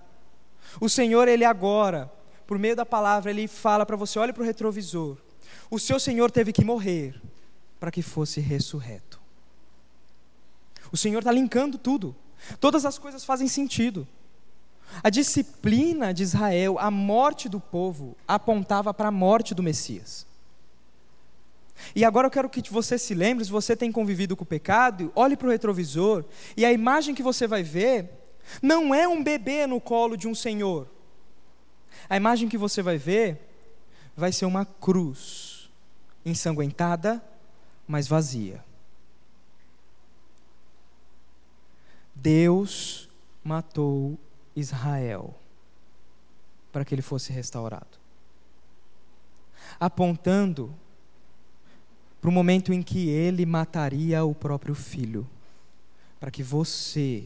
O 0.80 0.88
Senhor 0.88 1.26
ele 1.26 1.44
agora, 1.44 2.12
por 2.46 2.58
meio 2.58 2.76
da 2.76 2.86
palavra, 2.86 3.30
ele 3.30 3.48
fala 3.48 3.86
para 3.86 3.96
você, 3.96 4.18
olhe 4.18 4.32
para 4.32 4.42
o 4.42 4.46
retrovisor. 4.46 5.16
O 5.70 5.78
seu 5.78 5.98
Senhor 5.98 6.30
teve 6.30 6.52
que 6.52 6.64
morrer 6.64 7.20
para 7.80 7.90
que 7.90 8.02
fosse 8.02 8.40
ressurreto. 8.40 9.20
O 10.92 10.96
Senhor 10.96 11.18
está 11.18 11.32
linkando 11.32 11.78
tudo. 11.78 12.14
Todas 12.60 12.84
as 12.84 12.98
coisas 12.98 13.24
fazem 13.24 13.48
sentido. 13.48 14.06
A 15.02 15.10
disciplina 15.10 16.12
de 16.12 16.22
Israel, 16.22 16.78
a 16.78 16.90
morte 16.90 17.48
do 17.48 17.58
povo, 17.58 18.16
apontava 18.28 18.92
para 18.94 19.08
a 19.08 19.12
morte 19.12 19.54
do 19.54 19.62
Messias. 19.62 20.26
E 21.94 22.04
agora 22.04 22.26
eu 22.26 22.30
quero 22.30 22.48
que 22.48 22.62
você 22.70 22.96
se 22.98 23.14
lembre, 23.14 23.44
se 23.44 23.50
você 23.50 23.74
tem 23.74 23.90
convivido 23.90 24.36
com 24.36 24.44
o 24.44 24.46
pecado, 24.46 25.10
olhe 25.14 25.36
para 25.36 25.48
o 25.48 25.50
retrovisor, 25.50 26.24
e 26.56 26.64
a 26.64 26.72
imagem 26.72 27.14
que 27.14 27.22
você 27.22 27.46
vai 27.46 27.62
ver 27.62 28.10
não 28.62 28.94
é 28.94 29.08
um 29.08 29.22
bebê 29.22 29.66
no 29.66 29.80
colo 29.80 30.16
de 30.16 30.28
um 30.28 30.34
senhor. 30.34 30.93
A 32.08 32.16
imagem 32.16 32.48
que 32.48 32.58
você 32.58 32.82
vai 32.82 32.98
ver 32.98 33.40
vai 34.16 34.32
ser 34.32 34.44
uma 34.44 34.64
cruz, 34.64 35.70
ensanguentada, 36.24 37.22
mas 37.86 38.06
vazia. 38.06 38.64
Deus 42.14 43.08
matou 43.42 44.18
Israel 44.54 45.34
para 46.72 46.84
que 46.84 46.94
ele 46.94 47.02
fosse 47.02 47.32
restaurado. 47.32 47.98
Apontando 49.78 50.74
para 52.20 52.30
o 52.30 52.32
momento 52.32 52.72
em 52.72 52.82
que 52.82 53.08
ele 53.08 53.44
mataria 53.44 54.24
o 54.24 54.34
próprio 54.34 54.74
filho, 54.74 55.28
para 56.18 56.30
que 56.30 56.42
você 56.42 57.24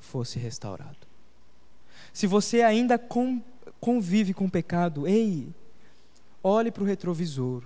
fosse 0.00 0.38
restaurado. 0.38 1.06
Se 2.12 2.26
você 2.26 2.62
ainda 2.62 2.98
convive 3.80 4.34
com 4.34 4.46
o 4.46 4.50
pecado, 4.50 5.06
ei, 5.06 5.48
olhe 6.42 6.70
para 6.70 6.82
o 6.82 6.86
retrovisor. 6.86 7.64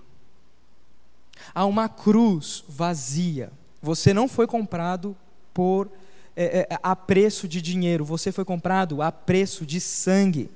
Há 1.55 1.65
uma 1.65 1.89
cruz 1.89 2.65
vazia. 2.69 3.53
Você 3.81 4.13
não 4.13 4.29
foi 4.29 4.47
comprado 4.47 5.17
por 5.55 5.91
é, 6.37 6.67
é, 6.71 6.79
a 6.83 6.95
preço 6.95 7.49
de 7.49 7.61
dinheiro, 7.61 8.05
você 8.05 8.31
foi 8.31 8.45
comprado 8.45 9.03
a 9.03 9.11
preço 9.11 9.65
de 9.65 9.81
sangue. 9.81 10.51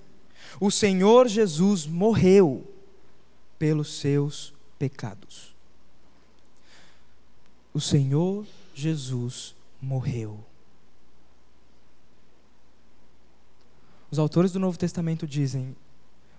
O 0.61 0.71
Senhor 0.71 1.27
Jesus 1.27 1.87
morreu 1.87 2.71
pelos 3.59 3.99
seus 3.99 4.53
pecados 4.79 5.55
o 7.75 7.81
Senhor 7.81 8.47
Jesus 8.73 9.57
morreu. 9.83 10.39
Os 14.15 14.19
autores 14.21 14.53
do 14.53 14.61
Novo 14.61 14.79
Testamento 14.79 15.27
dizem: 15.27 15.75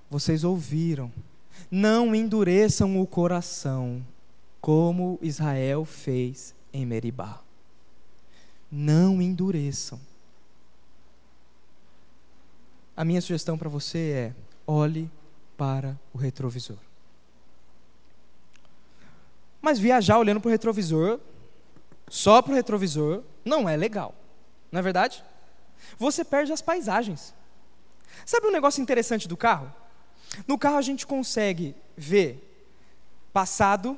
vocês 0.09 0.45
ouviram, 0.45 1.11
não 1.69 2.15
endureçam 2.15 3.01
o 3.01 3.05
coração, 3.05 4.01
como 4.61 5.19
Israel 5.21 5.84
fez 5.84 6.55
em 6.71 6.86
Meribá. 6.86 7.41
Não 8.71 9.21
endureçam. 9.21 9.99
A 12.95 13.03
minha 13.03 13.19
sugestão 13.19 13.57
para 13.57 13.67
você 13.67 13.97
é: 13.97 14.36
olhe 14.65 15.11
para 15.57 15.99
o 16.13 16.17
retrovisor. 16.17 16.78
Mas 19.61 19.80
viajar 19.80 20.17
olhando 20.17 20.39
para 20.39 20.47
o 20.47 20.51
retrovisor, 20.51 21.19
só 22.07 22.41
para 22.41 22.53
o 22.53 22.55
retrovisor, 22.55 23.21
não 23.43 23.67
é 23.67 23.76
legal. 23.76 24.15
Não 24.71 24.80
é 24.80 24.82
verdade? 24.82 25.21
Você 25.97 26.23
perde 26.23 26.53
as 26.53 26.61
paisagens. 26.61 27.34
Sabe 28.24 28.47
um 28.47 28.51
negócio 28.51 28.82
interessante 28.82 29.28
do 29.28 29.36
carro? 29.36 29.74
No 30.47 30.57
carro 30.57 30.78
a 30.78 30.82
gente 30.82 31.07
consegue 31.07 31.76
ver 31.97 32.41
passado, 33.34 33.97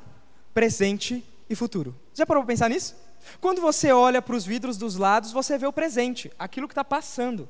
presente 0.53 1.23
e 1.49 1.55
futuro. 1.55 1.95
Já 2.13 2.25
parou 2.25 2.43
para 2.43 2.53
pensar 2.53 2.69
nisso? 2.69 2.95
Quando 3.39 3.61
você 3.61 3.91
olha 3.91 4.21
para 4.21 4.35
os 4.35 4.45
vidros 4.45 4.77
dos 4.77 4.95
lados, 4.95 5.31
você 5.31 5.57
vê 5.57 5.67
o 5.67 5.73
presente, 5.73 6.31
aquilo 6.39 6.67
que 6.67 6.71
está 6.71 6.83
passando. 6.83 7.47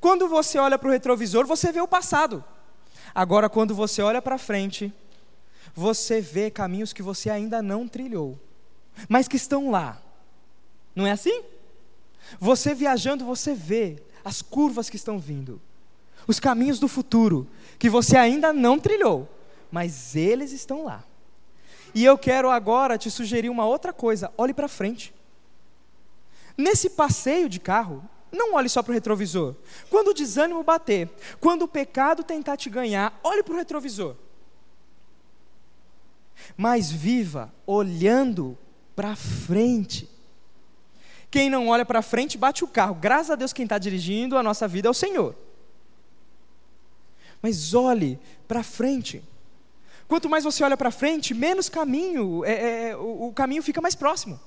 Quando 0.00 0.28
você 0.28 0.58
olha 0.58 0.78
para 0.78 0.88
o 0.88 0.92
retrovisor, 0.92 1.46
você 1.46 1.72
vê 1.72 1.80
o 1.80 1.88
passado. 1.88 2.44
Agora, 3.14 3.48
quando 3.48 3.74
você 3.74 4.02
olha 4.02 4.22
para 4.22 4.38
frente, 4.38 4.92
você 5.74 6.20
vê 6.20 6.50
caminhos 6.50 6.92
que 6.92 7.02
você 7.02 7.30
ainda 7.30 7.62
não 7.62 7.88
trilhou, 7.88 8.38
mas 9.08 9.28
que 9.28 9.36
estão 9.36 9.70
lá. 9.70 10.00
Não 10.94 11.06
é 11.06 11.12
assim? 11.12 11.42
Você 12.38 12.74
viajando, 12.74 13.24
você 13.24 13.54
vê 13.54 14.02
as 14.24 14.42
curvas 14.42 14.88
que 14.88 14.96
estão 14.96 15.18
vindo, 15.18 15.60
os 16.26 16.38
caminhos 16.40 16.78
do 16.78 16.88
futuro 16.88 17.46
que 17.78 17.88
você 17.90 18.16
ainda 18.16 18.52
não 18.52 18.78
trilhou, 18.78 19.28
mas 19.70 20.14
eles 20.16 20.52
estão 20.52 20.84
lá. 20.84 21.02
E 21.94 22.04
eu 22.04 22.16
quero 22.16 22.50
agora 22.50 22.96
te 22.96 23.10
sugerir 23.10 23.48
uma 23.48 23.66
outra 23.66 23.92
coisa: 23.92 24.32
olhe 24.36 24.54
para 24.54 24.68
frente. 24.68 25.14
Nesse 26.56 26.90
passeio 26.90 27.48
de 27.48 27.58
carro, 27.58 28.04
não 28.30 28.54
olhe 28.54 28.68
só 28.68 28.82
para 28.82 28.90
o 28.90 28.94
retrovisor. 28.94 29.54
Quando 29.90 30.08
o 30.08 30.14
desânimo 30.14 30.62
bater, 30.62 31.08
quando 31.40 31.62
o 31.62 31.68
pecado 31.68 32.22
tentar 32.22 32.56
te 32.56 32.70
ganhar, 32.70 33.18
olhe 33.22 33.42
para 33.42 33.54
o 33.54 33.56
retrovisor 33.56 34.16
mas 36.56 36.90
viva 36.90 37.52
olhando 37.66 38.56
para 38.94 39.16
frente. 39.16 40.08
Quem 41.30 41.48
não 41.48 41.68
olha 41.68 41.84
para 41.84 42.02
frente 42.02 42.36
bate 42.36 42.62
o 42.62 42.68
carro. 42.68 42.94
Graças 42.94 43.30
a 43.30 43.36
Deus, 43.36 43.52
quem 43.52 43.64
está 43.64 43.78
dirigindo 43.78 44.36
a 44.36 44.42
nossa 44.42 44.68
vida 44.68 44.88
é 44.88 44.90
o 44.90 44.94
Senhor. 44.94 45.34
Mas 47.42 47.74
olhe 47.74 48.18
para 48.46 48.62
frente. 48.62 49.22
Quanto 50.06 50.28
mais 50.28 50.44
você 50.44 50.62
olha 50.62 50.76
para 50.76 50.90
frente, 50.90 51.34
menos 51.34 51.68
caminho, 51.68 52.44
é, 52.44 52.90
é, 52.90 52.96
o, 52.96 53.28
o 53.28 53.32
caminho 53.32 53.62
fica 53.62 53.80
mais 53.80 53.94
próximo. 53.94 54.38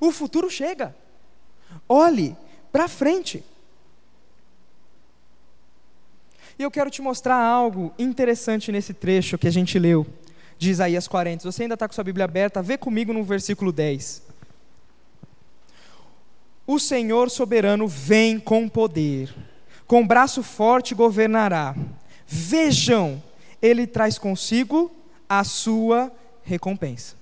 O 0.00 0.12
futuro 0.12 0.48
chega. 0.48 0.94
Olhe 1.88 2.36
para 2.70 2.86
frente. 2.86 3.42
E 6.58 6.62
eu 6.62 6.70
quero 6.70 6.90
te 6.90 7.02
mostrar 7.02 7.36
algo 7.36 7.92
interessante 7.98 8.72
nesse 8.72 8.94
trecho 8.94 9.36
que 9.36 9.48
a 9.48 9.50
gente 9.50 9.78
leu 9.78 10.06
de 10.58 10.70
Isaías 10.70 11.06
40. 11.06 11.40
Se 11.40 11.46
você 11.46 11.62
ainda 11.62 11.74
está 11.74 11.86
com 11.86 11.94
sua 11.94 12.04
Bíblia 12.04 12.24
aberta, 12.24 12.62
vê 12.62 12.78
comigo 12.78 13.12
no 13.12 13.22
versículo 13.22 13.70
10. 13.72 14.22
O 16.66 16.78
Senhor 16.78 17.30
soberano 17.30 17.86
vem 17.86 18.40
com 18.40 18.68
poder, 18.68 19.32
com 19.86 20.06
braço 20.06 20.42
forte 20.42 20.94
governará. 20.94 21.76
Vejam, 22.26 23.22
ele 23.60 23.86
traz 23.86 24.18
consigo 24.18 24.90
a 25.28 25.44
sua 25.44 26.12
recompensa. 26.42 27.14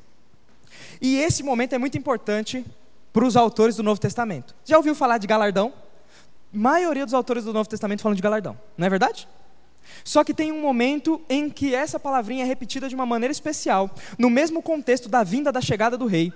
E 1.01 1.17
esse 1.17 1.43
momento 1.43 1.75
é 1.75 1.79
muito 1.79 1.99
importante 1.99 2.65
para 3.13 3.25
os 3.25 3.37
autores 3.37 3.77
do 3.77 3.83
Novo 3.83 4.01
Testamento. 4.01 4.55
Já 4.65 4.77
ouviu 4.77 4.95
falar 4.95 5.19
de 5.19 5.27
galardão? 5.27 5.73
A 6.53 6.57
maioria 6.57 7.05
dos 7.05 7.15
autores 7.15 7.45
do 7.45 7.53
Novo 7.53 7.69
Testamento 7.69 8.03
falam 8.03 8.17
de 8.17 8.23
galardão, 8.23 8.59
não 8.77 8.87
é 8.87 8.91
verdade? 8.91 9.29
Só 10.03 10.25
que 10.25 10.35
tem 10.35 10.51
um 10.51 10.61
momento 10.61 11.21
em 11.29 11.49
que 11.51 11.75
essa 11.75 12.01
palavrinha 12.01 12.45
é 12.45 12.47
repetida 12.47 12.89
de 12.89 12.95
uma 12.95 13.07
maneira 13.07 13.33
especial, 13.33 13.91
no 14.19 14.31
mesmo 14.31 14.63
contexto 14.63 15.09
da 15.09 15.23
vinda 15.23 15.53
da 15.53 15.61
chegada 15.61 15.97
do 15.97 16.07
rei, 16.07 16.33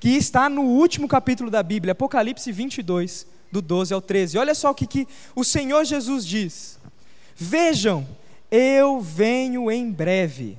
que 0.00 0.10
está 0.10 0.48
no 0.48 0.62
último 0.62 1.08
capítulo 1.08 1.50
da 1.50 1.62
Bíblia, 1.62 1.92
Apocalipse 1.92 2.50
22, 2.50 3.26
do 3.50 3.62
12 3.62 3.94
ao 3.94 4.00
13. 4.00 4.38
Olha 4.38 4.54
só 4.54 4.70
o 4.70 4.74
que, 4.74 4.86
que 4.86 5.08
o 5.34 5.44
Senhor 5.44 5.84
Jesus 5.84 6.26
diz: 6.26 6.77
Vejam, 7.40 8.04
eu 8.50 9.00
venho 9.00 9.70
em 9.70 9.88
breve 9.92 10.58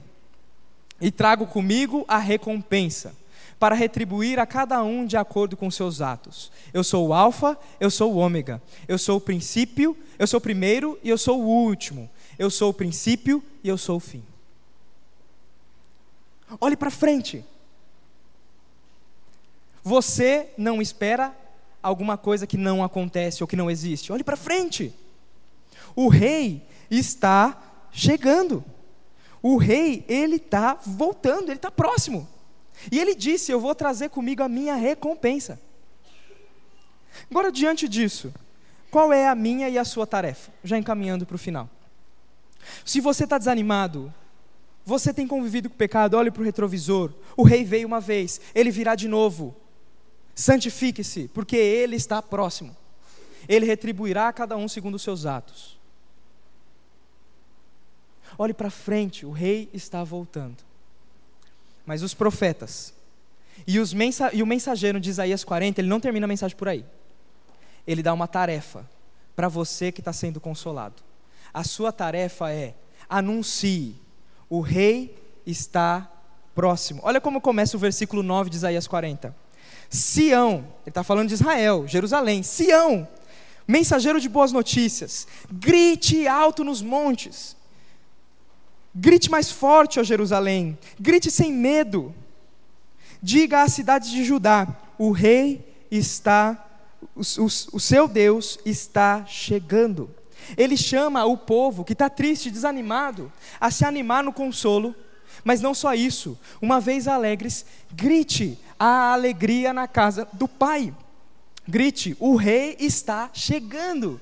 e 1.01 1.11
trago 1.11 1.45
comigo 1.45 2.05
a 2.07 2.17
recompensa, 2.17 3.13
para 3.59 3.75
retribuir 3.75 4.39
a 4.39 4.45
cada 4.45 4.81
um 4.81 5.05
de 5.05 5.17
acordo 5.17 5.57
com 5.57 5.69
seus 5.69 5.99
atos. 5.99 6.49
Eu 6.73 6.81
sou 6.81 7.09
o 7.09 7.13
Alfa, 7.13 7.59
eu 7.81 7.91
sou 7.91 8.13
o 8.13 8.17
Ômega. 8.17 8.61
Eu 8.87 8.97
sou 8.97 9.17
o 9.17 9.21
princípio, 9.21 9.97
eu 10.17 10.25
sou 10.25 10.37
o 10.37 10.41
primeiro 10.41 10.97
e 11.03 11.09
eu 11.09 11.17
sou 11.17 11.41
o 11.41 11.45
último. 11.45 12.09
Eu 12.37 12.49
sou 12.49 12.69
o 12.69 12.73
princípio 12.73 13.43
e 13.61 13.67
eu 13.67 13.77
sou 13.77 13.97
o 13.97 13.99
fim. 13.99 14.23
Olhe 16.61 16.77
para 16.77 16.89
frente. 16.89 17.43
Você 19.83 20.47
não 20.57 20.81
espera 20.81 21.35
alguma 21.83 22.17
coisa 22.17 22.47
que 22.47 22.55
não 22.55 22.81
acontece 22.81 23.43
ou 23.43 23.47
que 23.47 23.57
não 23.57 23.69
existe. 23.69 24.13
Olhe 24.13 24.23
para 24.23 24.37
frente. 24.37 24.93
O 25.95 26.07
rei 26.07 26.65
está 26.89 27.57
chegando. 27.91 28.63
O 29.41 29.57
rei, 29.57 30.03
ele 30.07 30.35
está 30.35 30.73
voltando, 30.85 31.45
ele 31.45 31.53
está 31.53 31.71
próximo. 31.71 32.27
E 32.91 32.99
ele 32.99 33.15
disse: 33.15 33.51
Eu 33.51 33.59
vou 33.59 33.73
trazer 33.73 34.09
comigo 34.09 34.43
a 34.43 34.49
minha 34.49 34.75
recompensa. 34.75 35.59
Agora, 37.29 37.51
diante 37.51 37.87
disso, 37.87 38.33
qual 38.91 39.11
é 39.11 39.27
a 39.27 39.35
minha 39.35 39.69
e 39.69 39.77
a 39.77 39.85
sua 39.85 40.05
tarefa? 40.05 40.51
Já 40.63 40.77
encaminhando 40.77 41.25
para 41.25 41.35
o 41.35 41.39
final. 41.39 41.69
Se 42.85 42.99
você 42.99 43.23
está 43.23 43.37
desanimado, 43.37 44.13
você 44.85 45.13
tem 45.13 45.27
convivido 45.27 45.69
com 45.69 45.75
o 45.75 45.77
pecado, 45.77 46.15
olhe 46.17 46.31
para 46.31 46.41
o 46.41 46.45
retrovisor. 46.45 47.13
O 47.37 47.43
rei 47.43 47.63
veio 47.63 47.87
uma 47.87 47.99
vez, 47.99 48.41
ele 48.53 48.71
virá 48.71 48.95
de 48.95 49.07
novo. 49.07 49.55
Santifique-se, 50.33 51.27
porque 51.33 51.55
ele 51.55 51.95
está 51.95 52.21
próximo. 52.21 52.75
Ele 53.47 53.65
retribuirá 53.65 54.27
a 54.27 54.33
cada 54.33 54.57
um 54.57 54.67
segundo 54.67 54.95
os 54.95 55.01
seus 55.01 55.25
atos. 55.25 55.78
Olhe 58.41 58.53
para 58.53 58.69
frente, 58.69 59.25
o 59.25 59.31
rei 59.31 59.69
está 59.73 60.01
voltando. 60.01 60.63
Mas 61.85 62.01
os 62.01 62.13
profetas 62.13 62.93
e, 63.67 63.79
os 63.79 63.93
mensa 63.93 64.29
e 64.33 64.41
o 64.41 64.47
mensageiro 64.47 64.97
de 64.97 65.09
Isaías 65.09 65.43
40, 65.43 65.81
ele 65.81 65.89
não 65.89 65.99
termina 65.99 66.25
a 66.25 66.27
mensagem 66.27 66.55
por 66.55 66.69
aí. 66.69 66.85
Ele 67.85 68.01
dá 68.01 68.13
uma 68.13 68.29
tarefa 68.29 68.89
para 69.35 69.49
você 69.49 69.91
que 69.91 69.99
está 69.99 70.13
sendo 70.13 70.39
consolado. 70.39 71.03
A 71.53 71.65
sua 71.65 71.91
tarefa 71.91 72.49
é 72.49 72.75
anuncie: 73.09 73.97
o 74.49 74.61
rei 74.61 75.21
está 75.45 76.09
próximo. 76.55 77.01
Olha 77.03 77.19
como 77.19 77.41
começa 77.41 77.75
o 77.75 77.79
versículo 77.79 78.23
9 78.23 78.49
de 78.49 78.55
Isaías 78.55 78.87
40. 78.87 79.35
Sião, 79.89 80.59
ele 80.83 80.91
está 80.91 81.03
falando 81.03 81.27
de 81.27 81.33
Israel, 81.33 81.85
Jerusalém, 81.85 82.41
Sião, 82.41 83.05
mensageiro 83.67 84.21
de 84.21 84.29
boas 84.29 84.53
notícias, 84.53 85.27
grite 85.51 86.25
alto 86.25 86.63
nos 86.63 86.81
montes, 86.81 87.57
Grite 88.93 89.29
mais 89.29 89.51
forte, 89.51 89.99
ó 89.99 90.03
Jerusalém, 90.03 90.77
grite 90.99 91.29
sem 91.29 91.51
medo. 91.51 92.13
Diga 93.21 93.61
à 93.61 93.67
cidade 93.67 94.09
de 94.09 94.23
Judá: 94.23 94.67
o 94.97 95.11
rei 95.11 95.65
está, 95.91 96.65
o, 97.15 97.21
o, 97.21 97.45
o 97.45 97.79
seu 97.79 98.07
Deus 98.07 98.59
está 98.65 99.25
chegando. 99.25 100.09
Ele 100.57 100.75
chama 100.75 101.25
o 101.25 101.37
povo 101.37 101.83
que 101.83 101.93
está 101.93 102.09
triste, 102.09 102.49
desanimado, 102.49 103.31
a 103.59 103.69
se 103.69 103.85
animar 103.85 104.23
no 104.23 104.33
consolo, 104.33 104.95
mas 105.43 105.61
não 105.61 105.73
só 105.73 105.93
isso, 105.93 106.37
uma 106.61 106.79
vez 106.79 107.07
alegres, 107.07 107.65
grite 107.93 108.57
a 108.79 109.13
alegria 109.13 109.73
na 109.73 109.87
casa 109.87 110.27
do 110.33 110.47
Pai. 110.47 110.93
Grite, 111.67 112.17
o 112.19 112.35
rei 112.35 112.75
está 112.79 113.29
chegando. 113.33 114.19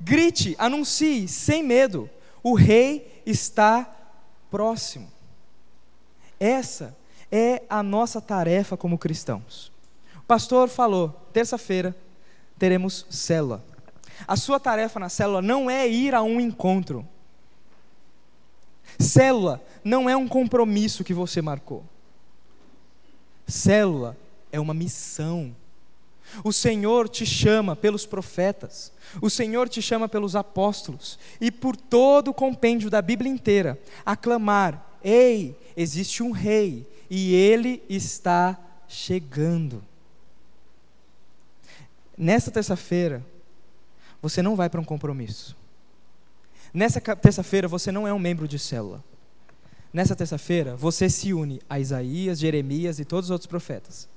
Grite, 0.00 0.54
anuncie 0.58 1.28
sem 1.28 1.62
medo, 1.62 2.08
o 2.42 2.54
rei 2.54 3.22
está 3.26 3.95
próximo. 4.50 5.10
Essa 6.38 6.96
é 7.30 7.62
a 7.68 7.82
nossa 7.82 8.20
tarefa 8.20 8.76
como 8.76 8.98
cristãos. 8.98 9.72
O 10.18 10.22
pastor 10.22 10.68
falou, 10.68 11.10
terça-feira 11.32 11.94
teremos 12.58 13.06
célula. 13.10 13.64
A 14.26 14.36
sua 14.36 14.58
tarefa 14.58 14.98
na 14.98 15.08
célula 15.08 15.42
não 15.42 15.70
é 15.70 15.86
ir 15.88 16.14
a 16.14 16.22
um 16.22 16.40
encontro. 16.40 17.06
Célula 18.98 19.62
não 19.84 20.08
é 20.08 20.16
um 20.16 20.26
compromisso 20.26 21.04
que 21.04 21.12
você 21.12 21.42
marcou. 21.42 21.84
Célula 23.46 24.16
é 24.50 24.58
uma 24.58 24.74
missão. 24.74 25.54
O 26.44 26.52
Senhor 26.52 27.08
te 27.08 27.24
chama 27.24 27.74
pelos 27.74 28.04
profetas, 28.04 28.92
o 29.20 29.30
Senhor 29.30 29.68
te 29.68 29.80
chama 29.80 30.08
pelos 30.08 30.36
apóstolos 30.36 31.18
e 31.40 31.50
por 31.50 31.76
todo 31.76 32.28
o 32.28 32.34
compêndio 32.34 32.90
da 32.90 33.00
Bíblia 33.00 33.30
inteira 33.30 33.78
a 34.04 34.16
clamar: 34.16 34.84
Ei, 35.02 35.56
existe 35.76 36.22
um 36.22 36.30
rei 36.30 36.86
e 37.08 37.34
ele 37.34 37.82
está 37.88 38.58
chegando. 38.88 39.82
Nessa 42.16 42.50
terça-feira, 42.50 43.24
você 44.22 44.42
não 44.42 44.56
vai 44.56 44.68
para 44.68 44.80
um 44.80 44.84
compromisso. 44.84 45.56
Nessa 46.72 47.00
terça-feira, 47.00 47.68
você 47.68 47.92
não 47.92 48.06
é 48.06 48.12
um 48.12 48.18
membro 48.18 48.48
de 48.48 48.58
célula. 48.58 49.04
Nessa 49.92 50.16
terça-feira, 50.16 50.76
você 50.76 51.08
se 51.08 51.32
une 51.32 51.60
a 51.70 51.78
Isaías, 51.78 52.38
Jeremias 52.38 52.98
e 52.98 53.04
todos 53.04 53.26
os 53.26 53.30
outros 53.30 53.46
profetas, 53.46 54.08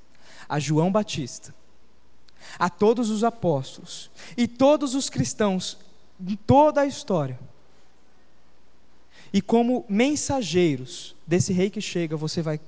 a 0.48 0.60
João 0.60 0.92
Batista, 0.92 1.54
a 2.58 2.70
todos 2.70 3.10
os 3.10 3.24
apóstolos 3.24 4.10
e 4.38 4.48
todos 4.48 4.96
os 4.96 5.10
cristãos 5.10 5.78
em 6.20 6.36
toda 6.36 6.82
a 6.82 6.86
história. 6.86 7.40
E 9.32 9.42
como 9.42 9.86
mensageiros 9.88 11.16
desse 11.26 11.54
rei 11.54 11.70
que 11.70 11.82
chega, 11.82 12.18
você 12.18 12.42
vai 12.42 12.60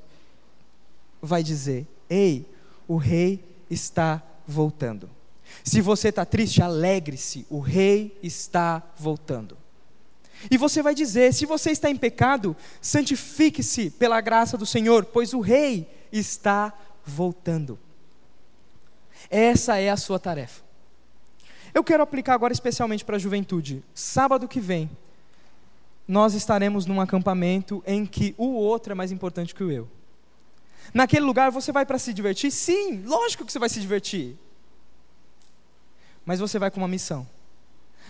vai 1.22 1.43
dizer: 1.43 1.88
"Ei, 2.09 2.45
o 2.88 2.97
rei 2.97 3.43
está 3.69 4.22
voltando". 4.47 5.09
Se 5.63 5.82
você 5.82 6.09
está 6.09 6.26
triste, 6.26 6.61
alegre-se, 6.61 7.45
o 7.49 7.59
rei 7.59 8.17
está 8.24 8.82
voltando. 8.97 9.57
E 10.49 10.57
você 10.57 10.82
vai 10.82 10.95
dizer: 10.95 11.34
se 11.34 11.45
você 11.45 11.72
está 11.72 11.89
em 11.89 11.95
pecado, 11.95 12.55
santifique-se 12.82 13.89
pela 13.91 14.22
graça 14.22 14.57
do 14.57 14.65
Senhor, 14.65 15.05
pois 15.05 15.34
o 15.34 15.39
rei 15.39 15.88
está 16.11 16.74
voltando. 17.05 17.78
Essa 19.30 19.78
é 19.78 19.89
a 19.89 19.97
sua 19.97 20.19
tarefa. 20.19 20.61
Eu 21.74 21.84
quero 21.84 22.03
aplicar 22.03 22.34
agora 22.34 22.51
especialmente 22.51 23.05
para 23.05 23.15
a 23.15 23.19
juventude. 23.19 23.84
Sábado 23.93 24.47
que 24.47 24.59
vem, 24.59 24.89
nós 26.07 26.34
estaremos 26.34 26.86
num 26.86 26.99
acampamento 26.99 27.82
em 27.88 28.05
que 28.05 28.36
o 28.38 28.47
outro 28.47 28.91
é 28.91 28.95
mais 28.95 29.11
importante 29.11 29.55
que 29.55 29.63
o 29.63 29.72
eu. 29.72 29.88
Naquele 30.93 31.26
lugar 31.26 31.51
você 31.51 31.72
vai 31.72 31.86
para 31.86 31.97
se 31.97 32.13
divertir? 32.13 32.51
Sim, 32.51 33.03
lógico 33.05 33.45
que 33.45 33.51
você 33.51 33.59
vai 33.59 33.69
se 33.69 33.80
divertir. 33.80 34.38
Mas 36.26 36.39
você 36.39 36.59
vai 36.59 36.69
com 36.69 36.82
uma 36.82 36.88
missão. 36.88 37.28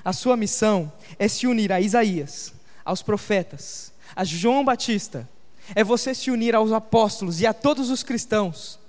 A 0.03 0.12
sua 0.12 0.36
missão 0.36 0.91
é 1.20 1.28
se 1.28 1.45
unir 1.45 1.72
a 1.72 1.80
Isaías, 1.80 2.53
aos 2.84 3.03
profetas, 3.03 3.93
a 4.16 4.24
João 4.24 4.66
Batista. 4.66 5.30
É 5.76 5.84
você 5.84 6.16
se 6.16 6.32
unir 6.32 6.55
aos 6.55 6.72
apóstolos 6.72 7.39
e 7.39 7.45
a 7.45 7.53
todos 7.53 7.91
os 7.91 8.01
cristãos 8.01 8.81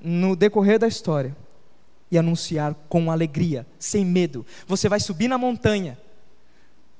no 0.00 0.36
decorrer 0.36 0.78
da 0.78 0.86
história 0.86 1.36
e 2.10 2.16
anunciar 2.18 2.74
com 2.88 3.10
alegria, 3.10 3.66
sem 3.78 4.04
medo. 4.04 4.46
Você 4.66 4.88
vai 4.88 5.00
subir 5.00 5.28
na 5.28 5.38
montanha 5.38 5.98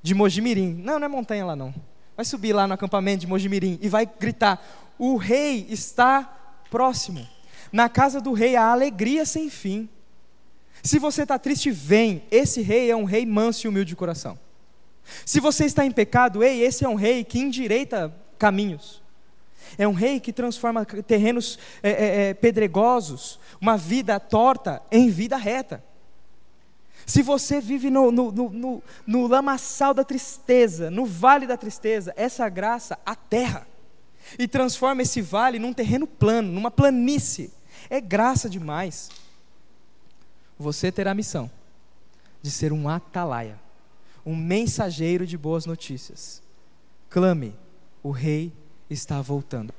de 0.03 0.15
Mojimirim. 0.15 0.75
Não, 0.83 0.99
não 0.99 1.07
é 1.07 1.09
montanha 1.09 1.45
lá 1.45 1.57
não. 1.57 1.75
Vai 2.17 2.25
subir 2.25 2.53
lá 2.53 2.67
no 2.67 2.75
acampamento 2.75 3.21
de 3.21 3.27
Mojimirim 3.27 3.79
e 3.83 3.89
vai 3.89 4.07
gritar: 4.07 4.65
"O 4.99 5.17
rei 5.17 5.67
está 5.69 6.23
próximo". 6.71 7.27
Na 7.73 7.89
casa 7.89 8.21
do 8.21 8.33
rei 8.33 8.57
há 8.57 8.71
alegria 8.71 9.25
sem 9.25 9.51
fim. 9.51 9.89
Se 10.83 10.99
você 10.99 11.23
está 11.23 11.39
triste, 11.39 11.71
vem. 11.71 12.23
Esse 12.31 12.63
rei 12.63 12.91
é 12.91 12.97
um 12.97 13.05
rei 13.05 13.27
manso 13.27 13.67
e 13.67 13.69
humilde 13.69 13.91
de 13.91 13.97
coração. 13.97 14.39
Se 15.25 15.41
você 15.41 15.65
está 15.65 15.85
em 15.85 15.91
pecado, 15.91 16.43
ei, 16.43 16.63
esse 16.63 16.85
é 16.85 16.89
um 16.89 16.95
rei 16.95 17.25
que 17.25 17.39
endireita 17.39 18.15
caminhos. 18.39 19.03
É 19.77 19.87
um 19.87 19.93
rei 19.93 20.21
que 20.21 20.33
transforma 20.33 20.85
terrenos 20.85 21.59
é, 21.83 21.91
é, 21.91 22.29
é, 22.31 22.35
pedregosos, 22.35 23.39
uma 23.61 23.77
vida 23.77 24.19
torta, 24.21 24.83
em 24.91 25.09
vida 25.11 25.37
reta. 25.37 25.83
Se 27.07 27.23
você 27.23 27.61
vive 27.61 27.89
no, 27.89 28.11
no, 28.11 28.33
no, 28.33 28.83
no, 29.07 29.27
lamaçal 29.29 29.95
da 29.95 30.03
tristeza, 30.03 30.91
no 30.91 31.07
vale 31.07 31.47
da 31.47 31.57
tristeza, 31.57 32.13
essa 32.17 32.49
graça 32.49 32.99
aterra 33.07 33.67
e 34.37 34.49
transforma 34.49 35.03
esse 35.03 35.23
vale 35.23 35.61
num 35.61 35.73
terreno 35.73 36.07
plano, 36.07 36.51
numa 36.51 36.71
planície. 36.71 37.53
É 37.89 38.01
graça 38.01 38.51
demais. 38.51 39.09
Você 40.59 40.91
terá 40.91 41.13
a 41.13 41.15
missão 41.15 41.49
de 42.43 42.51
ser 42.51 42.73
um 42.73 42.89
atalaia, 42.89 43.59
um 44.25 44.35
mensageiro 44.35 45.25
de 45.25 45.39
boas 45.39 45.65
notícias. 45.65 46.43
Clame, 47.09 47.55
o 48.03 48.11
rei 48.11 48.53
está 48.89 49.21
voltando. 49.21 49.75